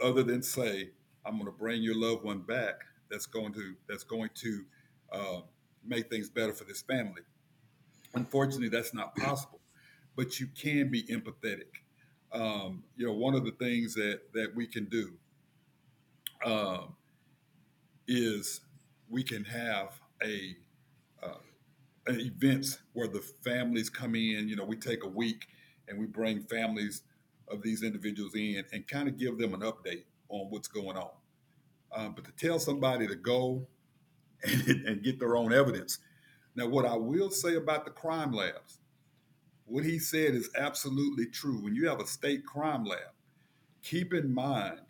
other 0.00 0.22
than 0.22 0.42
say, 0.42 0.90
"I'm 1.24 1.34
going 1.34 1.46
to 1.46 1.52
bring 1.52 1.82
your 1.82 1.96
loved 1.96 2.24
one 2.24 2.40
back." 2.40 2.82
That's 3.10 3.26
going 3.26 3.54
to 3.54 3.74
that's 3.88 4.04
going 4.04 4.30
to 4.34 4.64
uh, 5.12 5.40
make 5.84 6.10
things 6.10 6.28
better 6.28 6.52
for 6.52 6.64
this 6.64 6.82
family. 6.82 7.22
Unfortunately, 8.14 8.68
that's 8.68 8.94
not 8.94 9.14
possible, 9.16 9.60
but 10.16 10.40
you 10.40 10.48
can 10.48 10.90
be 10.90 11.02
empathetic. 11.04 11.82
Um, 12.32 12.82
you 12.96 13.06
know, 13.06 13.12
one 13.12 13.34
of 13.34 13.44
the 13.44 13.52
things 13.52 13.94
that 13.94 14.20
that 14.34 14.54
we 14.54 14.66
can 14.66 14.84
do 14.86 15.12
um, 16.44 16.94
is 18.06 18.60
we 19.08 19.22
can 19.22 19.44
have 19.44 20.00
a 20.22 20.56
uh, 21.22 21.38
events 22.08 22.78
where 22.92 23.08
the 23.08 23.20
families 23.44 23.90
come 23.90 24.14
in. 24.14 24.48
You 24.48 24.56
know, 24.56 24.64
we 24.64 24.76
take 24.76 25.04
a 25.04 25.08
week 25.08 25.46
and 25.88 25.98
we 25.98 26.06
bring 26.06 26.42
families 26.42 27.02
of 27.50 27.62
these 27.62 27.82
individuals 27.82 28.34
in 28.34 28.64
and 28.72 28.86
kind 28.86 29.08
of 29.08 29.18
give 29.18 29.38
them 29.38 29.54
an 29.54 29.60
update 29.60 30.04
on 30.28 30.46
what's 30.50 30.68
going 30.68 30.96
on. 30.96 31.10
Um, 31.94 32.14
but 32.14 32.24
to 32.24 32.32
tell 32.32 32.58
somebody 32.58 33.06
to 33.06 33.14
go 33.14 33.66
and, 34.42 34.86
and 34.86 35.02
get 35.02 35.18
their 35.18 35.36
own 35.36 35.52
evidence. 35.52 35.98
Now, 36.58 36.66
what 36.66 36.84
I 36.84 36.96
will 36.96 37.30
say 37.30 37.54
about 37.54 37.84
the 37.84 37.92
crime 37.92 38.32
labs, 38.32 38.80
what 39.66 39.84
he 39.84 40.00
said 40.00 40.34
is 40.34 40.50
absolutely 40.58 41.26
true. 41.26 41.62
When 41.62 41.76
you 41.76 41.88
have 41.88 42.00
a 42.00 42.06
state 42.06 42.44
crime 42.44 42.84
lab, 42.84 43.12
keep 43.80 44.12
in 44.12 44.34
mind 44.34 44.80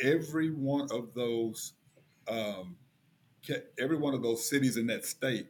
every 0.00 0.50
one 0.50 0.86
of 0.92 1.12
those 1.12 1.72
um, 2.28 2.76
every 3.80 3.96
one 3.96 4.14
of 4.14 4.22
those 4.22 4.48
cities 4.48 4.76
in 4.76 4.86
that 4.86 5.04
state 5.04 5.48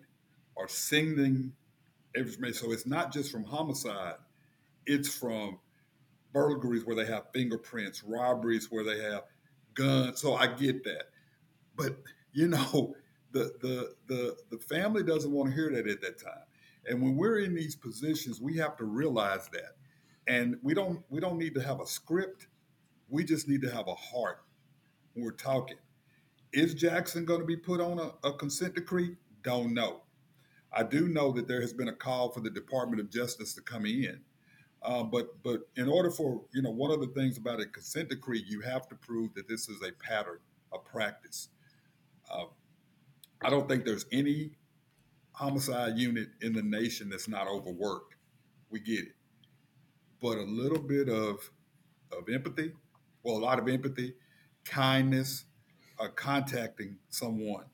are 0.57 0.69
sending 0.69 1.53
information. 2.17 2.55
So 2.55 2.73
it's 2.73 2.87
not 2.87 3.13
just 3.13 3.31
from 3.31 3.45
homicide; 3.45 4.17
it's 4.87 5.15
from 5.15 5.59
burglaries 6.33 6.87
where 6.87 6.97
they 6.97 7.05
have 7.13 7.25
fingerprints, 7.35 8.03
robberies 8.03 8.71
where 8.71 8.85
they 8.85 9.03
have 9.03 9.25
guns. 9.75 10.19
So 10.19 10.35
I 10.35 10.47
get 10.47 10.83
that, 10.85 11.11
but 11.77 11.95
you 12.33 12.49
know, 12.49 12.97
the 13.33 13.53
the 13.61 13.95
the 14.07 14.37
the 14.51 14.59
family 14.59 15.03
doesn't 15.03 15.31
want 15.33 15.51
to 15.51 15.55
hear 15.55 15.71
that 15.71 15.89
at 15.89 16.01
that 16.03 16.23
time. 16.23 16.45
And 16.89 17.03
when 17.03 17.17
we're 17.17 17.41
in 17.41 17.55
these 17.55 17.75
positions, 17.75 18.41
we 18.41 18.57
have 18.59 18.77
to 18.77 18.85
realize 18.85 19.49
that, 19.53 19.77
and 20.27 20.57
we 20.63 20.75
don't 20.75 21.03
we 21.09 21.21
don't 21.21 21.39
need 21.39 21.55
to 21.55 21.63
have 21.63 21.81
a 21.81 21.87
script. 21.87 22.47
We 23.09 23.25
just 23.25 23.49
need 23.49 23.63
to 23.63 23.71
have 23.71 23.89
a 23.89 23.95
heart 23.95 24.41
when 25.15 25.25
we're 25.25 25.33
talking. 25.33 25.79
Is 26.53 26.75
Jackson 26.75 27.25
going 27.25 27.41
to 27.41 27.47
be 27.47 27.57
put 27.57 27.81
on 27.81 27.99
a, 27.99 28.29
a 28.29 28.33
consent 28.33 28.75
decree? 28.75 29.17
Don't 29.43 29.75
know. 29.75 30.03
I 30.73 30.83
do 30.83 31.09
know 31.09 31.33
that 31.33 31.49
there 31.49 31.61
has 31.61 31.73
been 31.73 31.89
a 31.89 31.93
call 31.93 32.31
for 32.31 32.41
the 32.41 32.51
Department 32.51 33.01
of 33.01 33.11
Justice 33.11 33.55
to 33.55 33.63
come 33.63 33.87
in. 33.87 34.21
Uh, 34.83 35.03
but 35.03 35.43
but 35.43 35.69
in 35.77 35.89
order 35.89 36.11
for 36.11 36.43
you 36.53 36.63
know 36.63 36.71
one 36.71 36.91
of 36.91 37.01
the 37.01 37.09
things 37.09 37.39
about 37.39 37.61
a 37.61 37.67
consent 37.67 38.09
decree, 38.09 38.45
you 38.47 38.61
have 38.61 38.89
to 38.89 38.95
prove 38.95 39.35
that 39.35 39.49
this 39.49 39.69
is 39.69 39.83
a 39.83 39.91
pattern, 39.93 40.39
a 40.73 40.79
practice. 40.79 41.49
Uh, 42.31 42.45
I 43.43 43.51
don't 43.51 43.69
think 43.69 43.85
there's 43.85 44.07
any 44.13 44.53
homicide 45.33 45.97
unit 45.97 46.29
in 46.41 46.53
the 46.55 46.63
nation 46.63 47.11
that's 47.11 47.29
not 47.29 47.47
overworked. 47.47 48.15
We 48.71 48.81
get 48.81 49.01
it, 49.01 49.15
but 50.21 50.39
a 50.39 50.43
little 50.43 50.81
bit 50.81 51.09
of 51.09 51.51
of 52.13 52.29
empathy, 52.33 52.73
well, 53.23 53.37
a 53.37 53.39
lot 53.39 53.59
of 53.59 53.69
empathy, 53.69 54.15
kindness, 54.65 55.45
uh, 55.99 56.09
contacting 56.09 56.97
someone. 57.09 57.65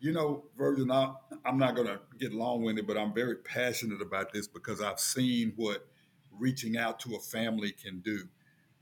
You 0.00 0.12
know, 0.12 0.44
Virgil, 0.56 0.90
I, 0.90 1.12
I'm 1.44 1.58
not 1.58 1.76
going 1.76 1.86
to 1.86 2.00
get 2.18 2.32
long 2.32 2.62
winded, 2.64 2.86
but 2.86 2.96
I'm 2.96 3.14
very 3.14 3.36
passionate 3.36 4.02
about 4.02 4.32
this 4.32 4.48
because 4.48 4.82
I've 4.82 4.98
seen 4.98 5.52
what 5.56 5.86
reaching 6.30 6.76
out 6.76 6.98
to 7.00 7.14
a 7.14 7.20
family 7.20 7.72
can 7.72 8.00
do. 8.00 8.28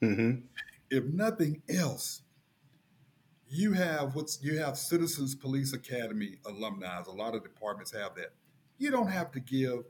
Mm-hmm. 0.03 0.47
if 0.91 1.05
nothing 1.05 1.61
else, 1.69 2.23
you 3.51 3.73
have 3.73 4.15
what's 4.15 4.39
you 4.43 4.59
have 4.59 4.79
Citizens 4.79 5.35
Police 5.35 5.73
Academy 5.73 6.37
alumni. 6.47 7.03
A 7.07 7.11
lot 7.11 7.35
of 7.35 7.43
departments 7.43 7.93
have 7.93 8.15
that. 8.15 8.33
You 8.79 8.91
don't 8.91 9.09
have 9.09 9.33
to 9.33 9.41
give 9.41 9.81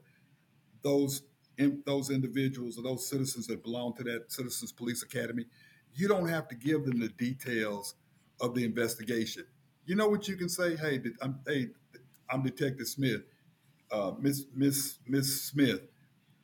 those 0.82 1.22
in, 1.58 1.82
those 1.84 2.10
individuals 2.10 2.78
or 2.78 2.82
those 2.82 3.06
citizens 3.06 3.46
that 3.48 3.62
belong 3.62 3.94
to 3.96 4.02
that 4.04 4.32
Citizens 4.32 4.72
Police 4.72 5.02
Academy. 5.02 5.44
You 5.92 6.08
don't 6.08 6.26
have 6.28 6.48
to 6.48 6.54
give 6.54 6.86
them 6.86 6.98
the 7.00 7.10
details 7.10 7.94
of 8.40 8.54
the 8.54 8.64
investigation. 8.64 9.44
You 9.84 9.94
know 9.94 10.08
what 10.08 10.26
you 10.26 10.36
can 10.36 10.48
say? 10.48 10.74
Hey, 10.76 11.00
I'm 11.20 11.38
hey, 11.46 11.68
I'm 12.30 12.42
Detective 12.42 12.88
Smith. 12.88 13.22
Uh, 13.92 14.12
Miss 14.18 14.46
Miss 14.54 14.98
Miss 15.06 15.42
Smith, 15.42 15.82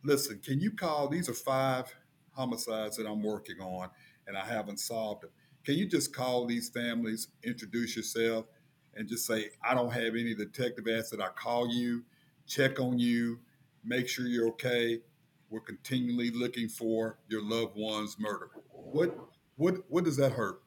listen, 0.04 0.40
can 0.44 0.60
you 0.60 0.70
call? 0.70 1.08
These 1.08 1.30
are 1.30 1.34
five 1.34 1.94
homicides 2.32 2.98
that 2.98 3.06
I'm 3.06 3.22
working 3.22 3.60
on, 3.60 3.88
and 4.26 4.36
I 4.36 4.44
haven't 4.44 4.80
solved 4.80 5.22
them. 5.22 5.30
Can 5.66 5.74
you 5.74 5.86
just 5.86 6.14
call 6.14 6.46
these 6.46 6.70
families, 6.70 7.28
introduce 7.42 7.96
yourself, 7.96 8.46
and 8.94 9.08
just 9.08 9.26
say, 9.26 9.50
I 9.64 9.74
don't 9.74 9.92
have 9.92 10.14
any 10.14 10.34
detective 10.34 10.86
asset. 10.88 11.20
I 11.20 11.28
call 11.30 11.68
you, 11.68 12.04
check 12.46 12.80
on 12.80 13.00
you, 13.00 13.40
make 13.84 14.08
sure 14.08 14.26
you're 14.26 14.48
okay. 14.50 15.02
We're 15.50 15.60
continually 15.60 16.30
looking 16.30 16.68
for 16.68 17.18
your 17.28 17.42
loved 17.42 17.76
one's 17.76 18.16
murder. 18.18 18.50
What 18.92 19.18
what 19.56 19.90
what 19.90 20.04
does 20.04 20.16
that 20.18 20.32
hurt? 20.32 20.62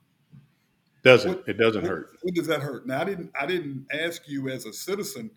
Doesn't 1.04 1.38
What, 1.38 1.48
it 1.48 1.54
doesn't 1.58 1.84
what, 1.84 1.92
hurt? 1.92 2.18
what 2.22 2.34
does 2.36 2.48
that 2.48 2.62
hurt? 2.62 2.88
Now 2.88 3.02
I 3.02 3.06
didn't 3.06 3.32
I 3.40 3.46
didn't 3.46 3.88
ask 3.92 4.28
you 4.28 4.50
as 4.50 4.66
a 4.66 4.74
citizen 4.74 5.32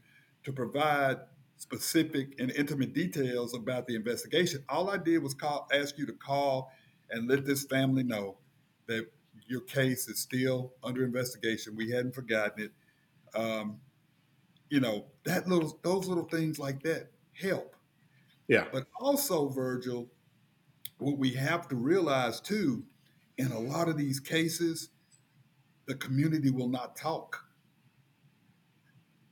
to 0.45 0.53
provide 0.53 1.19
specific 1.57 2.35
and 2.41 2.51
intimate 2.51 2.93
details 2.95 3.55
about 3.55 3.87
the 3.87 3.95
investigation. 3.95 4.65
All 4.69 4.91
I 4.91 4.97
did 4.99 5.23
was 5.23 5.35
call 5.35 5.69
ask 5.73 5.99
you 5.99 6.07
to 6.07 6.13
call 6.13 6.73
and 7.11 7.29
let 7.29 7.45
this 7.45 7.65
family 7.65 8.03
know 8.03 8.39
that 8.87 9.07
your 9.53 9.61
case 9.61 10.09
is 10.09 10.19
still 10.19 10.73
under 10.83 11.05
investigation. 11.05 11.77
We 11.77 11.91
hadn't 11.91 12.15
forgotten 12.15 12.65
it. 12.65 12.73
Um, 13.39 13.79
you 14.71 14.81
know 14.81 15.05
that 15.25 15.47
little 15.47 15.79
those 15.83 16.09
little 16.09 16.25
things 16.25 16.59
like 16.59 16.83
that 16.85 17.11
help. 17.35 17.77
Yeah. 18.49 18.65
But 18.73 18.87
also, 18.99 19.49
Virgil, 19.49 20.09
what 20.99 21.19
we 21.19 21.31
have 21.35 21.69
to 21.69 21.77
realize 21.77 22.41
too, 22.41 22.83
in 23.37 23.53
a 23.53 23.59
lot 23.59 23.89
of 23.89 23.99
these 23.99 24.19
cases, 24.19 24.89
the 25.87 25.95
community 25.97 26.51
will 26.51 26.69
not 26.69 26.97
talk. 26.97 27.45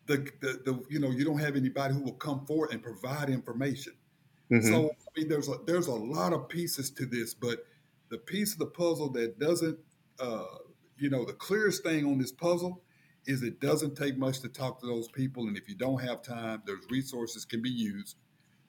The, 0.06 0.18
the, 0.40 0.60
the 0.64 0.84
you 0.90 1.00
know 1.00 1.10
you 1.10 1.24
don't 1.24 1.38
have 1.38 1.56
anybody 1.56 1.94
who 1.94 2.02
will 2.02 2.12
come 2.12 2.44
forward 2.44 2.72
and 2.72 2.82
provide 2.82 3.30
information. 3.30 3.94
Mhm. 4.50 4.68
So 4.68 4.90
I 4.90 5.18
mean, 5.18 5.28
there's 5.28 5.48
a, 5.48 5.54
there's 5.66 5.86
a 5.86 5.94
lot 5.94 6.34
of 6.34 6.48
pieces 6.48 6.90
to 6.90 7.06
this, 7.06 7.32
but 7.32 7.64
the 8.10 8.18
piece 8.18 8.52
of 8.52 8.58
the 8.58 8.66
puzzle 8.66 9.08
that 9.10 9.38
doesn't, 9.38 9.78
uh, 10.20 10.44
you 10.98 11.10
know, 11.10 11.24
the 11.24 11.32
clearest 11.32 11.82
thing 11.82 12.04
on 12.06 12.18
this 12.18 12.32
puzzle 12.32 12.82
is 13.26 13.42
it 13.42 13.60
doesn't 13.60 13.96
take 13.96 14.16
much 14.16 14.40
to 14.40 14.48
talk 14.48 14.80
to 14.80 14.86
those 14.86 15.08
people, 15.08 15.46
and 15.48 15.56
if 15.56 15.68
you 15.68 15.74
don't 15.74 16.00
have 16.02 16.22
time, 16.22 16.62
there's 16.66 16.84
resources 16.90 17.44
can 17.44 17.60
be 17.62 17.70
used 17.70 18.16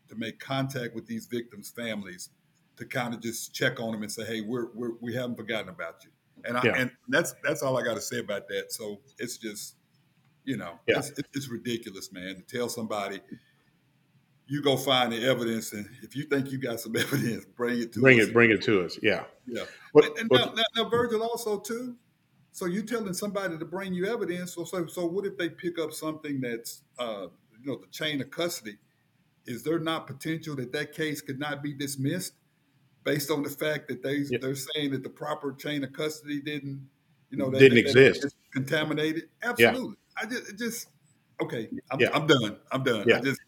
to 0.10 0.16
make 0.16 0.40
contact 0.40 0.94
with 0.94 1.06
these 1.08 1.26
victims' 1.26 1.70
families 1.72 2.30
to 2.78 2.86
kind 2.86 3.14
of 3.14 3.22
just 3.22 3.54
check 3.54 3.80
on 3.80 3.92
them 3.94 4.02
and 4.04 4.12
say, 4.12 4.26
hey, 4.26 4.42
we're, 4.42 4.68
we're 4.74 4.92
we 5.02 5.14
haven't 5.14 5.36
forgotten 5.38 5.70
about 5.70 6.04
you. 6.04 6.10
And 6.46 6.58
I, 6.58 6.62
Yeah. 6.64 6.74
and 6.78 6.92
that's 7.10 7.34
that's 7.44 7.62
all 7.62 7.78
I 7.78 7.84
got 7.84 7.94
to 7.96 8.02
say 8.02 8.20
about 8.20 8.48
that. 8.50 8.72
So 8.72 9.00
it's 9.20 9.38
just, 9.38 9.76
you 10.44 10.58
know, 10.58 10.80
Yeah. 10.88 11.00
it's, 11.00 11.12
it's 11.34 11.50
ridiculous, 11.50 12.12
man, 12.12 12.36
to 12.36 12.42
tell 12.42 12.68
somebody 12.70 13.22
you 14.48 14.62
go 14.62 14.76
find 14.76 15.14
the 15.14 15.26
evidence, 15.26 15.72
and 15.72 15.88
if 16.04 16.14
you 16.16 16.24
think 16.24 16.52
you 16.52 16.58
got 16.58 16.80
some 16.80 16.96
evidence, 16.98 17.46
bring 17.56 17.80
it 17.82 17.94
to 17.94 18.02
Bring 18.02 18.20
us. 18.20 18.28
it 18.28 18.34
bring 18.34 18.52
it 18.52 18.62
to 18.64 18.84
us. 18.84 19.00
Yeah. 19.02 19.24
Yeah. 19.48 19.64
And 19.94 20.30
now, 20.32 20.54
now, 20.56 20.64
now, 20.76 20.90
Virgil, 20.90 21.24
also 21.24 21.60
too. 21.60 21.96
So 22.54 22.66
you're 22.66 22.84
telling 22.84 23.14
somebody 23.14 23.58
to 23.58 23.66
bring 23.66 23.94
you 23.94 24.06
evidence. 24.06 24.54
So, 24.56 24.64
so, 24.66 24.86
so 24.88 25.06
what 25.06 25.26
if 25.26 25.38
they 25.38 25.50
pick 25.50 25.80
up 25.80 25.94
something 25.94 26.42
that's, 26.42 26.82
uh, 27.00 27.28
you 27.60 27.66
know, 27.72 27.78
the 27.78 27.88
chain 27.88 28.22
of 28.22 28.30
custody? 28.30 28.78
Is 29.46 29.64
there 29.64 29.80
not 29.80 30.06
potential 30.08 30.56
that 30.58 30.72
that 30.74 30.94
case 30.94 31.22
could 31.22 31.40
not 31.40 31.64
be 31.64 31.74
dismissed 31.74 32.34
based 33.04 33.32
on 33.32 33.42
the 33.42 33.50
fact 33.50 33.88
that 33.88 34.04
they 34.04 34.24
they're 34.38 34.56
saying 34.56 34.92
that 34.92 35.02
the 35.04 35.10
proper 35.10 35.54
chain 35.54 35.84
of 35.84 35.92
custody 35.94 36.40
didn't, 36.42 36.88
you 37.30 37.38
know, 37.38 37.50
that, 37.50 37.60
Didn't 37.60 37.86
that- 37.86 37.94
that 37.94 38.08
exist. 38.08 38.26
it's 38.26 38.36
contaminated? 38.54 39.30
Absolutely. 39.42 39.96
I 40.22 40.26
just, 40.26 40.58
just 40.60 40.88
okay. 41.42 41.70
I'm, 41.90 42.00
Yeah. 42.00 42.10
I'm 42.14 42.28
done. 42.28 42.58
I'm 42.72 42.84
done. 42.84 43.06
Yeah. 43.08 43.18
I 43.18 43.22
just, 43.22 43.42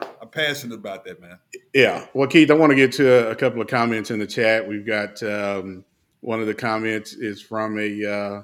I'm 0.00 0.28
passionate 0.30 0.74
about 0.74 1.04
that, 1.04 1.20
man. 1.20 1.38
Yeah. 1.74 2.06
Well, 2.14 2.28
Keith, 2.28 2.50
I 2.50 2.54
want 2.54 2.70
to 2.70 2.76
get 2.76 2.92
to 2.92 3.30
a, 3.30 3.34
couple 3.34 3.60
of 3.60 3.68
comments 3.68 4.10
in 4.10 4.18
the 4.18 4.26
chat. 4.26 4.66
We've 4.66 4.86
got 4.86 5.22
um, 5.22 5.84
one 6.20 6.40
of 6.40 6.46
the 6.46 6.54
comments 6.54 7.14
is 7.14 7.40
from 7.40 7.78
a 7.78 8.04
uh, 8.04 8.42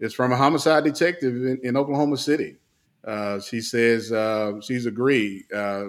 it's 0.00 0.14
from 0.14 0.32
a 0.32 0.36
homicide 0.36 0.84
detective 0.84 1.34
in, 1.34 1.60
in 1.62 1.76
Oklahoma 1.76 2.16
City. 2.16 2.56
Uh, 3.04 3.40
she 3.40 3.60
says 3.60 4.12
uh, 4.12 4.60
she's 4.60 4.86
agreed. 4.86 5.44
Uh, 5.52 5.86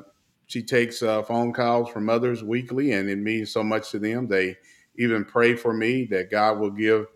she 0.47 0.61
takes 0.61 1.01
uh, 1.01 1.24
phone 1.24 1.53
calls 1.53 1.89
from 1.89 2.09
others 2.09 2.43
weekly, 2.43 2.91
and 2.91 3.09
it 3.09 3.18
means 3.18 3.51
so 3.51 3.63
much 3.63 3.89
to 3.91 3.99
them. 3.99 4.28
They 4.28 4.57
even 4.97 5.26
pray 5.26 5.55
for 5.55 5.74
me 5.74 6.05
that 6.05 6.30
God 6.30 6.59
will 6.59 6.72
give 6.72 7.07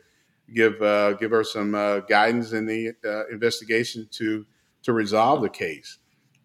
give 0.53 0.81
uh, 0.81 1.13
give 1.13 1.31
her 1.31 1.43
some 1.43 1.71
guidance 2.09 2.53
in 2.53 2.65
the 2.65 2.93
investigation 3.31 4.07
to 4.11 4.45
to 4.83 4.93
resolve 4.93 5.41
the 5.41 5.49
case. 5.49 5.98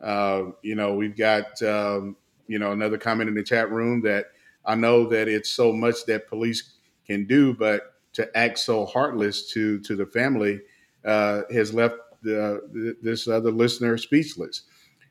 Uh, 0.05 0.53
you 0.63 0.75
know, 0.75 0.95
we've 0.95 1.17
got 1.17 1.61
um, 1.63 2.17
you 2.47 2.59
know 2.59 2.73
another 2.73 2.99
comment 2.99 3.29
in 3.29 3.35
the 3.35 3.43
chat 3.43 3.71
room 3.71 4.03
that 4.03 4.27
I 4.65 4.75
know 4.75 5.09
that 5.09 5.29
it's 5.29 5.51
so 5.51 5.73
much 5.73 6.05
that 6.07 6.29
police 6.29 6.75
can 7.07 7.27
do, 7.27 7.55
but 7.55 7.95
to 8.15 8.37
act 8.37 8.59
so 8.59 8.87
heartless 8.87 9.51
to 9.53 9.81
to 9.81 9.97
the 9.97 10.07
family 10.07 10.61
uh, 11.05 11.43
has 11.51 11.73
left 11.75 11.97
the, 12.23 12.97
this 13.03 13.29
other 13.29 13.51
listener 13.51 13.99
speechless. 13.99 14.63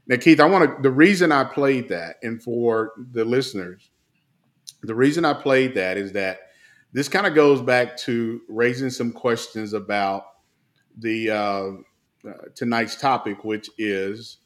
Now, 0.07 0.17
Keith, 0.17 0.39
I 0.39 0.45
want 0.45 0.77
to. 0.77 0.81
The 0.81 0.91
reason 0.91 1.31
I 1.31 1.43
played 1.43 1.89
that, 1.89 2.17
and 2.23 2.41
for 2.41 2.91
the 3.11 3.25
listeners, 3.25 3.89
the 4.81 4.95
reason 4.95 5.25
I 5.25 5.33
played 5.33 5.75
that 5.75 5.97
is 5.97 6.11
that 6.13 6.39
this 6.91 7.09
kind 7.09 7.25
of 7.25 7.33
goes 7.33 7.61
back 7.61 7.97
to 7.97 8.41
raising 8.49 8.89
some 8.89 9.11
questions 9.11 9.73
about 9.73 10.25
the 10.97 11.29
uh, 11.31 11.69
uh, 12.27 12.33
tonight's 12.53 12.95
topic, 12.95 13.43
which 13.43 13.69
is 13.77 14.37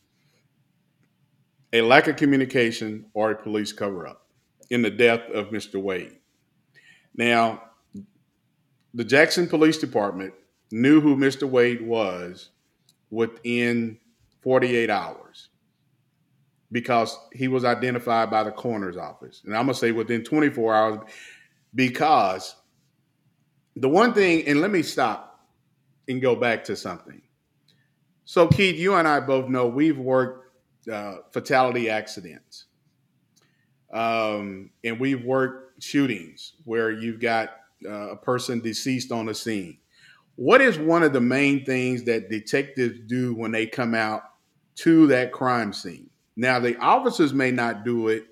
a 1.74 1.82
lack 1.82 2.08
of 2.08 2.16
communication 2.16 3.06
or 3.14 3.32
a 3.32 3.36
police 3.36 3.74
cover 3.74 4.08
up 4.08 4.28
in 4.70 4.82
the 4.82 4.90
death 4.90 5.30
of 5.34 5.50
Mr. 5.50 5.82
Wade. 5.82 6.18
Now, 7.16 7.64
the 8.94 9.04
Jackson 9.04 9.48
Police 9.48 9.78
Department 9.78 10.34
knew 10.72 11.02
who 11.02 11.16
Mr. 11.16 11.50
Wade 11.50 11.82
was 11.82 12.50
within 13.10 13.98
48 14.42 14.90
hours 14.90 15.50
because 16.72 17.18
he 17.34 17.48
was 17.48 17.64
identified 17.64 18.30
by 18.30 18.44
the 18.44 18.52
coroner's 18.52 18.98
office. 18.98 19.42
And 19.46 19.56
I'm 19.56 19.66
going 19.66 19.74
to 19.74 19.80
say 19.80 19.92
within 19.92 20.24
24 20.24 20.76
hours 20.76 21.00
because 21.74 22.56
the 23.76 23.90
one 23.90 24.14
thing, 24.14 24.48
and 24.48 24.62
let 24.62 24.72
me 24.72 24.82
stop 24.82 25.48
and 26.08 26.22
go 26.22 26.36
back 26.36 26.64
to 26.66 26.76
something. 26.76 27.22
So, 28.26 28.48
Keith, 28.48 28.76
you 28.78 28.96
and 28.96 29.08
I 29.08 29.20
both 29.20 29.48
know 29.48 29.68
we've 29.68 29.98
worked 29.98 30.47
uh, 30.92 31.18
fatality 31.32 31.90
accidents. 31.90 32.66
Um, 33.92 34.72
and 34.84 35.00
we've 35.00 35.24
worked 35.24 35.84
shootings 35.84 36.54
where 36.66 36.92
you've 36.92 37.20
got 37.20 37.50
uh, 37.86 38.12
a 38.12 38.16
person 38.16 38.60
deceased 38.60 39.12
on 39.12 39.28
the 39.28 39.34
scene. 39.34 39.78
What 40.36 40.62
is 40.62 40.78
one 40.78 41.04
of 41.04 41.14
the 41.14 41.22
main 41.22 41.66
things 41.66 42.04
that 42.04 42.30
detectives 42.30 43.00
do 43.08 43.34
when 43.34 43.52
they 43.52 43.66
come 43.66 43.96
out 43.96 44.24
to 44.78 45.08
that 45.08 45.32
crime 45.32 45.74
scene? 45.74 46.10
Now, 46.36 46.60
the 46.60 46.78
officers 46.78 47.34
may 47.34 47.52
not 47.52 47.84
do 47.84 48.10
it 48.10 48.28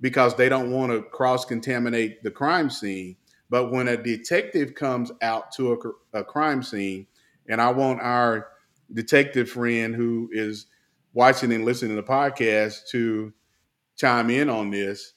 because 0.00 0.34
they 0.34 0.48
don't 0.48 0.70
want 0.70 0.92
to 0.92 1.02
cross 1.02 1.44
contaminate 1.44 2.22
the 2.22 2.30
crime 2.30 2.68
scene. 2.70 3.16
But 3.48 3.70
when 3.70 3.88
a 3.88 3.96
detective 3.96 4.74
comes 4.74 5.12
out 5.22 5.52
to 5.52 5.72
a, 6.12 6.18
a 6.20 6.24
crime 6.24 6.62
scene, 6.62 7.06
and 7.48 7.60
I 7.60 7.70
want 7.70 8.00
our 8.00 8.48
detective 8.92 9.48
friend 9.48 9.94
who 9.94 10.28
is 10.32 10.66
watching 11.16 11.50
and 11.50 11.64
listening 11.64 11.96
to 11.96 12.02
the 12.02 12.06
podcast 12.06 12.88
to 12.90 13.32
chime 13.96 14.28
in 14.28 14.50
on 14.50 14.70
this. 14.70 15.14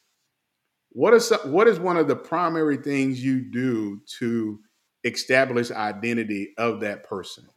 What 0.91 1.13
is 1.13 1.31
what 1.45 1.67
is 1.67 1.77
one 1.77 1.97
of 1.97 2.07
the 2.07 2.15
primary 2.15 2.77
things 2.77 3.23
you 3.23 3.41
do 3.51 4.01
to 4.19 4.59
establish 5.03 5.69
identity 5.69 6.53
of 6.57 6.79
that 6.79 7.03
person? 7.03 7.47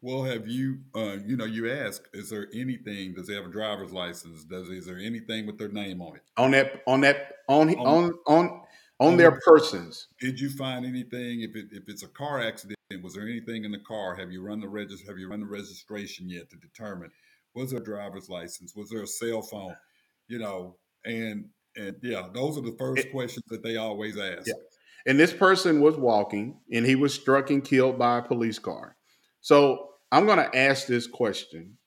Well, 0.00 0.22
have 0.24 0.46
you, 0.46 0.78
uh, 0.94 1.16
you 1.26 1.36
know, 1.36 1.44
you 1.44 1.70
ask, 1.70 2.08
is 2.14 2.30
there 2.30 2.46
anything? 2.54 3.14
Does 3.14 3.26
they 3.26 3.34
have 3.34 3.44
a 3.44 3.50
driver's 3.50 3.92
license? 3.92 4.44
Does 4.44 4.68
is 4.70 4.86
there 4.86 4.98
anything 4.98 5.46
with 5.46 5.58
their 5.58 5.68
name 5.68 6.00
on 6.00 6.16
it? 6.16 6.22
On 6.36 6.50
that 6.52 6.82
on 6.86 7.02
that 7.02 7.34
on 7.48 7.68
On- 7.76 7.86
on 7.86 8.12
on 8.26 8.60
on 9.00 9.16
their 9.16 9.38
persons. 9.40 10.08
Did 10.20 10.40
you 10.40 10.48
find 10.50 10.86
anything? 10.86 11.42
If 11.42 11.54
it 11.54 11.66
if 11.70 11.84
it's 11.88 12.02
a 12.02 12.08
car 12.08 12.40
accident, 12.40 12.78
was 13.02 13.14
there 13.14 13.24
anything 13.24 13.64
in 13.64 13.72
the 13.72 13.78
car? 13.80 14.14
Have 14.14 14.32
you 14.32 14.42
run 14.42 14.60
the 14.60 14.68
regis- 14.68 15.06
Have 15.06 15.18
you 15.18 15.28
run 15.28 15.40
the 15.40 15.46
registration 15.46 16.28
yet 16.30 16.48
to 16.50 16.56
determine 16.56 17.10
was 17.54 17.70
there 17.70 17.80
a 17.80 17.84
driver's 17.84 18.28
license? 18.28 18.74
Was 18.76 18.90
there 18.90 19.02
a 19.02 19.06
cell 19.06 19.42
phone? 19.42 19.74
You 20.28 20.38
know, 20.38 20.76
and 21.04 21.46
and 21.76 21.96
yeah, 22.02 22.28
those 22.32 22.58
are 22.58 22.62
the 22.62 22.76
first 22.78 23.06
eh, 23.06 23.10
questions 23.10 23.44
that 23.48 23.62
they 23.62 23.76
always 23.76 24.18
ask. 24.18 24.46
Yeah. 24.46 24.54
And 25.06 25.18
this 25.18 25.32
person 25.32 25.80
was 25.80 25.96
walking 25.96 26.60
and 26.72 26.84
he 26.84 26.94
was 26.94 27.14
struck 27.14 27.50
and 27.50 27.64
killed 27.64 27.98
by 27.98 28.18
a 28.18 28.22
police 28.22 28.58
car. 28.58 28.96
So 29.40 29.88
I'm 30.10 30.26
going 30.26 30.38
to 30.38 30.56
ask 30.56 30.86
this 30.86 31.06
question. 31.06 31.78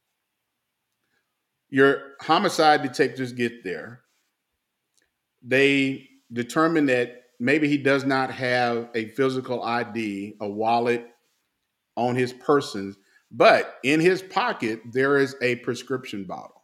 Your 1.69 2.13
homicide 2.21 2.81
detectives 2.81 3.31
get 3.31 3.63
there. 3.63 4.01
They 5.41 6.09
determine 6.31 6.85
that 6.87 7.23
maybe 7.39 7.67
he 7.67 7.77
does 7.77 8.05
not 8.05 8.31
have 8.31 8.89
a 8.95 9.09
physical 9.09 9.63
ID, 9.63 10.35
a 10.41 10.49
wallet 10.49 11.07
on 11.95 12.15
his 12.15 12.33
person, 12.33 12.95
but 13.31 13.77
in 13.83 13.99
his 13.99 14.21
pocket, 14.21 14.81
there 14.91 15.17
is 15.17 15.35
a 15.41 15.55
prescription 15.57 16.25
bottle. 16.25 16.61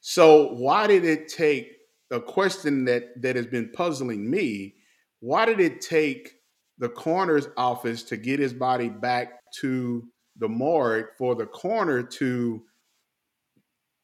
So, 0.00 0.52
why 0.54 0.86
did 0.86 1.04
it 1.04 1.28
take 1.28 1.72
a 2.10 2.20
question 2.20 2.84
that, 2.86 3.22
that 3.22 3.36
has 3.36 3.46
been 3.46 3.70
puzzling 3.70 4.28
me? 4.28 4.74
Why 5.20 5.46
did 5.46 5.60
it 5.60 5.80
take 5.80 6.34
the 6.78 6.88
coroner's 6.88 7.48
office 7.56 8.02
to 8.04 8.16
get 8.16 8.40
his 8.40 8.52
body 8.52 8.88
back 8.88 9.40
to 9.60 10.04
the 10.36 10.48
morgue 10.48 11.06
for 11.16 11.34
the 11.34 11.46
coroner 11.46 12.02
to 12.02 12.62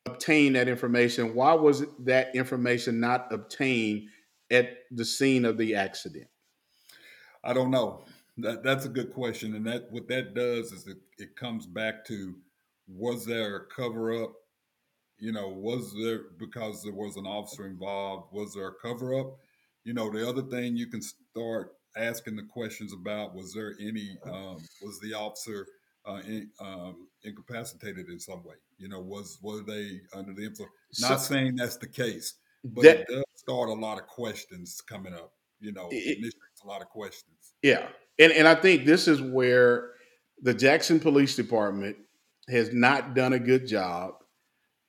obtain 0.06 0.54
that 0.54 0.68
information? 0.68 1.34
Why 1.34 1.52
was 1.52 1.84
that 1.98 2.34
information 2.34 3.00
not 3.00 3.32
obtained 3.32 4.08
at 4.50 4.70
the 4.92 5.04
scene 5.04 5.44
of 5.44 5.58
the 5.58 5.74
accident? 5.74 6.28
I 7.44 7.52
don't 7.52 7.70
know. 7.70 8.04
That 8.42 8.62
that's 8.62 8.84
a 8.86 8.88
good 8.90 9.12
question, 9.12 9.54
and 9.54 9.66
that 9.66 9.90
what 9.90 10.08
that 10.08 10.34
does 10.34 10.72
is 10.72 10.86
it, 10.86 10.98
it 11.18 11.36
comes 11.36 11.66
back 11.66 12.04
to 12.06 12.34
was 12.88 13.24
there 13.24 13.56
a 13.56 13.66
cover 13.66 14.22
up? 14.22 14.32
You 15.18 15.32
know, 15.32 15.48
was 15.48 15.92
there 16.02 16.22
because 16.38 16.82
there 16.82 16.94
was 16.94 17.16
an 17.16 17.26
officer 17.26 17.66
involved? 17.66 18.32
Was 18.32 18.54
there 18.54 18.68
a 18.68 18.74
cover 18.82 19.14
up? 19.18 19.36
You 19.84 19.94
know, 19.94 20.10
the 20.10 20.26
other 20.28 20.42
thing 20.42 20.76
you 20.76 20.86
can 20.86 21.02
start 21.02 21.72
asking 21.96 22.36
the 22.36 22.44
questions 22.44 22.92
about 22.92 23.34
was 23.34 23.52
there 23.52 23.74
any 23.80 24.16
um, 24.24 24.56
was 24.82 24.98
the 25.02 25.14
officer 25.14 25.66
uh, 26.06 26.20
in, 26.26 26.50
um, 26.60 27.08
incapacitated 27.24 28.08
in 28.08 28.18
some 28.18 28.42
way? 28.44 28.54
You 28.78 28.88
know, 28.88 29.00
was 29.00 29.38
were 29.42 29.62
they 29.62 30.00
under 30.14 30.32
the 30.32 30.44
influence? 30.46 30.72
Not 31.00 31.20
So- 31.20 31.34
saying 31.34 31.56
that's 31.56 31.76
the 31.76 31.88
case, 31.88 32.34
but 32.64 32.82
That- 32.82 33.00
it 33.00 33.08
does 33.08 33.24
start 33.34 33.68
a 33.68 33.74
lot 33.74 33.98
of 33.98 34.06
questions 34.06 34.80
coming 34.80 35.12
up. 35.14 35.34
You 35.60 35.72
know, 35.72 35.88
It- 35.90 36.16
initiates 36.18 36.62
a 36.64 36.66
lot 36.66 36.80
of 36.80 36.88
questions. 36.88 37.54
Yeah. 37.62 37.90
And 38.20 38.32
and 38.32 38.46
I 38.46 38.54
think 38.54 38.84
this 38.84 39.08
is 39.08 39.20
where 39.20 39.90
the 40.42 40.54
Jackson 40.54 41.00
Police 41.00 41.34
Department 41.34 41.96
has 42.48 42.72
not 42.72 43.14
done 43.14 43.32
a 43.32 43.38
good 43.38 43.66
job 43.66 44.14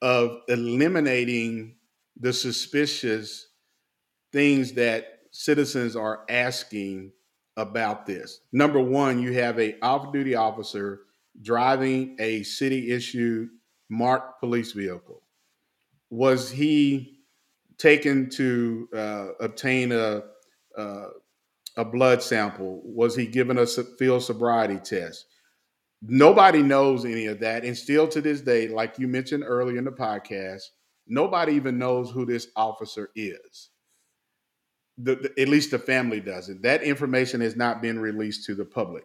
of 0.01 0.37
eliminating 0.47 1.77
the 2.19 2.33
suspicious 2.33 3.47
things 4.31 4.73
that 4.73 5.05
citizens 5.31 5.95
are 5.95 6.25
asking 6.29 7.11
about 7.57 8.05
this. 8.05 8.41
Number 8.51 8.79
one, 8.79 9.21
you 9.21 9.33
have 9.33 9.59
a 9.59 9.79
off-duty 9.81 10.35
officer 10.35 11.01
driving 11.41 12.17
a 12.19 12.43
city-issued 12.43 13.49
marked 13.89 14.39
police 14.39 14.71
vehicle. 14.71 15.21
Was 16.09 16.51
he 16.51 17.19
taken 17.77 18.29
to 18.31 18.89
uh, 18.95 19.27
obtain 19.39 19.91
a, 19.91 20.23
uh, 20.77 21.07
a 21.77 21.85
blood 21.85 22.21
sample? 22.21 22.81
Was 22.83 23.15
he 23.15 23.25
given 23.25 23.57
a 23.57 23.65
field 23.65 24.23
sobriety 24.23 24.77
test? 24.77 25.25
Nobody 26.01 26.63
knows 26.63 27.05
any 27.05 27.27
of 27.27 27.39
that. 27.41 27.63
And 27.63 27.77
still 27.77 28.07
to 28.09 28.21
this 28.21 28.41
day, 28.41 28.67
like 28.67 28.97
you 28.97 29.07
mentioned 29.07 29.43
earlier 29.45 29.77
in 29.77 29.85
the 29.85 29.91
podcast, 29.91 30.63
nobody 31.07 31.53
even 31.53 31.77
knows 31.77 32.09
who 32.09 32.25
this 32.25 32.47
officer 32.55 33.09
is. 33.15 33.69
The, 34.97 35.15
the- 35.15 35.41
at 35.41 35.47
least 35.47 35.71
the 35.71 35.79
family 35.79 36.19
doesn't. 36.19 36.61
That 36.63 36.83
information 36.83 37.41
has 37.41 37.55
not 37.55 37.81
been 37.81 37.99
released 37.99 38.45
to 38.47 38.55
the 38.55 38.65
public. 38.65 39.03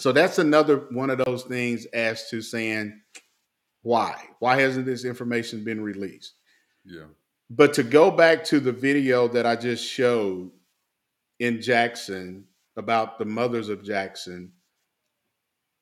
So 0.00 0.10
that's 0.10 0.38
another 0.38 0.86
one 0.90 1.10
of 1.10 1.18
those 1.18 1.44
things 1.44 1.84
as 1.86 2.28
to 2.30 2.40
saying, 2.42 3.00
why? 3.82 4.20
Why 4.38 4.60
hasn't 4.60 4.86
this 4.86 5.04
information 5.04 5.64
been 5.64 5.82
released? 5.82 6.34
Yeah. 6.84 7.06
But 7.50 7.74
to 7.74 7.82
go 7.82 8.10
back 8.10 8.42
to 8.46 8.58
the 8.60 8.72
video 8.72 9.28
that 9.28 9.44
I 9.46 9.54
just 9.56 9.84
showed 9.86 10.50
in 11.42 11.60
Jackson 11.60 12.44
about 12.76 13.18
the 13.18 13.24
mothers 13.24 13.68
of 13.68 13.82
Jackson, 13.82 14.52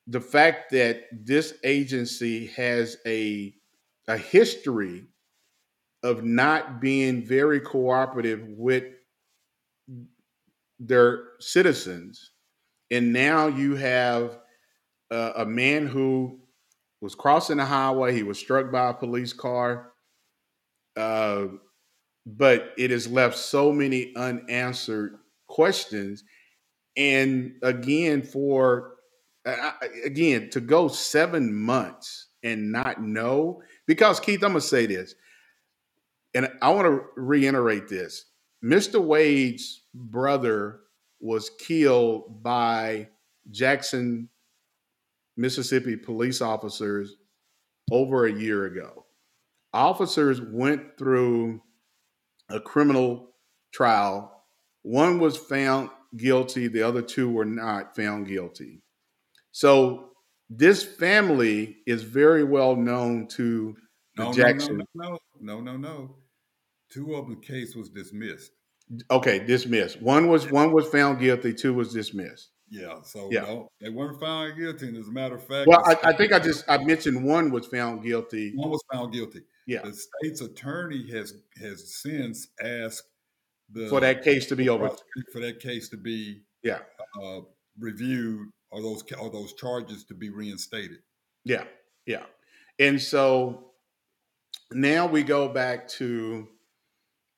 the 0.07 0.19
fact 0.19 0.71
that 0.71 1.03
this 1.11 1.53
agency 1.63 2.47
has 2.47 2.97
a 3.05 3.53
a 4.07 4.17
history 4.17 5.05
of 6.01 6.23
not 6.23 6.81
being 6.81 7.23
very 7.23 7.59
cooperative 7.59 8.41
with 8.47 8.85
their 10.79 11.25
citizens, 11.39 12.31
and 12.89 13.13
now 13.13 13.45
you 13.45 13.75
have 13.75 14.39
a, 15.11 15.31
a 15.37 15.45
man 15.45 15.85
who 15.85 16.39
was 17.01 17.13
crossing 17.13 17.57
the 17.57 17.65
highway. 17.65 18.15
He 18.15 18.23
was 18.23 18.39
struck 18.39 18.71
by 18.71 18.89
a 18.89 18.95
police 18.95 19.31
car. 19.31 19.91
Uh, 20.97 21.45
but 22.25 22.73
it 22.79 22.89
has 22.89 23.07
left 23.07 23.37
so 23.37 23.71
many 23.71 24.13
unanswered 24.15 25.20
questions. 25.51 26.23
And 26.97 27.53
again, 27.61 28.23
for 28.23 28.95
again 30.03 30.49
to 30.51 30.59
go 30.59 30.87
seven 30.87 31.53
months 31.53 32.27
and 32.43 32.71
not 32.71 33.01
know, 33.01 33.61
because 33.87 34.19
Keith, 34.19 34.43
I'm 34.43 34.51
gonna 34.51 34.61
say 34.61 34.85
this, 34.85 35.15
and 36.33 36.49
I 36.61 36.69
want 36.69 36.87
to 36.87 37.01
reiterate 37.15 37.87
this: 37.87 38.25
Mr. 38.63 39.01
Wade's 39.01 39.83
brother 39.93 40.81
was 41.19 41.51
killed 41.59 42.41
by 42.43 43.09
Jackson, 43.51 44.29
Mississippi 45.37 45.95
police 45.95 46.41
officers 46.41 47.15
over 47.91 48.25
a 48.25 48.33
year 48.33 48.65
ago. 48.65 49.05
Officers 49.73 50.41
went 50.41 50.97
through 50.97 51.61
a 52.49 52.59
criminal 52.59 53.29
trial. 53.73 54.40
One 54.83 55.19
was 55.19 55.37
found 55.37 55.89
guilty, 56.15 56.67
the 56.67 56.81
other 56.83 57.01
two 57.01 57.29
were 57.29 57.45
not 57.45 57.95
found 57.95 58.27
guilty. 58.27 58.81
So 59.51 60.11
this 60.49 60.83
family 60.83 61.77
is 61.85 62.03
very 62.03 62.43
well 62.43 62.75
known 62.75 63.27
to 63.29 63.75
the 64.15 64.23
No, 64.23 64.29
no, 64.29 64.33
Jackson. 64.35 64.77
no, 64.77 64.85
no, 64.93 65.19
no, 65.39 65.61
no, 65.61 65.77
no. 65.77 66.15
Two 66.89 67.15
of 67.15 67.29
the 67.29 67.35
case 67.37 67.75
was 67.75 67.89
dismissed. 67.89 68.51
Okay, 69.09 69.39
dismissed. 69.39 70.01
One 70.01 70.27
was 70.27 70.51
one 70.51 70.73
was 70.73 70.87
found 70.87 71.19
guilty, 71.19 71.53
two 71.53 71.73
was 71.73 71.93
dismissed. 71.93 72.49
Yeah, 72.69 73.01
so 73.03 73.29
Yeah. 73.31 73.41
no, 73.41 73.67
they 73.79 73.89
weren't 73.89 74.19
found 74.19 74.57
guilty. 74.57 74.87
And 74.89 74.97
as 74.97 75.07
a 75.07 75.11
matter 75.11 75.35
of 75.35 75.45
fact, 75.45 75.67
Well, 75.67 75.81
I, 75.85 75.95
I 76.09 76.13
think 76.13 76.33
I 76.33 76.39
just 76.39 76.65
I 76.69 76.77
mentioned 76.83 77.23
one 77.23 77.51
was 77.51 77.67
found 77.67 78.03
guilty. 78.03 78.51
One 78.55 78.69
was 78.69 78.83
found 78.91 79.13
guilty. 79.13 79.41
Yeah. 79.67 79.81
The 79.83 79.93
state's 79.93 80.41
attorney 80.41 81.09
has 81.11 81.33
has 81.61 81.95
since 82.01 82.47
asked 82.61 83.03
the 83.73 83.87
For 83.89 83.99
that 83.99 84.23
case 84.23 84.45
to 84.47 84.55
be 84.55 84.69
over. 84.69 84.89
for 85.31 85.39
that 85.39 85.59
case 85.59 85.89
to 85.89 85.97
be 85.97 86.43
Yeah. 86.63 86.79
uh, 87.21 87.41
reviewed 87.79 88.49
or 88.71 88.81
those 88.81 89.03
or 89.19 89.29
those 89.31 89.53
charges 89.53 90.03
to 90.05 90.13
be 90.13 90.29
reinstated. 90.29 90.99
Yeah, 91.43 91.65
yeah. 92.05 92.25
And 92.79 93.01
so 93.01 93.71
now 94.71 95.07
we 95.07 95.23
go 95.23 95.47
back 95.49 95.87
to 95.89 96.47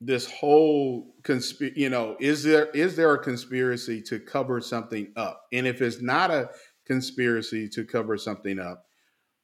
this 0.01 0.29
whole 0.31 1.15
conspiracy. 1.23 1.79
You 1.79 1.89
know, 1.89 2.17
is 2.19 2.43
there 2.43 2.69
is 2.71 2.95
there 2.95 3.13
a 3.13 3.19
conspiracy 3.23 4.01
to 4.03 4.19
cover 4.19 4.59
something 4.61 5.11
up? 5.15 5.43
And 5.53 5.65
if 5.67 5.81
it's 5.81 6.01
not 6.01 6.31
a 6.31 6.49
conspiracy 6.85 7.69
to 7.69 7.85
cover 7.85 8.17
something 8.17 8.59
up, 8.59 8.85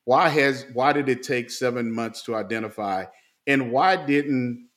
why 0.05 0.29
has 0.29 0.65
why 0.73 0.93
did 0.93 1.07
it 1.09 1.23
take 1.23 1.49
seven 1.49 1.91
months 1.91 2.23
to 2.23 2.35
identify? 2.35 3.05
And 3.47 3.71
why 3.71 3.95
didn't 4.05 4.69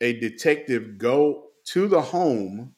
a 0.00 0.18
detective 0.18 0.98
go 0.98 1.49
to 1.66 1.88
the 1.88 2.00
home 2.00 2.74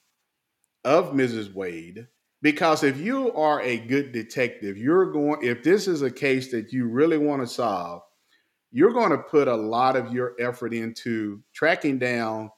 of 0.85 1.13
Mrs. 1.13 1.53
Wade? 1.55 2.07
Because 2.43 2.83
if 2.83 2.99
you 2.99 3.33
are 3.35 3.61
a 3.61 3.79
good 3.79 4.13
detective, 4.13 4.77
you're 4.77 5.13
going, 5.13 5.41
if 5.43 5.63
this 5.63 5.87
is 5.87 6.03
a 6.03 6.11
case 6.11 6.51
that 6.51 6.73
you 6.73 6.89
really 6.89 7.19
want 7.19 7.41
to 7.41 7.47
solve, 7.47 8.03
you're 8.73 8.93
going 8.93 9.11
to 9.11 9.19
put 9.19 9.47
a 9.49 9.55
lot 9.55 9.97
of 9.97 10.13
your 10.13 10.35
effort 10.41 10.75
into 10.75 11.41
tracking 11.53 11.99
down 11.99 12.51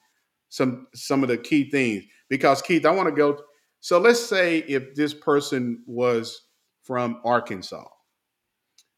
some 0.49 0.87
some 0.95 1.23
of 1.23 1.29
the 1.29 1.37
key 1.37 1.69
things. 1.69 2.05
Because 2.31 2.63
Keith, 2.63 2.87
I 2.87 2.91
want 2.91 3.09
to 3.09 3.15
go. 3.15 3.43
So 3.81 3.99
let's 3.99 4.25
say 4.25 4.59
if 4.61 4.95
this 4.95 5.13
person 5.13 5.83
was 5.87 6.43
from 6.83 7.21
Arkansas, 7.25 7.85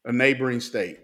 a 0.05 0.13
neighboring 0.13 0.61
state, 0.61 0.99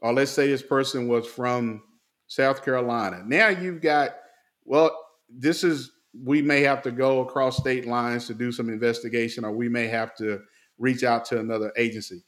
or 0.00 0.12
let's 0.12 0.30
say 0.30 0.48
this 0.48 0.62
person 0.62 1.08
was 1.08 1.26
from 1.26 1.82
South 2.26 2.64
Carolina. 2.64 3.22
Now 3.24 3.48
you've 3.48 3.80
got, 3.80 4.16
well, 4.64 5.03
this 5.28 5.64
is 5.64 5.92
we 6.22 6.40
may 6.40 6.60
have 6.60 6.82
to 6.82 6.92
go 6.92 7.20
across 7.20 7.56
state 7.56 7.86
lines 7.86 8.26
to 8.26 8.34
do 8.34 8.52
some 8.52 8.68
investigation, 8.68 9.44
or 9.44 9.52
we 9.52 9.68
may 9.68 9.88
have 9.88 10.14
to 10.16 10.40
reach 10.78 11.02
out 11.02 11.24
to 11.26 11.40
another 11.40 11.72
agency. 11.76 12.22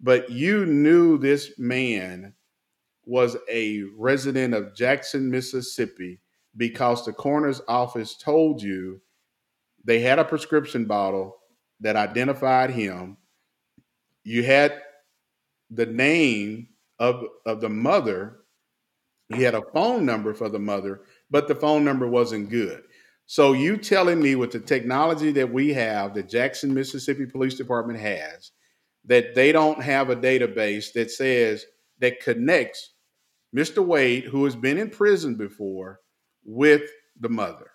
But 0.00 0.30
you 0.30 0.66
knew 0.66 1.18
this 1.18 1.58
man 1.58 2.34
was 3.04 3.36
a 3.50 3.82
resident 3.96 4.54
of 4.54 4.74
Jackson, 4.74 5.30
Mississippi, 5.30 6.20
because 6.56 7.04
the 7.04 7.12
coroner's 7.12 7.60
office 7.68 8.16
told 8.16 8.62
you 8.62 9.00
they 9.84 10.00
had 10.00 10.18
a 10.18 10.24
prescription 10.24 10.84
bottle 10.84 11.36
that 11.80 11.96
identified 11.96 12.70
him. 12.70 13.16
You 14.24 14.42
had 14.42 14.82
the 15.70 15.86
name 15.86 16.68
of, 16.98 17.24
of 17.46 17.60
the 17.60 17.68
mother. 17.68 18.40
He 19.34 19.42
had 19.42 19.54
a 19.54 19.62
phone 19.72 20.04
number 20.04 20.34
for 20.34 20.48
the 20.48 20.58
mother, 20.58 21.02
but 21.30 21.48
the 21.48 21.54
phone 21.54 21.84
number 21.84 22.06
wasn't 22.06 22.50
good. 22.50 22.82
So 23.26 23.52
you 23.52 23.76
telling 23.76 24.22
me 24.22 24.36
with 24.36 24.52
the 24.52 24.60
technology 24.60 25.32
that 25.32 25.52
we 25.52 25.72
have, 25.74 26.14
the 26.14 26.22
Jackson, 26.22 26.72
Mississippi 26.72 27.26
Police 27.26 27.54
Department 27.54 28.00
has, 28.00 28.52
that 29.04 29.34
they 29.34 29.52
don't 29.52 29.82
have 29.82 30.10
a 30.10 30.16
database 30.16 30.92
that 30.94 31.10
says 31.10 31.66
that 31.98 32.20
connects 32.20 32.94
Mr. 33.54 33.84
Wade, 33.84 34.24
who 34.24 34.44
has 34.44 34.56
been 34.56 34.78
in 34.78 34.90
prison 34.90 35.34
before, 35.34 36.00
with 36.44 36.90
the 37.20 37.28
mother. 37.28 37.70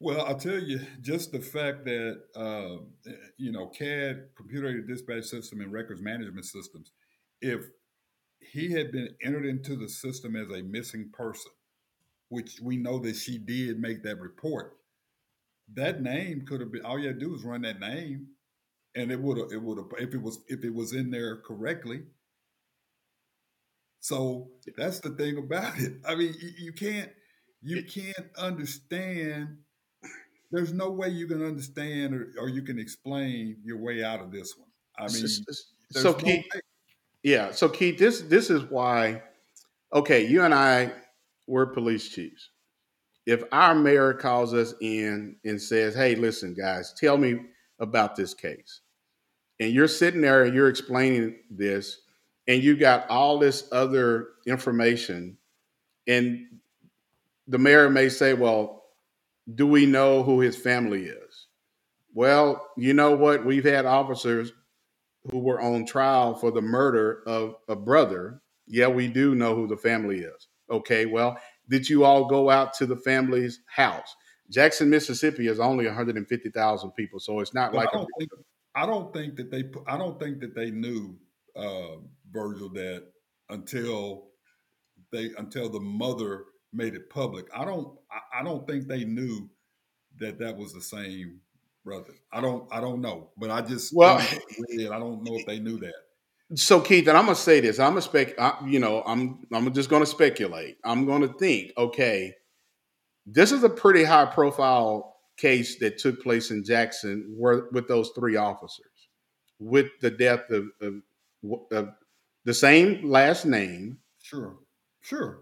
Well, 0.00 0.24
I'll 0.26 0.38
tell 0.38 0.58
you, 0.58 0.80
just 1.00 1.32
the 1.32 1.40
fact 1.40 1.84
that 1.84 2.20
uh, 2.36 3.10
you 3.36 3.52
know 3.52 3.68
CAD, 3.68 4.28
computer 4.36 4.68
aided 4.68 4.88
dispatch 4.88 5.24
system, 5.24 5.60
and 5.60 5.72
records 5.72 6.02
management 6.02 6.44
systems, 6.44 6.92
if 7.40 7.64
he 8.40 8.72
had 8.72 8.92
been 8.92 9.08
entered 9.24 9.46
into 9.46 9.76
the 9.76 9.88
system 9.88 10.36
as 10.36 10.50
a 10.50 10.62
missing 10.62 11.10
person, 11.12 11.52
which 12.34 12.60
we 12.60 12.76
know 12.76 12.98
that 12.98 13.16
she 13.16 13.38
did 13.38 13.80
make 13.80 14.02
that 14.02 14.20
report, 14.20 14.76
that 15.74 16.02
name 16.02 16.44
could 16.46 16.60
have 16.60 16.72
been 16.72 16.84
all 16.84 16.98
you 16.98 17.08
had 17.08 17.18
to 17.18 17.26
do 17.26 17.32
was 17.32 17.44
run 17.44 17.62
that 17.62 17.80
name, 17.80 18.26
and 18.94 19.10
it 19.10 19.20
would 19.20 19.38
have 19.38 19.52
it 19.52 19.62
would 19.62 19.78
have 19.78 19.86
if 19.98 20.14
it 20.14 20.20
was 20.20 20.40
if 20.48 20.64
it 20.64 20.74
was 20.74 20.92
in 20.92 21.10
there 21.10 21.38
correctly. 21.38 22.02
So 24.00 24.50
that's 24.76 25.00
the 25.00 25.10
thing 25.10 25.38
about 25.38 25.78
it. 25.78 25.94
I 26.06 26.14
mean, 26.14 26.34
you, 26.38 26.50
you 26.58 26.72
can't 26.72 27.10
you 27.62 27.82
can't 27.84 28.28
understand 28.36 29.56
there's 30.50 30.72
no 30.72 30.90
way 30.90 31.08
you 31.08 31.26
can 31.26 31.42
understand 31.44 32.14
or, 32.14 32.32
or 32.38 32.48
you 32.48 32.62
can 32.62 32.78
explain 32.78 33.56
your 33.64 33.78
way 33.78 34.04
out 34.04 34.20
of 34.20 34.30
this 34.30 34.54
one. 34.56 34.68
I 34.96 35.10
mean, 35.12 35.26
so 35.90 36.12
no 36.12 36.14
Keith, 36.14 36.44
yeah. 37.22 37.50
So 37.50 37.68
Keith, 37.68 37.98
this 37.98 38.20
this 38.22 38.50
is 38.50 38.62
why. 38.64 39.22
Okay, 39.92 40.26
you 40.26 40.42
and 40.42 40.54
I, 40.54 40.92
we're 41.46 41.66
police 41.66 42.08
chiefs. 42.08 42.50
If 43.26 43.42
our 43.52 43.74
mayor 43.74 44.12
calls 44.14 44.54
us 44.54 44.74
in 44.80 45.36
and 45.44 45.60
says, 45.60 45.94
"Hey, 45.94 46.14
listen, 46.14 46.54
guys, 46.54 46.92
tell 46.94 47.16
me 47.16 47.40
about 47.80 48.16
this 48.16 48.34
case," 48.34 48.80
and 49.60 49.72
you're 49.72 49.88
sitting 49.88 50.20
there 50.20 50.44
and 50.44 50.54
you're 50.54 50.68
explaining 50.68 51.38
this, 51.50 52.00
and 52.46 52.62
you 52.62 52.76
got 52.76 53.08
all 53.08 53.38
this 53.38 53.68
other 53.72 54.28
information, 54.46 55.38
and 56.06 56.60
the 57.48 57.58
mayor 57.58 57.90
may 57.90 58.08
say, 58.08 58.34
"Well, 58.34 58.84
do 59.54 59.66
we 59.66 59.86
know 59.86 60.22
who 60.22 60.40
his 60.40 60.56
family 60.56 61.06
is?" 61.06 61.46
Well, 62.14 62.70
you 62.76 62.94
know 62.94 63.16
what? 63.16 63.44
We've 63.44 63.64
had 63.64 63.86
officers 63.86 64.52
who 65.30 65.38
were 65.40 65.60
on 65.60 65.86
trial 65.86 66.34
for 66.34 66.50
the 66.50 66.62
murder 66.62 67.22
of 67.26 67.56
a 67.68 67.76
brother. 67.76 68.42
Yeah, 68.66 68.88
we 68.88 69.08
do 69.08 69.34
know 69.34 69.54
who 69.56 69.66
the 69.66 69.76
family 69.76 70.20
is. 70.20 70.48
Okay, 70.70 71.06
well, 71.06 71.38
did 71.68 71.88
you 71.88 72.04
all 72.04 72.26
go 72.26 72.50
out 72.50 72.74
to 72.74 72.86
the 72.86 72.96
family's 72.96 73.60
house? 73.66 74.14
Jackson, 74.50 74.90
Mississippi 74.90 75.48
is 75.48 75.58
only 75.58 75.86
150,000 75.86 76.90
people, 76.92 77.18
so 77.18 77.40
it's 77.40 77.54
not 77.54 77.74
like 77.74 77.88
I 77.88 77.98
a 77.98 78.00
don't 78.00 78.08
think 78.18 78.30
I 78.74 78.86
don't 78.86 79.12
think 79.12 79.36
that 79.36 79.50
they 79.50 79.64
I 79.86 79.96
don't 79.96 80.18
think 80.18 80.40
that 80.40 80.54
they 80.54 80.70
knew 80.70 81.16
uh, 81.56 81.96
Virgil 82.30 82.68
that 82.70 83.04
until 83.48 84.28
they 85.12 85.30
until 85.38 85.68
the 85.68 85.80
mother 85.80 86.44
made 86.72 86.94
it 86.94 87.08
public. 87.08 87.46
I 87.54 87.64
don't 87.64 87.96
I, 88.10 88.40
I 88.40 88.42
don't 88.42 88.66
think 88.66 88.86
they 88.86 89.04
knew 89.04 89.48
that 90.18 90.38
that 90.38 90.56
was 90.56 90.72
the 90.72 90.80
same 90.80 91.40
brother. 91.84 92.14
I 92.32 92.40
don't 92.40 92.66
I 92.72 92.80
don't 92.80 93.00
know, 93.00 93.30
but 93.36 93.50
I 93.50 93.62
just 93.62 93.94
Well- 93.94 94.18
I 94.18 94.98
don't 94.98 95.22
know 95.22 95.36
if 95.36 95.46
they 95.46 95.60
knew 95.60 95.78
that. 95.78 95.94
So 96.54 96.80
Keith, 96.80 97.08
and 97.08 97.16
I'm 97.16 97.24
gonna 97.24 97.36
say 97.36 97.60
this. 97.60 97.78
I'm 97.78 97.90
gonna 97.90 98.02
spec. 98.02 98.38
I, 98.38 98.56
you 98.66 98.78
know, 98.78 99.02
I'm 99.06 99.46
I'm 99.52 99.72
just 99.72 99.90
gonna 99.90 100.06
speculate. 100.06 100.76
I'm 100.84 101.06
gonna 101.06 101.28
think. 101.28 101.72
Okay, 101.76 102.34
this 103.26 103.52
is 103.52 103.64
a 103.64 103.68
pretty 103.68 104.04
high 104.04 104.26
profile 104.26 105.16
case 105.36 105.78
that 105.78 105.98
took 105.98 106.22
place 106.22 106.50
in 106.50 106.64
Jackson, 106.64 107.34
where 107.36 107.68
with 107.72 107.88
those 107.88 108.10
three 108.14 108.36
officers, 108.36 109.08
with 109.58 109.86
the 110.00 110.10
death 110.10 110.50
of, 110.50 110.66
of, 110.80 110.94
of 111.72 111.88
the 112.44 112.54
same 112.54 113.08
last 113.08 113.46
name. 113.46 113.98
Sure, 114.22 114.56
sure. 115.00 115.40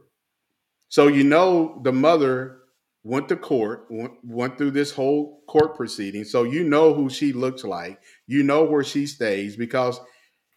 So 0.89 1.09
you 1.09 1.25
know 1.25 1.81
the 1.85 1.93
mother 1.93 2.59
went 3.05 3.29
to 3.29 3.37
court, 3.37 3.87
went, 3.91 4.13
went 4.25 4.57
through 4.57 4.71
this 4.71 4.93
whole 4.93 5.43
court 5.49 5.77
proceeding. 5.77 6.25
So 6.25 6.45
you 6.45 6.65
know 6.65 6.95
who 6.95 7.11
she 7.11 7.33
looks 7.33 7.65
like. 7.65 8.01
You 8.27 8.43
know 8.43 8.65
where 8.65 8.85
she 8.85 9.07
stays 9.07 9.57
because 9.57 10.01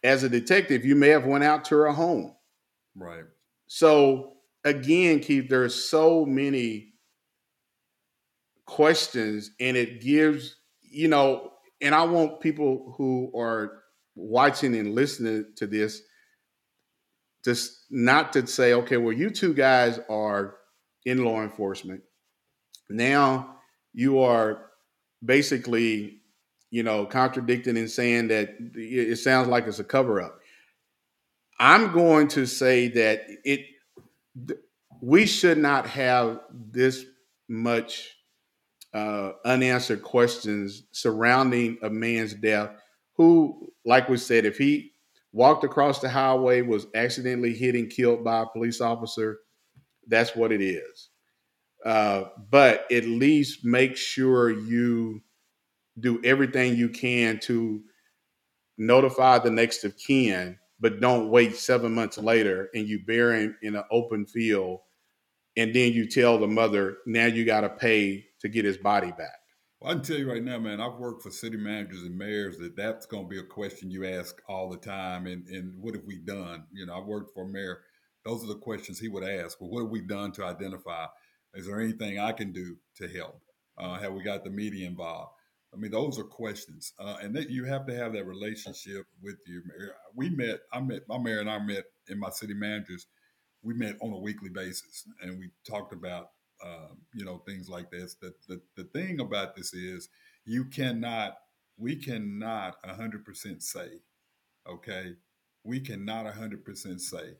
as 0.06 0.22
a 0.22 0.28
detective, 0.28 0.84
you 0.84 0.94
may 0.94 1.08
have 1.08 1.26
went 1.26 1.44
out 1.44 1.64
to 1.66 1.76
her 1.76 1.92
home. 1.92 2.34
Right. 2.94 3.24
So 3.66 4.34
again, 4.64 5.20
Keith, 5.20 5.48
there's 5.48 5.74
so 5.74 6.24
many 6.24 6.94
questions, 8.66 9.50
and 9.60 9.76
it 9.76 10.00
gives 10.00 10.56
you 10.96 11.08
know, 11.08 11.52
and 11.82 11.94
I 11.94 12.04
want 12.04 12.40
people 12.40 12.94
who 12.96 13.30
are 13.38 13.82
watching 14.14 14.74
and 14.74 14.94
listening 14.94 15.44
to 15.56 15.66
this 15.66 16.00
just 17.44 17.84
not 17.90 18.32
to 18.32 18.46
say, 18.46 18.72
okay, 18.72 18.96
well, 18.96 19.12
you 19.12 19.30
two 19.30 19.54
guys 19.54 20.00
are 20.08 20.56
in 21.04 21.24
law 21.24 21.42
enforcement. 21.42 22.00
Now 22.90 23.58
you 23.92 24.20
are 24.20 24.66
basically, 25.24 26.22
you 26.70 26.82
know, 26.82 27.06
contradicting 27.06 27.76
and 27.76 27.90
saying 27.90 28.28
that 28.28 28.56
it 28.74 29.18
sounds 29.18 29.48
like 29.48 29.66
it's 29.66 29.78
a 29.78 29.84
cover 29.84 30.20
up. 30.20 30.40
I'm 31.58 31.92
going 31.92 32.28
to 32.28 32.46
say 32.46 32.88
that 32.88 33.22
it 33.44 33.60
we 35.00 35.26
should 35.26 35.58
not 35.58 35.86
have 35.86 36.40
this 36.50 37.04
much 37.48 38.16
uh, 38.92 39.32
unanswered 39.44 40.02
questions 40.02 40.84
surrounding 40.92 41.78
a 41.82 41.90
man's 41.90 42.34
death 42.34 42.70
who, 43.16 43.72
like 43.84 44.08
we 44.08 44.16
said, 44.16 44.44
if 44.44 44.58
he 44.58 44.92
walked 45.32 45.64
across 45.64 46.00
the 46.00 46.08
highway, 46.08 46.62
was 46.62 46.86
accidentally 46.94 47.54
hit 47.54 47.74
and 47.74 47.90
killed 47.90 48.24
by 48.24 48.42
a 48.42 48.46
police 48.46 48.80
officer, 48.80 49.38
that's 50.08 50.34
what 50.34 50.52
it 50.52 50.62
is. 50.62 51.10
Uh, 51.84 52.24
but 52.50 52.90
at 52.90 53.04
least 53.04 53.64
make 53.64 53.96
sure 53.96 54.50
you 54.50 55.22
do 56.00 56.20
everything 56.24 56.76
you 56.76 56.88
can 56.88 57.38
to 57.40 57.82
notify 58.78 59.38
the 59.38 59.50
next 59.50 59.84
of 59.84 59.96
kin, 59.96 60.58
but 60.80 61.00
don't 61.00 61.30
wait 61.30 61.56
seven 61.56 61.94
months 61.94 62.18
later 62.18 62.68
and 62.74 62.86
you 62.86 63.00
bury 63.06 63.44
him 63.44 63.56
in 63.62 63.76
an 63.76 63.84
open 63.90 64.26
field, 64.26 64.80
and 65.56 65.74
then 65.74 65.92
you 65.92 66.08
tell 66.08 66.38
the 66.38 66.46
mother 66.46 66.98
now 67.06 67.26
you 67.26 67.44
got 67.44 67.62
to 67.62 67.70
pay 67.70 68.26
to 68.40 68.48
get 68.48 68.64
his 68.64 68.76
body 68.76 69.10
back. 69.12 69.38
Well, 69.80 69.90
I 69.90 69.94
can 69.94 70.02
tell 70.02 70.18
you 70.18 70.30
right 70.30 70.42
now, 70.42 70.58
man, 70.58 70.80
I've 70.80 70.98
worked 70.98 71.22
for 71.22 71.30
city 71.30 71.56
managers 71.56 72.02
and 72.02 72.16
mayors 72.16 72.58
that 72.58 72.76
that's 72.76 73.06
going 73.06 73.24
to 73.24 73.28
be 73.28 73.38
a 73.38 73.44
question 73.44 73.90
you 73.90 74.06
ask 74.06 74.40
all 74.48 74.70
the 74.70 74.78
time. 74.78 75.26
And, 75.26 75.46
and 75.48 75.74
what 75.78 75.94
have 75.94 76.04
we 76.04 76.18
done? 76.18 76.64
You 76.72 76.86
know, 76.86 76.98
I've 76.98 77.06
worked 77.06 77.34
for 77.34 77.44
a 77.44 77.48
mayor. 77.48 77.80
Those 78.24 78.42
are 78.42 78.48
the 78.48 78.58
questions 78.58 78.98
he 78.98 79.08
would 79.08 79.22
ask. 79.22 79.60
Well, 79.60 79.70
what 79.70 79.82
have 79.82 79.90
we 79.90 80.00
done 80.00 80.32
to 80.32 80.44
identify? 80.44 81.06
Is 81.54 81.66
there 81.66 81.80
anything 81.80 82.18
I 82.18 82.32
can 82.32 82.52
do 82.52 82.76
to 82.96 83.08
help? 83.08 83.40
Uh, 83.78 83.98
have 83.98 84.14
we 84.14 84.22
got 84.22 84.44
the 84.44 84.50
media 84.50 84.86
involved? 84.86 85.32
I 85.76 85.78
mean, 85.78 85.90
those 85.90 86.18
are 86.18 86.24
questions. 86.24 86.94
Uh, 86.98 87.16
and 87.22 87.36
that 87.36 87.50
you 87.50 87.64
have 87.64 87.86
to 87.86 87.94
have 87.94 88.14
that 88.14 88.26
relationship 88.26 89.04
with 89.22 89.36
your 89.46 89.62
mayor. 89.66 89.94
We 90.14 90.30
met, 90.30 90.60
I 90.72 90.80
met, 90.80 91.02
my 91.06 91.18
mayor 91.18 91.40
and 91.40 91.50
I 91.50 91.58
met 91.58 91.84
in 92.08 92.18
my 92.18 92.30
city 92.30 92.54
managers. 92.54 93.06
We 93.62 93.74
met 93.74 93.96
on 94.00 94.12
a 94.12 94.18
weekly 94.18 94.48
basis 94.48 95.04
and 95.20 95.38
we 95.38 95.50
talked 95.68 95.92
about 95.92 96.30
um, 96.64 96.98
you 97.12 97.24
know 97.24 97.42
things 97.46 97.68
like 97.68 97.90
this. 97.90 98.14
The, 98.14 98.32
the 98.48 98.60
the 98.76 98.84
thing 98.84 99.20
about 99.20 99.54
this 99.54 99.74
is 99.74 100.08
you 100.46 100.64
cannot, 100.64 101.36
we 101.76 101.96
cannot 101.96 102.76
hundred 102.86 103.24
percent 103.26 103.62
say, 103.62 103.88
okay, 104.66 105.14
we 105.64 105.80
cannot 105.80 106.32
hundred 106.32 106.64
percent 106.64 107.02
say 107.02 107.34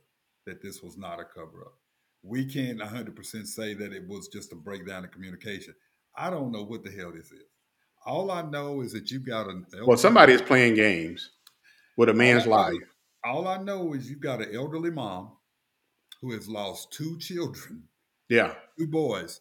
that 0.45 0.61
this 0.61 0.83
was 0.83 0.99
not 0.99 1.21
a 1.21 1.25
cover 1.25 1.63
up. 1.65 1.79
We 2.23 2.45
can't 2.45 2.83
hundred 2.83 3.17
percent 3.17 3.49
say 3.49 3.73
that 3.75 3.93
it 3.93 4.07
was 4.07 4.29
just 4.29 4.53
a 4.53 4.57
breakdown 4.57 5.05
in 5.05 5.11
communication. 5.11 5.75
I 6.15 6.29
don't 6.29 6.53
know 6.53 6.65
what 6.65 6.85
the 6.85 6.91
hell 6.91 7.13
this 7.13 7.33
is. 7.33 7.56
All 8.07 8.31
I 8.31 8.43
know 8.43 8.81
is 8.83 8.93
that 8.93 9.11
you've 9.11 9.27
got 9.27 9.49
an 9.49 9.67
Well, 9.85 9.97
somebody 9.97 10.33
is 10.33 10.41
playing 10.43 10.75
games 10.75 11.31
with 11.97 12.09
a 12.09 12.15
man's 12.15 12.45
all 12.47 12.53
life. 12.53 12.75
All 13.25 13.49
I 13.49 13.59
know 13.63 13.95
is 13.95 14.09
you've 14.09 14.21
got 14.21 14.41
an 14.41 14.55
elderly 14.55 14.91
mom 14.91 15.33
who 16.21 16.33
has 16.33 16.49
lost 16.49 16.93
two 16.93 17.19
children, 17.19 17.89
Yeah. 18.29 18.55
two 18.79 18.87
boys. 18.87 19.41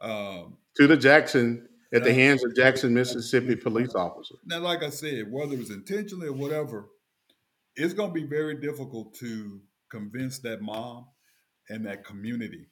Um, 0.00 0.56
To 0.76 0.86
the 0.86 0.96
Jackson, 0.96 1.68
at 1.92 2.04
the 2.04 2.12
hands 2.12 2.44
of 2.44 2.54
Jackson, 2.56 2.92
Mississippi 2.94 3.54
police 3.56 3.94
officer. 3.94 4.34
Now, 4.44 4.60
like 4.60 4.82
I 4.82 4.90
said, 4.90 5.30
whether 5.30 5.54
it's 5.54 5.70
intentionally 5.70 6.28
or 6.28 6.32
whatever, 6.32 6.90
it's 7.76 7.94
going 7.94 8.10
to 8.10 8.14
be 8.14 8.26
very 8.26 8.56
difficult 8.56 9.14
to 9.16 9.60
convince 9.90 10.38
that 10.40 10.60
mom 10.62 11.06
and 11.68 11.84
that 11.86 12.04
community 12.04 12.66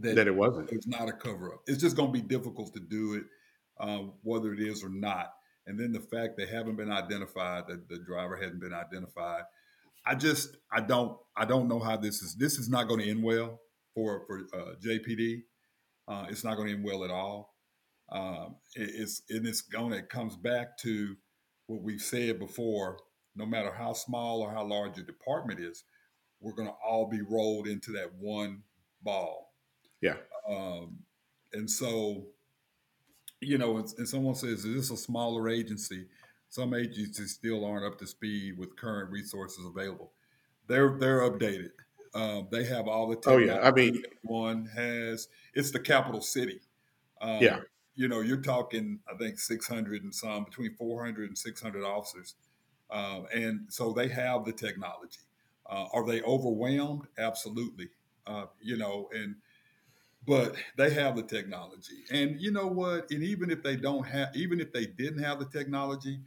that, 0.00 0.14
That 0.14 0.26
it 0.28 0.34
wasn't. 0.34 0.70
It's 0.70 0.86
not 0.86 1.08
a 1.08 1.12
cover 1.12 1.54
up. 1.54 1.62
It's 1.66 1.80
just 1.80 1.96
going 1.96 2.12
to 2.12 2.20
be 2.20 2.26
difficult 2.26 2.72
to 2.74 2.80
do 2.80 3.14
it, 3.14 3.24
um, 3.80 4.12
whether 4.22 4.52
it 4.52 4.60
is 4.60 4.82
or 4.82 4.88
not. 4.88 5.32
And 5.66 5.78
then 5.78 5.92
the 5.92 6.00
fact 6.00 6.36
they 6.36 6.46
haven't 6.46 6.76
been 6.76 6.90
identified, 6.90 7.64
that 7.68 7.88
the 7.88 7.98
driver 7.98 8.36
hasn't 8.36 8.60
been 8.60 8.72
identified. 8.72 9.42
I 10.06 10.14
just 10.14 10.56
I 10.72 10.80
don't 10.80 11.18
I 11.36 11.44
don't 11.44 11.68
know 11.68 11.78
how 11.78 11.96
this 11.96 12.22
is. 12.22 12.34
This 12.34 12.58
is 12.58 12.68
not 12.68 12.88
going 12.88 13.00
to 13.00 13.10
end 13.10 13.22
well 13.22 13.60
for 13.94 14.24
for 14.26 14.40
uh, 14.54 14.74
JPD. 14.82 15.42
Uh, 16.06 16.26
it's 16.30 16.44
not 16.44 16.56
going 16.56 16.68
to 16.68 16.74
end 16.74 16.84
well 16.84 17.04
at 17.04 17.10
all. 17.10 17.54
Um, 18.10 18.56
it, 18.74 18.90
it's 18.94 19.22
and 19.28 19.46
it's 19.46 19.60
going. 19.60 19.92
It 19.92 20.08
comes 20.08 20.36
back 20.36 20.78
to 20.78 21.14
what 21.66 21.82
we've 21.82 22.00
said 22.00 22.38
before. 22.38 22.98
No 23.36 23.44
matter 23.46 23.70
how 23.70 23.92
small 23.92 24.40
or 24.40 24.50
how 24.50 24.64
large 24.64 24.96
your 24.96 25.06
department 25.06 25.60
is, 25.60 25.84
we're 26.40 26.54
going 26.54 26.68
to 26.68 26.74
all 26.84 27.06
be 27.08 27.20
rolled 27.20 27.68
into 27.68 27.92
that 27.92 28.14
one 28.18 28.62
ball. 29.02 29.52
Yeah. 30.00 30.16
Um, 30.48 31.00
and 31.52 31.70
so, 31.70 32.26
you 33.40 33.58
know, 33.58 33.78
and, 33.78 34.08
someone 34.08 34.34
says, 34.34 34.64
"Is 34.64 34.88
this 34.88 34.90
a 34.90 34.96
smaller 34.96 35.48
agency?" 35.48 36.06
Some 36.50 36.74
agencies 36.74 37.32
still 37.34 37.64
aren't 37.64 37.84
up 37.84 37.98
to 37.98 38.06
speed 38.06 38.58
with 38.58 38.76
current 38.76 39.10
resources 39.10 39.64
available. 39.66 40.12
They're 40.66 40.98
they're 40.98 41.20
updated. 41.20 41.70
Um, 42.14 42.48
they 42.50 42.64
have 42.64 42.88
all 42.88 43.08
the 43.08 43.16
technology. 43.16 43.50
Oh, 43.50 43.54
yeah. 43.54 43.68
I 43.68 43.70
mean- 43.72 44.02
one 44.22 44.66
has 44.66 45.28
it's 45.54 45.70
the 45.70 45.80
capital 45.80 46.20
city. 46.22 46.60
Um, 47.20 47.42
Yeah. 47.42 47.60
You 47.94 48.06
know, 48.08 48.20
you're 48.20 48.40
talking, 48.42 49.00
I 49.12 49.16
think, 49.16 49.40
600 49.40 50.04
and 50.04 50.14
some, 50.14 50.44
between 50.44 50.74
400 50.76 51.28
and 51.30 51.36
600 51.36 51.84
officers. 51.84 52.36
Um, 52.90 53.26
and 53.34 53.66
so 53.72 53.92
they 53.92 54.08
have 54.08 54.44
the 54.44 54.52
technology. 54.52 55.18
Uh, 55.66 55.86
are 55.92 56.06
they 56.06 56.22
overwhelmed? 56.22 57.08
Absolutely. 57.18 57.90
Uh, 58.26 58.46
you 58.60 58.76
know, 58.76 59.08
and 59.12 59.36
but 60.28 60.54
they 60.76 60.90
have 60.90 61.16
the 61.16 61.22
technology. 61.22 62.04
And 62.12 62.38
you 62.38 62.52
know 62.52 62.66
what? 62.66 63.10
And 63.10 63.22
even 63.24 63.50
if 63.50 63.62
they 63.62 63.76
don't 63.76 64.06
have, 64.06 64.36
even 64.36 64.60
if 64.60 64.72
they 64.74 64.84
didn't 64.84 65.22
have 65.22 65.38
the 65.38 65.46
technology, 65.46 66.20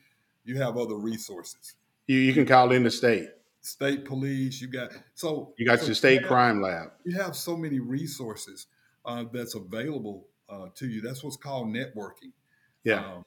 you 0.43 0.57
have 0.57 0.75
other 0.75 0.95
resources. 0.95 1.75
You, 2.07 2.17
you 2.17 2.33
can 2.33 2.47
call 2.47 2.71
in 2.71 2.83
the 2.83 2.89
state. 2.89 3.29
State 3.61 4.05
police, 4.05 4.59
you 4.59 4.67
got 4.67 4.89
so 5.13 5.53
You 5.57 5.67
got 5.67 5.79
so 5.79 5.85
your 5.85 5.95
state 5.95 6.21
have- 6.21 6.27
crime 6.27 6.61
lab. 6.63 6.93
You 7.05 7.15
have 7.17 7.35
so 7.35 7.55
many 7.55 7.79
resources 7.79 8.65
uh, 9.05 9.25
that's 9.31 9.53
available 9.53 10.25
uh, 10.49 10.69
to 10.75 10.87
you. 10.87 11.01
That's 11.01 11.23
what's 11.23 11.37
called 11.37 11.67
networking. 11.67 12.31
Yeah. 12.83 13.05
Um, 13.05 13.25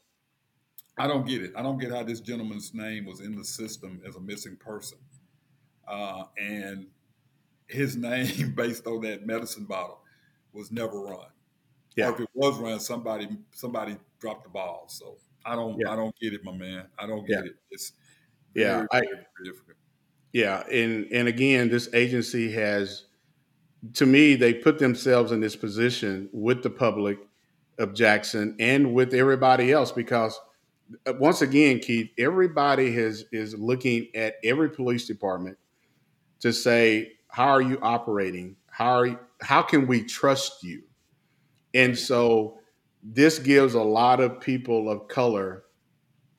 I 0.98 1.06
don't 1.06 1.24
get 1.26 1.40
it. 1.42 1.52
I 1.56 1.62
don't 1.62 1.78
get 1.78 1.92
how 1.92 2.02
this 2.02 2.20
gentleman's 2.20 2.74
name 2.74 3.04
was 3.06 3.20
in 3.20 3.36
the 3.36 3.44
system 3.44 4.00
as 4.06 4.16
a 4.16 4.20
missing 4.20 4.56
person, 4.56 4.98
uh, 5.86 6.24
and 6.36 6.86
his 7.68 7.96
name 8.10 8.54
based 8.56 8.88
on 8.88 9.02
that 9.02 9.24
medicine 9.24 9.66
bottle 9.66 10.00
was 10.54 10.70
never 10.72 11.00
run. 11.00 11.26
Yeah. 11.96 12.08
Or 12.10 12.14
if 12.14 12.20
it 12.20 12.28
was 12.34 12.58
run, 12.58 12.80
somebody 12.80 13.28
somebody 13.52 13.96
dropped 14.20 14.44
the 14.44 14.50
ball. 14.50 14.86
So 14.88 15.18
I 15.44 15.54
don't 15.54 15.78
Yeah. 15.78 15.90
I 15.92 15.96
don't 15.96 16.14
get 16.20 16.32
it, 16.32 16.44
my 16.44 16.52
man. 16.56 16.86
I 16.98 17.06
don't 17.06 17.26
get 17.26 17.44
Yeah. 17.44 17.50
it. 17.50 17.56
It's 17.70 17.92
Yeah, 18.54 18.86
I- 18.92 19.00
very, 19.00 19.08
very 19.08 19.50
difficult. 19.52 19.76
Yeah, 20.32 20.66
and 20.68 21.06
and 21.12 21.28
again, 21.28 21.68
this 21.68 21.88
agency 21.94 22.50
has, 22.52 23.04
to 23.94 24.06
me, 24.06 24.34
they 24.34 24.54
put 24.54 24.78
themselves 24.78 25.30
in 25.32 25.40
this 25.40 25.54
position 25.56 26.28
with 26.32 26.62
the 26.62 26.70
public 26.70 27.18
of 27.78 27.94
Jackson 27.94 28.56
and 28.58 28.94
with 28.94 29.14
everybody 29.14 29.70
else 29.72 29.92
because, 29.92 30.38
uh, 31.06 31.12
once 31.20 31.42
again, 31.42 31.78
Keith, 31.80 32.10
everybody 32.18 32.92
has 32.92 33.24
is 33.32 33.54
looking 33.58 34.08
at 34.14 34.36
every 34.44 34.70
police 34.70 35.06
department 35.06 35.56
to 36.40 36.52
say, 36.52 37.12
how 37.28 37.48
are 37.48 37.62
you 37.62 37.78
operating? 37.82 38.56
How 38.70 38.92
are 38.94 39.06
you, 39.06 39.18
how 39.44 39.62
can 39.62 39.86
we 39.86 40.02
trust 40.02 40.62
you? 40.62 40.82
And 41.72 41.96
so, 41.98 42.58
this 43.02 43.38
gives 43.38 43.74
a 43.74 43.82
lot 43.82 44.20
of 44.20 44.40
people 44.40 44.88
of 44.88 45.08
color 45.08 45.64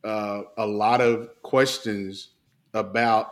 uh, 0.05 0.43
a 0.57 0.65
lot 0.65 1.01
of 1.01 1.29
questions 1.41 2.29
about 2.73 3.31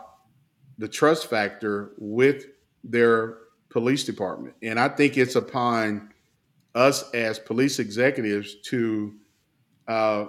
the 0.78 0.88
trust 0.88 1.30
factor 1.30 1.92
with 1.98 2.46
their 2.82 3.38
police 3.68 4.04
department. 4.04 4.56
And 4.60 4.78
I 4.78 4.88
think 4.88 5.16
it's 5.16 5.36
upon 5.36 6.10
us 6.74 7.08
as 7.12 7.38
police 7.38 7.78
executives 7.78 8.56
to 8.64 9.14
uh, 9.86 10.26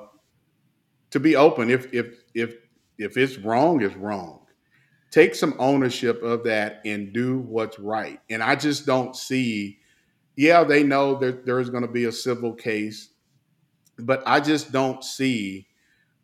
to 1.09 1.19
be 1.19 1.35
open. 1.35 1.71
If 1.71 1.91
if 1.93 2.23
if 2.35 2.55
if 2.99 3.17
it's 3.17 3.37
wrong, 3.37 3.81
it's 3.81 3.95
wrong. 3.95 4.44
Take 5.15 5.33
some 5.33 5.55
ownership 5.59 6.21
of 6.23 6.43
that 6.43 6.81
and 6.83 7.13
do 7.13 7.37
what's 7.39 7.79
right. 7.79 8.19
And 8.29 8.43
I 8.43 8.57
just 8.57 8.85
don't 8.85 9.15
see. 9.15 9.79
Yeah, 10.35 10.65
they 10.65 10.83
know 10.83 11.15
that 11.19 11.45
there's 11.45 11.69
going 11.69 11.83
to 11.85 11.89
be 11.89 12.03
a 12.03 12.11
civil 12.11 12.51
case, 12.51 13.11
but 13.97 14.21
I 14.25 14.41
just 14.41 14.73
don't 14.73 15.01
see 15.05 15.67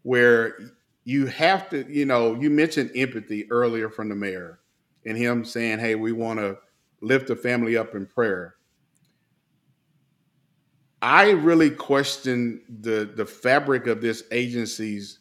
where 0.04 0.58
you 1.06 1.26
have 1.28 1.70
to, 1.70 1.90
you 1.90 2.04
know, 2.04 2.36
you 2.36 2.50
mentioned 2.50 2.92
empathy 2.94 3.50
earlier 3.50 3.90
from 3.90 4.10
the 4.10 4.16
mayor 4.16 4.60
and 5.06 5.18
him 5.18 5.46
saying, 5.46 5.80
hey, 5.80 5.96
we 5.96 6.12
want 6.12 6.40
to 6.42 6.58
lift 7.00 7.28
the 7.28 7.36
family 7.38 7.78
up 7.78 7.96
in 7.96 8.06
prayer. 8.06 8.56
I 11.02 11.30
really 11.30 11.70
question 11.70 12.62
the 12.82 13.10
the 13.16 13.26
fabric 13.26 13.88
of 13.88 14.02
this 14.02 14.24
agency's 14.32 15.20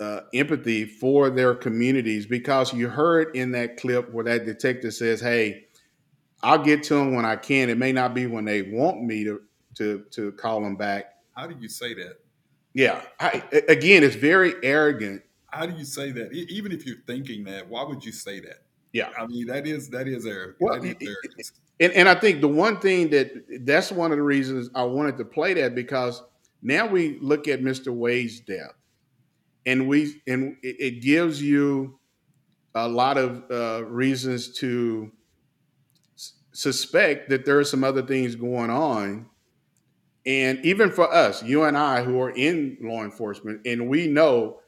uh, 0.00 0.20
empathy 0.32 0.84
for 0.84 1.30
their 1.30 1.54
communities 1.54 2.26
because 2.26 2.72
you 2.72 2.88
heard 2.88 3.34
in 3.34 3.52
that 3.52 3.76
clip 3.76 4.12
where 4.12 4.24
that 4.24 4.46
detective 4.46 4.94
says, 4.94 5.20
"Hey, 5.20 5.66
I'll 6.42 6.62
get 6.62 6.82
to 6.84 6.94
them 6.94 7.14
when 7.14 7.24
I 7.24 7.36
can. 7.36 7.68
It 7.68 7.78
may 7.78 7.92
not 7.92 8.14
be 8.14 8.26
when 8.26 8.44
they 8.44 8.62
want 8.62 9.02
me 9.02 9.24
to 9.24 9.40
to 9.76 10.04
to 10.12 10.32
call 10.32 10.60
them 10.62 10.76
back." 10.76 11.14
How 11.34 11.46
do 11.46 11.56
you 11.60 11.68
say 11.68 11.94
that? 11.94 12.18
Yeah, 12.74 13.02
I, 13.18 13.42
again, 13.68 14.04
it's 14.04 14.14
very 14.14 14.54
arrogant. 14.62 15.22
How 15.46 15.66
do 15.66 15.76
you 15.76 15.84
say 15.84 16.10
that? 16.12 16.32
Even 16.32 16.72
if 16.72 16.86
you're 16.86 17.02
thinking 17.06 17.44
that, 17.44 17.68
why 17.68 17.82
would 17.82 18.04
you 18.04 18.12
say 18.12 18.40
that? 18.40 18.62
Yeah. 18.92 19.10
I 19.18 19.26
mean 19.26 19.46
that 19.46 19.66
is 19.66 19.88
that 19.90 20.08
is 20.08 20.26
arrogant. 20.26 20.56
Well, 20.60 20.80
that 20.80 20.96
is. 21.00 21.52
And 21.80 21.92
and 21.92 22.08
I 22.08 22.14
think 22.14 22.40
the 22.40 22.48
one 22.48 22.78
thing 22.80 23.10
that 23.10 23.32
that's 23.64 23.92
one 23.92 24.12
of 24.12 24.18
the 24.18 24.22
reasons 24.22 24.70
I 24.74 24.84
wanted 24.84 25.18
to 25.18 25.24
play 25.24 25.54
that 25.54 25.74
because 25.74 26.22
now 26.62 26.86
we 26.86 27.18
look 27.20 27.48
at 27.48 27.60
Mr. 27.60 27.94
Wade's 27.94 28.40
death, 28.40 28.74
and 29.66 29.88
we 29.88 30.20
and 30.26 30.56
it, 30.62 31.02
gives 31.02 31.42
you 31.42 31.98
a 32.74 32.88
lot 32.88 33.18
of 33.18 33.44
uh, 33.50 33.84
reasons 33.84 34.52
to 34.58 35.10
suspect 36.52 37.28
that 37.30 37.44
there 37.44 37.58
are 37.58 37.64
some 37.64 37.84
other 37.84 38.02
things 38.02 38.34
going 38.34 38.70
on. 38.70 39.26
And 40.26 40.64
even 40.64 40.90
for 40.90 41.12
us, 41.12 41.42
you 41.42 41.64
and 41.64 41.76
I, 41.76 42.02
who 42.02 42.20
are 42.20 42.30
in 42.30 42.76
law 42.82 43.02
enforcement, 43.02 43.62
and 43.66 43.88
we 43.88 44.06
know 44.06 44.60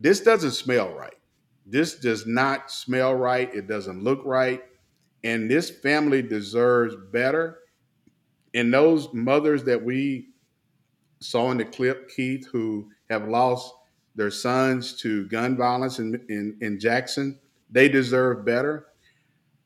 this 0.00 0.20
doesn't 0.20 0.52
smell 0.52 0.92
right. 0.94 1.14
This 1.66 1.96
does 1.96 2.26
not 2.26 2.70
smell 2.70 3.14
right. 3.14 3.52
It 3.54 3.66
doesn't 3.66 4.02
look 4.02 4.22
right. 4.24 4.62
And 5.22 5.50
this 5.50 5.70
family 5.70 6.20
deserves 6.20 6.94
better. 7.12 7.60
And 8.52 8.72
those 8.72 9.12
mothers 9.12 9.64
that 9.64 9.82
we 9.82 10.28
saw 11.20 11.50
in 11.50 11.58
the 11.58 11.64
clip, 11.64 12.10
Keith, 12.10 12.46
who 12.52 12.90
have 13.08 13.28
lost 13.28 13.72
their 14.14 14.30
sons 14.30 14.94
to 15.00 15.26
gun 15.28 15.56
violence 15.56 15.98
in, 15.98 16.14
in, 16.28 16.56
in 16.60 16.78
Jackson, 16.78 17.38
they 17.70 17.88
deserve 17.88 18.44
better. 18.44 18.86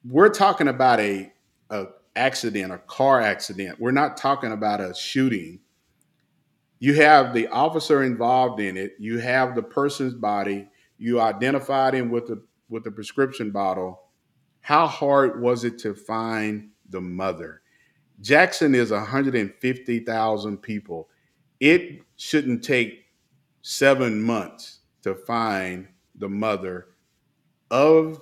We're 0.04 0.30
talking 0.30 0.68
about 0.68 1.00
a, 1.00 1.32
a 1.70 1.86
accident, 2.16 2.72
a 2.72 2.78
car 2.78 3.20
accident. 3.20 3.78
We're 3.78 3.90
not 3.90 4.16
talking 4.16 4.52
about 4.52 4.80
a 4.80 4.94
shooting. 4.94 5.60
You 6.78 6.94
have 6.94 7.34
the 7.34 7.48
officer 7.48 8.02
involved 8.02 8.60
in 8.60 8.76
it. 8.76 8.92
You 8.98 9.18
have 9.18 9.54
the 9.54 9.62
person's 9.62 10.14
body. 10.14 10.68
You 10.96 11.20
identified 11.20 11.94
him 11.94 12.10
with 12.10 12.26
the 12.26 12.42
with 12.68 12.84
the 12.84 12.90
prescription 12.90 13.50
bottle. 13.50 14.00
How 14.60 14.86
hard 14.86 15.40
was 15.40 15.64
it 15.64 15.78
to 15.80 15.94
find 15.94 16.70
the 16.90 17.00
mother? 17.00 17.62
Jackson 18.20 18.74
is 18.74 18.90
150,000 18.90 20.58
people. 20.58 21.08
It 21.60 22.02
shouldn't 22.16 22.62
take 22.62 23.04
seven 23.68 24.22
months 24.22 24.78
to 25.02 25.14
find 25.14 25.86
the 26.14 26.28
mother 26.28 26.86
of 27.70 28.18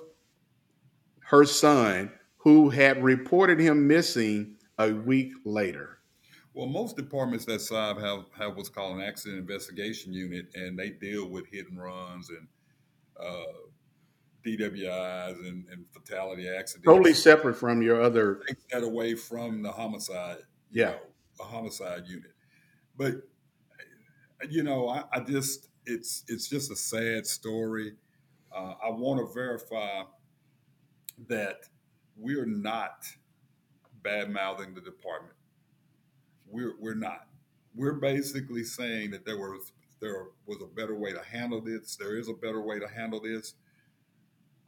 her 1.19 1.45
son 1.45 2.11
who 2.35 2.69
had 2.69 3.01
reported 3.01 3.57
him 3.57 3.87
missing 3.87 4.57
a 4.77 4.91
week 4.91 5.31
later. 5.45 5.99
Well, 6.53 6.65
most 6.67 6.97
departments 6.97 7.45
that 7.45 7.61
size 7.61 7.95
have 8.01 8.25
have 8.37 8.57
what's 8.57 8.67
called 8.67 8.97
an 8.97 9.03
accident 9.03 9.39
investigation 9.39 10.11
unit, 10.11 10.47
and 10.53 10.77
they 10.77 10.89
deal 10.89 11.29
with 11.29 11.47
hit 11.47 11.69
and 11.69 11.81
runs 11.81 12.29
and 12.29 12.45
uh, 13.17 13.43
DWIs 14.45 15.47
and, 15.47 15.65
and 15.71 15.85
fatality 15.93 16.49
accidents. 16.49 16.85
Totally 16.85 17.13
separate 17.13 17.55
from 17.55 17.81
your 17.81 18.01
other. 18.01 18.41
Take 18.49 18.67
that 18.73 18.83
away 18.83 19.15
from 19.15 19.61
the 19.61 19.71
homicide, 19.71 20.39
you 20.71 20.81
Yeah. 20.81 20.89
know, 20.91 20.99
a 21.39 21.43
homicide 21.43 22.03
unit. 22.05 22.31
But 22.97 23.21
you 24.49 24.63
know, 24.63 24.89
I, 24.89 25.03
I 25.13 25.19
just 25.21 25.69
it's 25.85 26.23
it's 26.27 26.47
just 26.47 26.71
a 26.71 26.75
sad 26.75 27.25
story. 27.25 27.93
Uh, 28.55 28.73
I 28.83 28.89
want 28.89 29.19
to 29.19 29.33
verify 29.33 30.03
that 31.27 31.61
we're 32.15 32.45
not 32.45 33.05
bad 34.03 34.29
mouthing 34.29 34.73
the 34.73 34.81
department. 34.81 35.35
We're 36.47 36.75
we're 36.79 36.95
not. 36.95 37.27
We're 37.75 37.93
basically 37.93 38.63
saying 38.63 39.11
that 39.11 39.25
there 39.25 39.37
was 39.37 39.71
there 39.99 40.27
was 40.45 40.61
a 40.61 40.67
better 40.67 40.95
way 40.95 41.11
to 41.13 41.21
handle 41.23 41.61
this. 41.61 41.95
There 41.95 42.17
is 42.17 42.29
a 42.29 42.33
better 42.33 42.61
way 42.61 42.79
to 42.79 42.87
handle 42.87 43.19
this. 43.19 43.55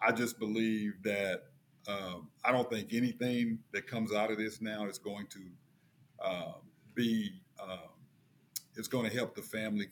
I 0.01 0.11
just 0.11 0.39
believe 0.39 0.93
that 1.03 1.43
um, 1.87 2.29
I 2.43 2.51
don't 2.51 2.69
think 2.69 2.93
anything 2.93 3.59
that 3.73 3.87
comes 3.87 4.13
out 4.13 4.31
of 4.31 4.37
this 4.37 4.61
now 4.61 4.85
is 4.87 4.97
going 4.97 5.27
to 5.27 5.39
uh, 6.23 6.53
be 6.95 7.31
um, 7.61 7.88
it's 8.75 8.87
going 8.87 9.09
to 9.09 9.15
help 9.15 9.35
the 9.35 9.41
family 9.41 9.87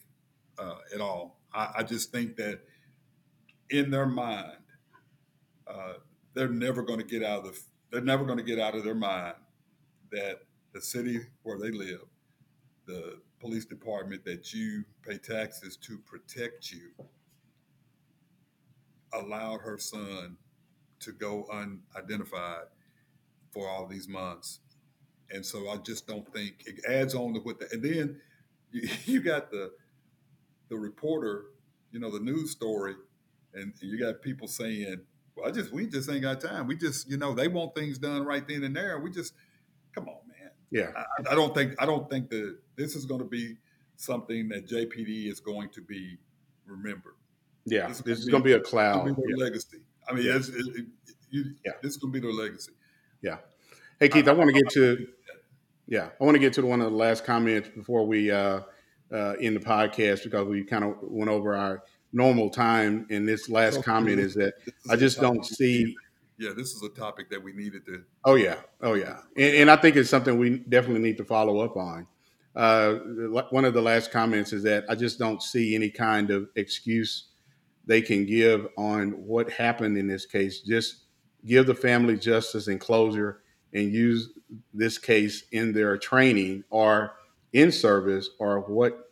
uh, 0.58 0.78
at 0.94 1.02
all. 1.02 1.40
I, 1.54 1.74
I, 1.78 1.84
just 1.84 2.12
think 2.12 2.36
that 2.38 2.62
in 3.70 3.92
their 3.92 4.06
mind, 4.06 4.58
uh, 5.68 5.94
they're 6.34 6.48
never 6.48 6.82
going 6.82 7.00
to 7.00 7.06
get 7.06 7.24
out 7.24 7.40
of 7.40 7.54
the 7.54 7.62
they're 7.92 8.02
never 8.02 8.26
going 8.26 8.38
to 8.38 8.44
get 8.44 8.60
out 8.60 8.76
of 8.76 8.84
their 8.84 8.96
mind 8.96 9.36
that 10.12 10.42
the 10.74 10.82
city 10.82 11.20
where 11.44 11.58
they 11.58 11.72
live, 11.72 12.02
the 12.86 13.20
police 13.40 13.66
department 13.66 14.26
that 14.26 14.54
you 14.54 14.84
pay 15.08 15.18
taxes 15.18 15.78
to 15.78 15.98
protect 16.00 16.72
you, 16.72 16.92
allowed 19.14 19.62
her 19.62 19.78
son 19.78 20.38
to 21.00 21.12
go 21.12 21.48
unidentified 21.52 22.66
for 23.52 23.70
all 23.70 23.88
these 23.88 24.08
months. 24.08 24.60
And 25.32 25.46
so 25.46 25.70
I 25.70 25.78
just 25.78 26.08
don't 26.08 26.32
think 26.34 26.64
it 26.66 26.86
adds 26.88 27.16
on 27.16 27.34
to 27.34 27.40
what 27.40 27.60
the, 27.60 27.68
and 27.72 27.84
then 27.84 28.22
you, 28.72 28.90
you 29.06 29.22
got 29.22 29.52
the, 29.52 29.72
the 30.70 30.78
reporter, 30.78 31.46
you 31.92 32.00
know, 32.00 32.12
the 32.12 32.20
news 32.20 32.52
story, 32.52 32.96
and 33.54 33.74
you 33.82 34.00
got 34.00 34.22
people 34.22 34.48
saying, 34.48 35.02
well, 35.36 35.48
I 35.48 35.52
just, 35.52 35.72
we 35.72 35.88
just 35.88 36.10
ain't 36.10 36.22
got 36.22 36.42
time. 36.42 36.68
We 36.68 36.76
just, 36.76 37.10
you 37.10 37.18
know, 37.18 37.34
they 37.34 37.48
want 37.48 37.76
things 37.76 37.98
done 37.98 38.26
right 38.26 38.48
then 38.48 38.64
and 38.64 38.76
there. 38.76 39.00
We 39.00 39.12
just, 39.12 39.34
come 39.94 40.08
on, 40.08 40.20
man. 40.28 40.52
Yeah. 40.72 40.92
I, 40.96 41.32
I 41.32 41.36
don't 41.36 41.54
think, 41.54 41.74
I 41.80 41.86
don't 41.86 42.10
think 42.10 42.30
that 42.30 42.58
this 42.76 42.96
is 42.96 43.06
going 43.06 43.22
to 43.22 43.28
be 43.28 43.58
something 43.96 44.50
that 44.50 44.68
JPD 44.68 45.30
is 45.30 45.40
going 45.40 45.70
to 45.70 45.82
be 45.82 46.18
remembered. 46.66 47.14
Yeah, 47.66 47.88
this, 47.88 48.00
this 48.02 48.20
is 48.20 48.30
going 48.30 48.44
to 48.44 48.48
be 48.48 48.54
a 48.54 48.60
cloud. 48.60 49.06
Be 49.06 49.12
their 49.12 49.30
yeah. 49.30 49.44
legacy. 49.44 49.80
I 50.08 50.14
mean, 50.14 50.26
yeah. 50.26 50.38
it's, 50.38 50.50
it, 50.50 50.66
it, 50.76 50.86
you, 51.30 51.44
yeah. 51.66 51.74
this 51.82 51.92
is 51.92 51.98
going 51.98 52.14
to 52.14 52.20
be 52.20 52.26
their 52.26 52.34
legacy. 52.34 52.72
Yeah. 53.22 53.38
Hey 54.00 54.10
Keith, 54.10 54.28
I, 54.28 54.32
I 54.32 54.34
want 54.36 54.54
to 54.54 54.62
get 54.62 54.72
to 54.74 55.08
yeah, 55.88 56.10
I 56.20 56.24
want 56.24 56.36
to 56.36 56.40
get 56.40 56.54
to 56.54 56.66
one 56.66 56.82
of 56.82 56.92
the 56.92 56.98
last 56.98 57.24
comments 57.24 57.70
before 57.70 58.06
we 58.06 58.30
uh, 58.30 58.62
uh, 59.12 59.34
end 59.40 59.56
the 59.56 59.60
podcast 59.62 60.24
because 60.24 60.46
we 60.46 60.64
kind 60.64 60.84
of 60.84 60.96
went 61.02 61.30
over 61.30 61.56
our 61.56 61.84
normal 62.12 62.50
time. 62.50 63.08
And 63.10 63.28
this 63.28 63.50
last 63.50 63.84
comment 63.84 64.20
is 64.20 64.34
that 64.36 64.56
I 64.90 64.96
just 64.96 65.22
don't 65.22 65.46
see. 65.46 65.96
Yeah, 66.38 66.52
this 66.56 66.74
is 66.74 66.84
a 66.84 66.90
topic 66.90 67.30
that 67.32 67.42
we 67.42 67.54
needed 67.54 67.86
to. 67.88 68.04
Oh 68.26 68.36
yeah, 68.36 68.58
oh 68.82 68.94
yeah, 68.94 69.20
and, 69.36 69.56
and 69.56 69.72
I 69.72 69.76
think 69.76 69.96
it's 69.96 70.10
something 70.10 70.38
we 70.38 70.60
definitely 70.60 71.02
need 71.02 71.18
to 71.18 71.26
follow 71.26 71.60
up 71.60 71.78
on. 71.78 72.06
Uh, 72.56 72.96
one 73.50 73.66
of 73.66 73.74
the 73.74 73.82
last 73.82 74.12
comments 74.12 74.52
is 74.52 74.64
that 74.64 74.86
I 74.90 74.96
just 74.96 75.20
don't 75.20 75.42
see 75.42 75.76
any 75.76 75.90
kind 75.90 76.32
of 76.32 76.50
excuse 76.56 77.30
they 77.86 78.02
can 78.02 78.26
give 78.26 78.68
on 78.78 79.12
what 79.12 79.50
happened 79.52 79.98
in 79.98 80.08
this 80.08 80.26
case. 80.26 80.62
Just 80.62 81.06
give 81.46 81.66
the 81.66 81.76
family 81.76 82.18
justice 82.18 82.68
and 82.68 82.80
closure 82.80 83.42
and 83.74 83.92
use 83.92 84.30
this 84.74 84.98
case 84.98 85.44
in 85.52 85.74
their 85.74 85.98
training 85.98 86.64
or 86.70 87.14
in 87.54 87.72
service 87.72 88.30
or 88.40 88.62
what 88.62 89.12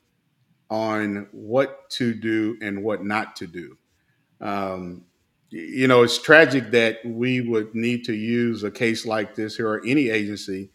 on 0.69 1.27
what 1.31 1.89
to 1.89 2.13
do 2.13 2.57
and 2.61 2.83
what 2.83 3.03
not 3.03 3.35
to 3.35 3.47
do. 3.47 3.77
Um, 4.41 5.05
you 5.49 5.87
know, 5.87 6.03
it's 6.03 6.21
tragic 6.21 6.71
that 6.71 6.97
we 7.05 7.41
would 7.41 7.75
need 7.75 8.03
to 8.05 8.13
use 8.13 8.63
a 8.63 8.71
case 8.71 9.05
like 9.05 9.35
this 9.35 9.55
here 9.55 9.69
or 9.69 9.85
any 9.85 10.09
agency 10.09 10.71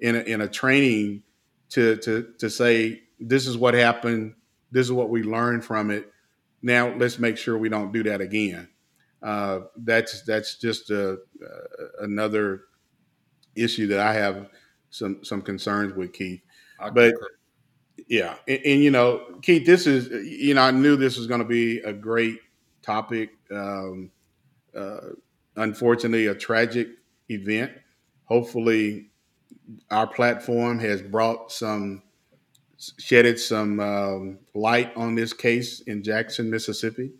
in 0.00 0.16
a, 0.16 0.20
in 0.20 0.40
a 0.42 0.48
training 0.48 1.22
to, 1.70 1.96
to, 1.96 2.32
to 2.38 2.50
say, 2.50 3.02
this 3.18 3.46
is 3.46 3.56
what 3.56 3.74
happened. 3.74 4.34
This 4.70 4.86
is 4.86 4.92
what 4.92 5.10
we 5.10 5.22
learned 5.22 5.64
from 5.64 5.90
it. 5.90 6.12
Now 6.62 6.94
let's 6.96 7.18
make 7.18 7.38
sure 7.38 7.56
we 7.56 7.68
don't 7.68 7.92
do 7.92 8.02
that 8.04 8.20
again. 8.20 8.68
Uh, 9.22 9.60
that's 9.76 10.22
that's 10.22 10.56
just 10.56 10.90
a, 10.90 11.12
uh, 11.12 11.86
another 12.00 12.62
issue 13.54 13.86
that 13.88 14.00
I 14.00 14.12
have 14.14 14.48
some 14.90 15.24
some 15.24 15.42
concerns 15.42 15.94
with 15.94 16.12
Keith. 16.12 16.42
I 16.78 16.90
but 16.90 17.12
concur. 17.12 17.26
yeah, 18.08 18.34
and, 18.48 18.60
and, 18.64 18.82
you 18.82 18.90
know, 18.90 19.38
Keith, 19.42 19.66
this 19.66 19.86
is 19.86 20.08
you 20.26 20.54
know 20.54 20.62
I 20.62 20.70
knew 20.70 20.96
this 20.96 21.16
was 21.16 21.26
going 21.26 21.40
to 21.40 21.46
be 21.46 21.78
a 21.80 21.92
great 21.92 22.38
topic. 22.82 23.30
Um, 23.50 24.10
uh, 24.76 25.00
unfortunately, 25.56 26.26
a 26.26 26.34
tragic 26.34 26.88
event. 27.28 27.72
Hopefully, 28.24 29.10
our 29.90 30.06
platform 30.06 30.78
has 30.78 31.02
brought 31.02 31.52
some 31.52 32.02
shedded 32.98 33.38
some 33.38 33.78
um, 33.80 34.38
light 34.54 34.96
on 34.96 35.14
this 35.14 35.32
case 35.32 35.80
in 35.82 36.02
Jackson, 36.02 36.50
Mississippi, 36.50 37.12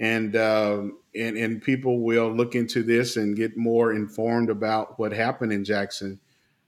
and 0.00 0.34
um, 0.34 0.98
and 1.14 1.36
and 1.36 1.62
people 1.62 2.00
will 2.00 2.34
look 2.34 2.54
into 2.54 2.82
this 2.82 3.16
and 3.16 3.36
get 3.36 3.56
more 3.56 3.92
informed 3.92 4.48
about 4.50 4.98
what 4.98 5.12
happened 5.12 5.52
in 5.52 5.62
Jackson, 5.62 6.18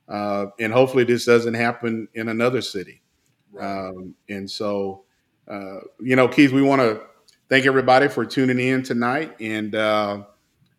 uh, 0.08 0.46
and 0.60 0.72
hopefully 0.72 1.04
this 1.04 1.24
doesn't 1.24 1.54
happen 1.54 2.06
in 2.14 2.28
another 2.28 2.60
city. 2.60 3.02
Right. 3.50 3.88
Um, 3.88 4.14
and 4.28 4.50
so, 4.50 5.04
uh, 5.48 5.80
you 6.00 6.14
know, 6.14 6.28
Keith, 6.28 6.52
we 6.52 6.62
want 6.62 6.82
to 6.82 7.00
thank 7.48 7.66
everybody 7.66 8.08
for 8.08 8.26
tuning 8.26 8.60
in 8.60 8.82
tonight, 8.82 9.34
and 9.40 9.74
uh, 9.74 10.24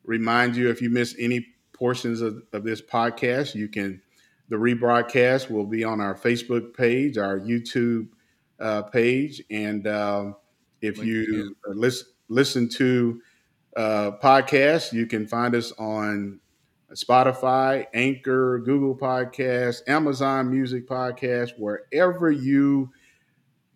remind 0.04 0.56
you 0.56 0.70
if 0.70 0.82
you 0.82 0.92
miss 0.92 1.16
any 1.20 1.48
portions 1.74 2.22
of, 2.22 2.44
of 2.54 2.64
this 2.64 2.82
podcast, 2.82 3.56
you 3.56 3.68
can 3.68 4.00
the 4.50 4.56
rebroadcast 4.56 5.50
will 5.50 5.66
be 5.66 5.84
on 5.84 6.00
our 6.00 6.14
Facebook 6.14 6.76
page, 6.76 7.18
our 7.18 7.40
YouTube 7.40 8.10
uh, 8.60 8.84
page, 8.84 9.42
and 9.50 9.88
um, 9.88 10.36
if 10.82 11.00
Link 11.00 11.10
you 11.10 11.56
listen 11.66 12.13
listen 12.34 12.68
to 12.70 13.22
uh, 13.76 14.12
podcasts, 14.22 14.92
you 14.92 15.06
can 15.06 15.28
find 15.28 15.56
us 15.56 15.72
on 15.74 16.40
Spotify, 16.94 17.86
Anchor, 17.94 18.60
Google 18.60 18.96
Podcasts, 18.96 19.82
Amazon 19.88 20.52
Music 20.52 20.88
Podcast, 20.88 21.52
wherever 21.58 22.30
you 22.30 22.90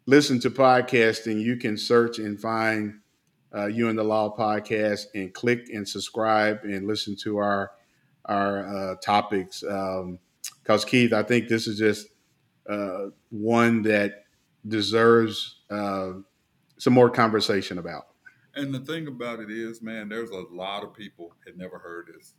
listen 0.05 0.39
to 0.39 0.49
podcasting, 0.49 1.41
you 1.41 1.57
can 1.57 1.77
search 1.77 2.19
and 2.19 2.39
find 2.39 2.99
uh, 3.55 3.65
you 3.65 3.89
and 3.89 3.97
the 3.97 4.03
Law 4.03 4.35
podcast 4.35 5.05
and 5.15 5.33
click 5.33 5.69
and 5.73 5.87
subscribe 5.87 6.59
and 6.63 6.87
listen 6.87 7.15
to 7.15 7.37
our 7.37 7.71
our 8.25 8.67
uh, 8.67 8.95
topics. 8.97 9.63
Um, 9.63 10.19
because 10.61 10.83
Keith, 10.83 11.13
I 11.13 11.23
think 11.23 11.47
this 11.47 11.65
is 11.65 11.79
just 11.79 12.07
uh, 12.69 13.05
one 13.29 13.83
that 13.83 14.25
deserves 14.67 15.61
uh, 15.69 16.11
some 16.77 16.93
more 16.93 17.09
conversation 17.09 17.77
about. 17.77 18.07
And 18.57 18.73
the 18.73 18.79
thing 18.79 19.07
about 19.07 19.39
it 19.39 19.51
is, 19.51 19.81
man, 19.81 20.09
there's 20.09 20.31
a 20.31 20.43
lot 20.51 20.83
of 20.83 20.93
people 20.93 21.35
had 21.45 21.57
never 21.57 21.77
heard 21.77 22.09
this. 22.13 22.33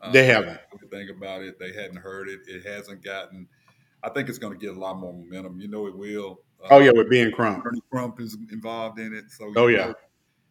Um, 0.00 0.12
They 0.12 0.24
haven't. 0.26 0.60
The 0.80 0.86
thing 0.88 1.08
about 1.10 1.42
it, 1.42 1.58
they 1.58 1.72
hadn't 1.72 1.96
heard 1.96 2.28
it. 2.28 2.40
It 2.46 2.66
hasn't 2.66 3.02
gotten. 3.02 3.48
I 4.02 4.10
think 4.10 4.28
it's 4.28 4.38
going 4.38 4.52
to 4.52 4.58
get 4.58 4.76
a 4.76 4.78
lot 4.78 4.98
more 4.98 5.12
momentum. 5.12 5.58
You 5.60 5.68
know, 5.68 5.86
it 5.86 5.96
will. 5.96 6.40
Uh, 6.62 6.68
Oh 6.72 6.78
yeah, 6.78 6.92
with 6.92 7.10
Ben 7.10 7.32
Crump. 7.32 7.64
Bernie 7.64 7.82
Crump 7.90 8.20
is 8.20 8.36
involved 8.52 8.98
in 8.98 9.14
it, 9.14 9.30
so 9.30 9.52
Oh, 9.56 9.66
yeah. 9.68 9.86
know, 9.88 9.94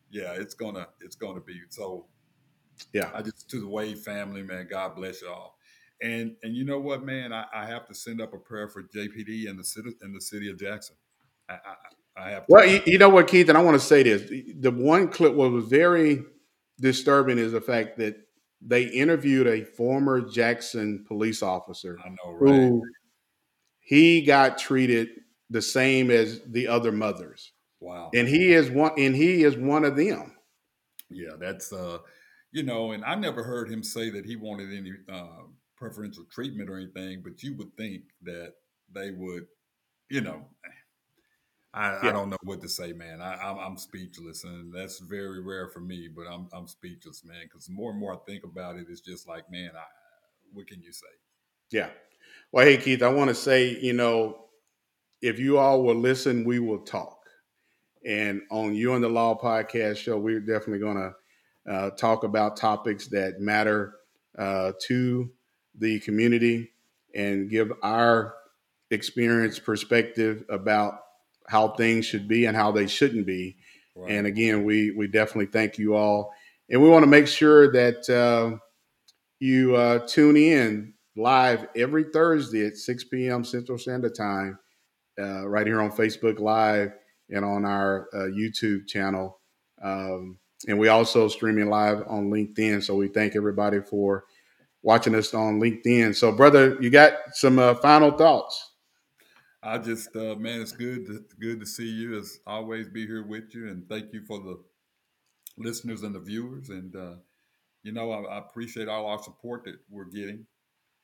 yeah, 0.10 0.32
it's 0.34 0.54
gonna 0.54 0.88
it's 1.02 1.16
gonna 1.16 1.42
be 1.42 1.60
so. 1.70 2.06
Yeah. 2.94 3.10
I 3.14 3.22
just 3.22 3.50
to 3.50 3.60
the 3.60 3.68
Wade 3.68 4.00
family, 4.00 4.42
man. 4.42 4.68
God 4.70 4.96
bless 4.96 5.22
y'all. 5.22 5.56
And 6.02 6.36
and 6.44 6.56
you 6.56 6.64
know 6.64 6.80
what, 6.80 7.04
man, 7.04 7.34
I, 7.34 7.46
I 7.54 7.66
have 7.66 7.88
to 7.88 7.94
send 7.94 8.22
up 8.22 8.34
a 8.34 8.38
prayer 8.38 8.68
for 8.70 8.84
JPD 8.84 9.50
and 9.50 9.60
the 9.60 9.64
city 9.64 9.92
and 10.02 10.16
the 10.16 10.22
city 10.22 10.50
of 10.50 10.60
Jackson. 10.60 10.96
I 11.50 11.54
I, 11.56 11.76
I 12.20 12.32
have. 12.32 12.46
Well, 12.50 12.66
you, 12.66 12.82
you 12.86 12.98
know 12.98 13.10
what, 13.10 13.28
Keith, 13.28 13.50
and 13.50 13.58
I 13.58 13.62
want 13.62 13.80
to 13.80 13.86
say 13.86 14.04
this: 14.04 14.30
the 14.60 14.72
one 14.72 15.10
clip 15.10 15.34
what 15.34 15.52
was 15.52 15.66
very 15.66 16.24
disturbing 16.80 17.38
is 17.38 17.52
the 17.52 17.62
fact 17.62 17.98
that 17.98 18.16
they 18.62 18.84
interviewed 18.84 19.48
a 19.48 19.64
former 19.64 20.22
Jackson 20.22 21.06
police 21.08 21.44
officer 21.44 21.98
I 22.04 22.10
know, 22.10 22.34
right? 22.34 22.54
who 22.54 22.84
he 23.80 24.22
got 24.22 24.58
treated 24.58 25.10
the 25.50 25.62
same 25.62 26.12
as 26.12 26.42
the 26.48 26.68
other 26.68 26.92
mothers, 26.92 27.54
Wow. 27.80 28.12
and 28.14 28.28
he 28.28 28.52
is 28.52 28.70
one, 28.70 28.92
and 28.98 29.16
he 29.16 29.44
is 29.44 29.56
one 29.56 29.86
of 29.86 29.96
them. 29.96 30.36
Yeah, 31.10 31.36
that's 31.40 31.72
uh, 31.72 32.00
you 32.52 32.64
know, 32.64 32.92
and 32.92 33.06
I 33.06 33.16
never 33.16 33.44
heard 33.44 33.70
him 33.70 33.84
say 33.84 34.10
that 34.10 34.26
he 34.26 34.36
wanted 34.36 34.74
any 34.74 34.92
uh, 35.12 35.44
preferential 35.78 36.26
treatment 36.32 36.70
or 36.70 36.78
anything, 36.78 37.22
but 37.24 37.44
you 37.44 37.56
would 37.58 37.76
think 37.78 38.04
that 38.24 38.54
they 38.94 39.12
would, 39.12 39.46
you 40.10 40.22
know. 40.22 40.46
I, 41.74 42.08
I 42.08 42.12
don't 42.12 42.30
know 42.30 42.38
what 42.44 42.62
to 42.62 42.70
say, 42.70 42.94
man. 42.94 43.22
I, 43.22 43.36
I'm, 43.36 43.58
I'm 43.60 43.78
speechless, 43.78 44.44
and 44.44 44.74
that's 44.74 45.00
very 45.00 45.42
rare 45.42 45.68
for 45.68 45.80
me. 45.80 46.08
But 46.08 46.24
I'm 46.24 46.48
I'm 46.54 46.68
speechless, 46.68 47.24
man, 47.24 47.42
because 47.44 47.68
the 47.68 47.74
more 47.74 47.92
and 47.92 48.00
more 48.00 48.14
I 48.14 48.18
think 48.26 48.44
about 48.44 48.78
it, 48.78 48.88
it's 48.90 49.02
just 49.02 49.28
like, 49.28 49.52
man, 49.52 49.72
I, 49.76 49.84
what 50.54 50.68
can 50.68 50.82
you 50.82 50.92
say? 50.92 51.06
Yeah. 51.72 51.90
Well, 52.52 52.66
hey, 52.66 52.78
Keith, 52.78 53.04
I 53.04 53.10
want 53.10 53.30
to 53.30 53.36
say, 53.36 53.78
you 53.80 53.94
know, 53.94 54.46
if 55.22 55.40
you 55.40 55.58
all 55.58 55.84
will 55.84 55.96
listen, 55.96 56.46
we 56.46 56.60
will 56.60 56.80
talk. 56.80 57.18
And 58.06 58.42
on 58.50 58.74
You 58.74 58.94
and 58.94 59.04
the 59.04 59.10
Law 59.10 59.38
podcast 59.38 59.98
show, 59.98 60.18
we're 60.18 60.40
definitely 60.40 60.80
going 60.80 60.98
to 60.98 61.72
uh, 61.72 61.90
talk 61.92 62.24
about 62.24 62.56
topics 62.56 63.08
that 63.08 63.42
matter 63.42 63.96
uh, 64.38 64.72
to 64.88 65.30
the 65.78 66.00
community 66.00 66.72
and 67.14 67.50
give 67.50 67.72
our 67.84 68.36
experience 68.92 69.60
perspective 69.60 70.46
about 70.50 71.02
how 71.48 71.70
things 71.70 72.06
should 72.06 72.28
be 72.28 72.46
and 72.46 72.56
how 72.56 72.72
they 72.72 72.88
shouldn't 72.88 73.26
be. 73.26 73.58
Right. 73.96 74.12
And 74.12 74.28
again, 74.28 74.64
we 74.64 74.92
we 74.92 75.08
definitely 75.08 75.48
thank 75.48 75.78
you 75.78 75.96
all, 75.96 76.32
and 76.70 76.82
we 76.82 76.90
want 76.90 77.04
to 77.04 77.08
make 77.08 77.28
sure 77.28 77.72
that 77.72 78.10
uh, 78.10 78.58
you 79.40 79.76
uh, 79.76 80.06
tune 80.08 80.38
in 80.38 80.94
live 81.16 81.68
every 81.76 82.06
Thursday 82.14 82.66
at 82.68 82.78
6 82.78 83.04
p.m. 83.06 83.44
Central 83.44 83.78
Standard 83.78 84.14
Time, 84.16 84.60
uh, 85.20 85.48
right 85.48 85.66
here 85.66 85.82
on 85.82 85.92
Facebook 85.92 86.40
Live 86.40 86.94
and 87.30 87.44
on 87.44 87.66
our 87.66 88.08
uh, 88.14 88.28
YouTube 88.28 88.88
channel. 88.88 89.40
Um, 89.82 90.38
and 90.68 90.78
we 90.80 90.88
also 90.88 91.28
streaming 91.28 91.70
live 91.70 92.04
on 92.08 92.30
LinkedIn. 92.30 92.84
So 92.84 92.96
we 92.96 93.08
thank 93.08 93.36
everybody 93.36 93.82
for 93.82 94.26
watching 94.82 95.16
us 95.16 95.34
on 95.34 95.60
LinkedIn. 95.60 96.16
So, 96.16 96.32
brother, 96.32 96.78
you 96.80 96.90
got 96.90 97.14
some 97.34 97.60
uh, 97.60 97.76
final 97.76 98.12
thoughts? 98.12 98.74
I 99.68 99.78
just, 99.78 100.16
uh, 100.16 100.36
man, 100.36 100.62
it's 100.62 100.72
good 100.72 101.06
to, 101.08 101.26
good 101.42 101.60
to 101.60 101.66
see 101.66 101.90
you. 101.90 102.18
As 102.18 102.40
always, 102.48 102.88
be 102.88 103.06
here 103.06 103.26
with 103.26 103.54
you, 103.54 103.68
and 103.68 103.88
thank 103.90 104.14
you 104.14 104.24
for 104.26 104.40
the 104.40 104.64
listeners 105.58 106.04
and 106.04 106.16
the 106.16 106.22
viewers. 106.22 106.70
And 106.70 106.96
uh, 106.96 107.16
you 107.84 107.92
know, 107.92 108.12
I, 108.12 108.36
I, 108.36 108.38
appreciate 108.38 108.88
all 108.88 109.08
our 109.08 109.22
support 109.22 109.66
that 109.66 109.76
we're 109.90 110.06
getting. 110.06 110.46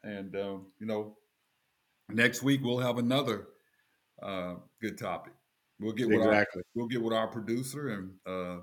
And 0.04 0.34
um, 0.38 0.68
you 0.80 0.88
know, 0.88 1.18
next 2.08 2.42
week 2.42 2.62
we'll 2.64 2.80
have 2.80 3.00
another 3.00 3.48
uh, 4.22 4.56
good 4.82 4.98
topic. 4.98 5.34
We'll 5.78 5.92
get 5.92 6.10
exactly. 6.10 6.60
Our, 6.60 6.64
we'll 6.74 6.88
get 6.88 7.02
with 7.02 7.14
our 7.14 7.28
producer 7.28 7.90
and 7.90 8.12
uh, 8.26 8.62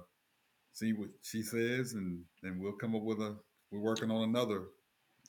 see 0.72 0.94
what 0.94 1.10
she 1.20 1.42
says, 1.42 1.92
and 1.92 2.22
and 2.42 2.58
we'll 2.58 2.72
come 2.72 2.96
up 2.96 3.02
with 3.02 3.18
a. 3.18 3.36
We're 3.70 3.80
working 3.80 4.10
on 4.10 4.22
another 4.22 4.62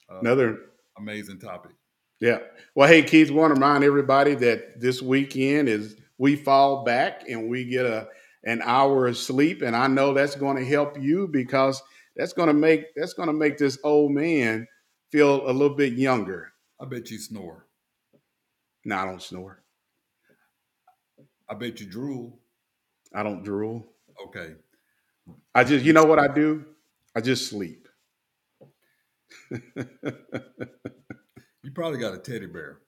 uh, 0.09 0.19
another 0.19 0.59
amazing 0.97 1.39
topic. 1.39 1.73
Yeah. 2.21 2.39
Well, 2.75 2.89
hey, 2.89 3.03
Keith, 3.03 3.31
want 3.31 3.51
to 3.55 3.61
remind 3.61 3.85
everybody 3.85 4.35
that 4.37 4.81
this 4.81 5.01
weekend 5.01 5.69
is 5.69 5.97
we 6.19 6.37
fall 6.37 6.85
back 6.85 7.29
and 7.29 7.49
we 7.49 7.65
get 7.65 7.87
a 7.87 8.09
an 8.45 8.61
hour 8.63 9.07
of 9.07 9.17
sleep, 9.17 9.63
and 9.63 9.75
I 9.75 9.87
know 9.87 10.13
that's 10.13 10.35
going 10.35 10.57
to 10.57 10.65
help 10.65 11.01
you 11.01 11.27
because 11.29 11.83
that's 12.17 12.33
going 12.33 12.49
to 12.49 12.55
make 12.55 12.95
that's 12.95 13.13
going 13.13 13.27
to 13.29 13.33
make 13.33 13.57
this 13.59 13.79
old 13.83 14.13
man 14.13 14.67
feel 15.11 15.49
a 15.49 15.53
little 15.53 15.77
bit 15.77 15.93
younger. 15.93 16.53
I 16.81 16.85
bet 16.87 17.11
you 17.11 17.19
snore. 17.19 17.67
No, 18.85 18.97
I 18.97 19.05
don't 19.05 19.21
snore. 19.23 19.63
I 21.49 21.55
bet 21.55 21.79
you 21.81 21.87
drool. 21.87 22.39
I 23.13 23.23
don't 23.23 23.43
drool. 23.43 23.87
Okay. 24.27 24.55
I 25.55 25.63
just, 25.63 25.85
you 25.85 25.93
know 25.93 26.05
what 26.05 26.19
I 26.19 26.27
do? 26.27 26.65
I 27.15 27.21
just 27.21 27.49
sleep. 27.49 27.87
You 31.63 31.71
probably 31.71 31.99
got 31.99 32.13
a 32.15 32.17
teddy 32.17 32.47
bear. 32.47 32.79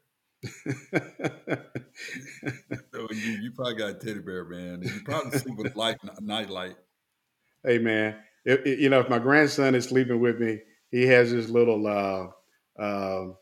so 0.43 0.71
you, 3.11 3.31
you 3.41 3.51
probably 3.51 3.75
got 3.75 3.91
a 3.91 3.93
teddy 3.93 4.19
bear, 4.19 4.43
man. 4.45 4.81
You 4.81 5.01
probably 5.05 5.37
sleep 5.39 5.57
with 5.57 5.75
light 5.75 5.97
night 6.21 6.49
light. 6.49 6.75
Hey 7.63 7.77
man, 7.77 8.17
it, 8.43 8.65
it, 8.65 8.79
you 8.79 8.89
know 8.89 8.99
if 8.99 9.09
my 9.09 9.19
grandson 9.19 9.75
is 9.75 9.85
sleeping 9.85 10.19
with 10.19 10.39
me, 10.39 10.59
he 10.89 11.03
has 11.03 11.31
this 11.31 11.49
little. 11.49 11.87
Uh, 11.87 12.81
uh, 12.81 13.33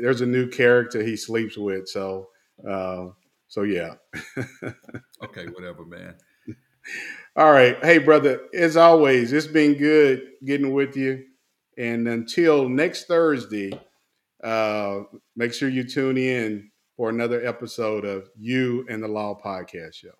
there's 0.00 0.22
a 0.22 0.26
new 0.26 0.48
character 0.48 1.02
he 1.02 1.16
sleeps 1.16 1.56
with, 1.56 1.88
so 1.88 2.28
uh, 2.68 3.08
so 3.46 3.62
yeah. 3.62 3.94
okay, 5.22 5.46
whatever, 5.46 5.84
man. 5.84 6.14
All 7.36 7.52
right, 7.52 7.76
hey 7.84 7.98
brother. 7.98 8.40
As 8.54 8.76
always, 8.76 9.32
it's 9.32 9.46
been 9.46 9.74
good 9.74 10.22
getting 10.44 10.72
with 10.72 10.96
you, 10.96 11.24
and 11.76 12.08
until 12.08 12.68
next 12.68 13.04
Thursday. 13.04 13.78
Uh, 14.42 15.02
make 15.36 15.52
sure 15.52 15.68
you 15.68 15.84
tune 15.84 16.16
in 16.16 16.70
for 16.96 17.10
another 17.10 17.44
episode 17.46 18.04
of 18.04 18.28
You 18.36 18.86
and 18.88 19.02
the 19.02 19.08
Law 19.08 19.38
Podcast 19.42 19.94
Show. 19.94 20.14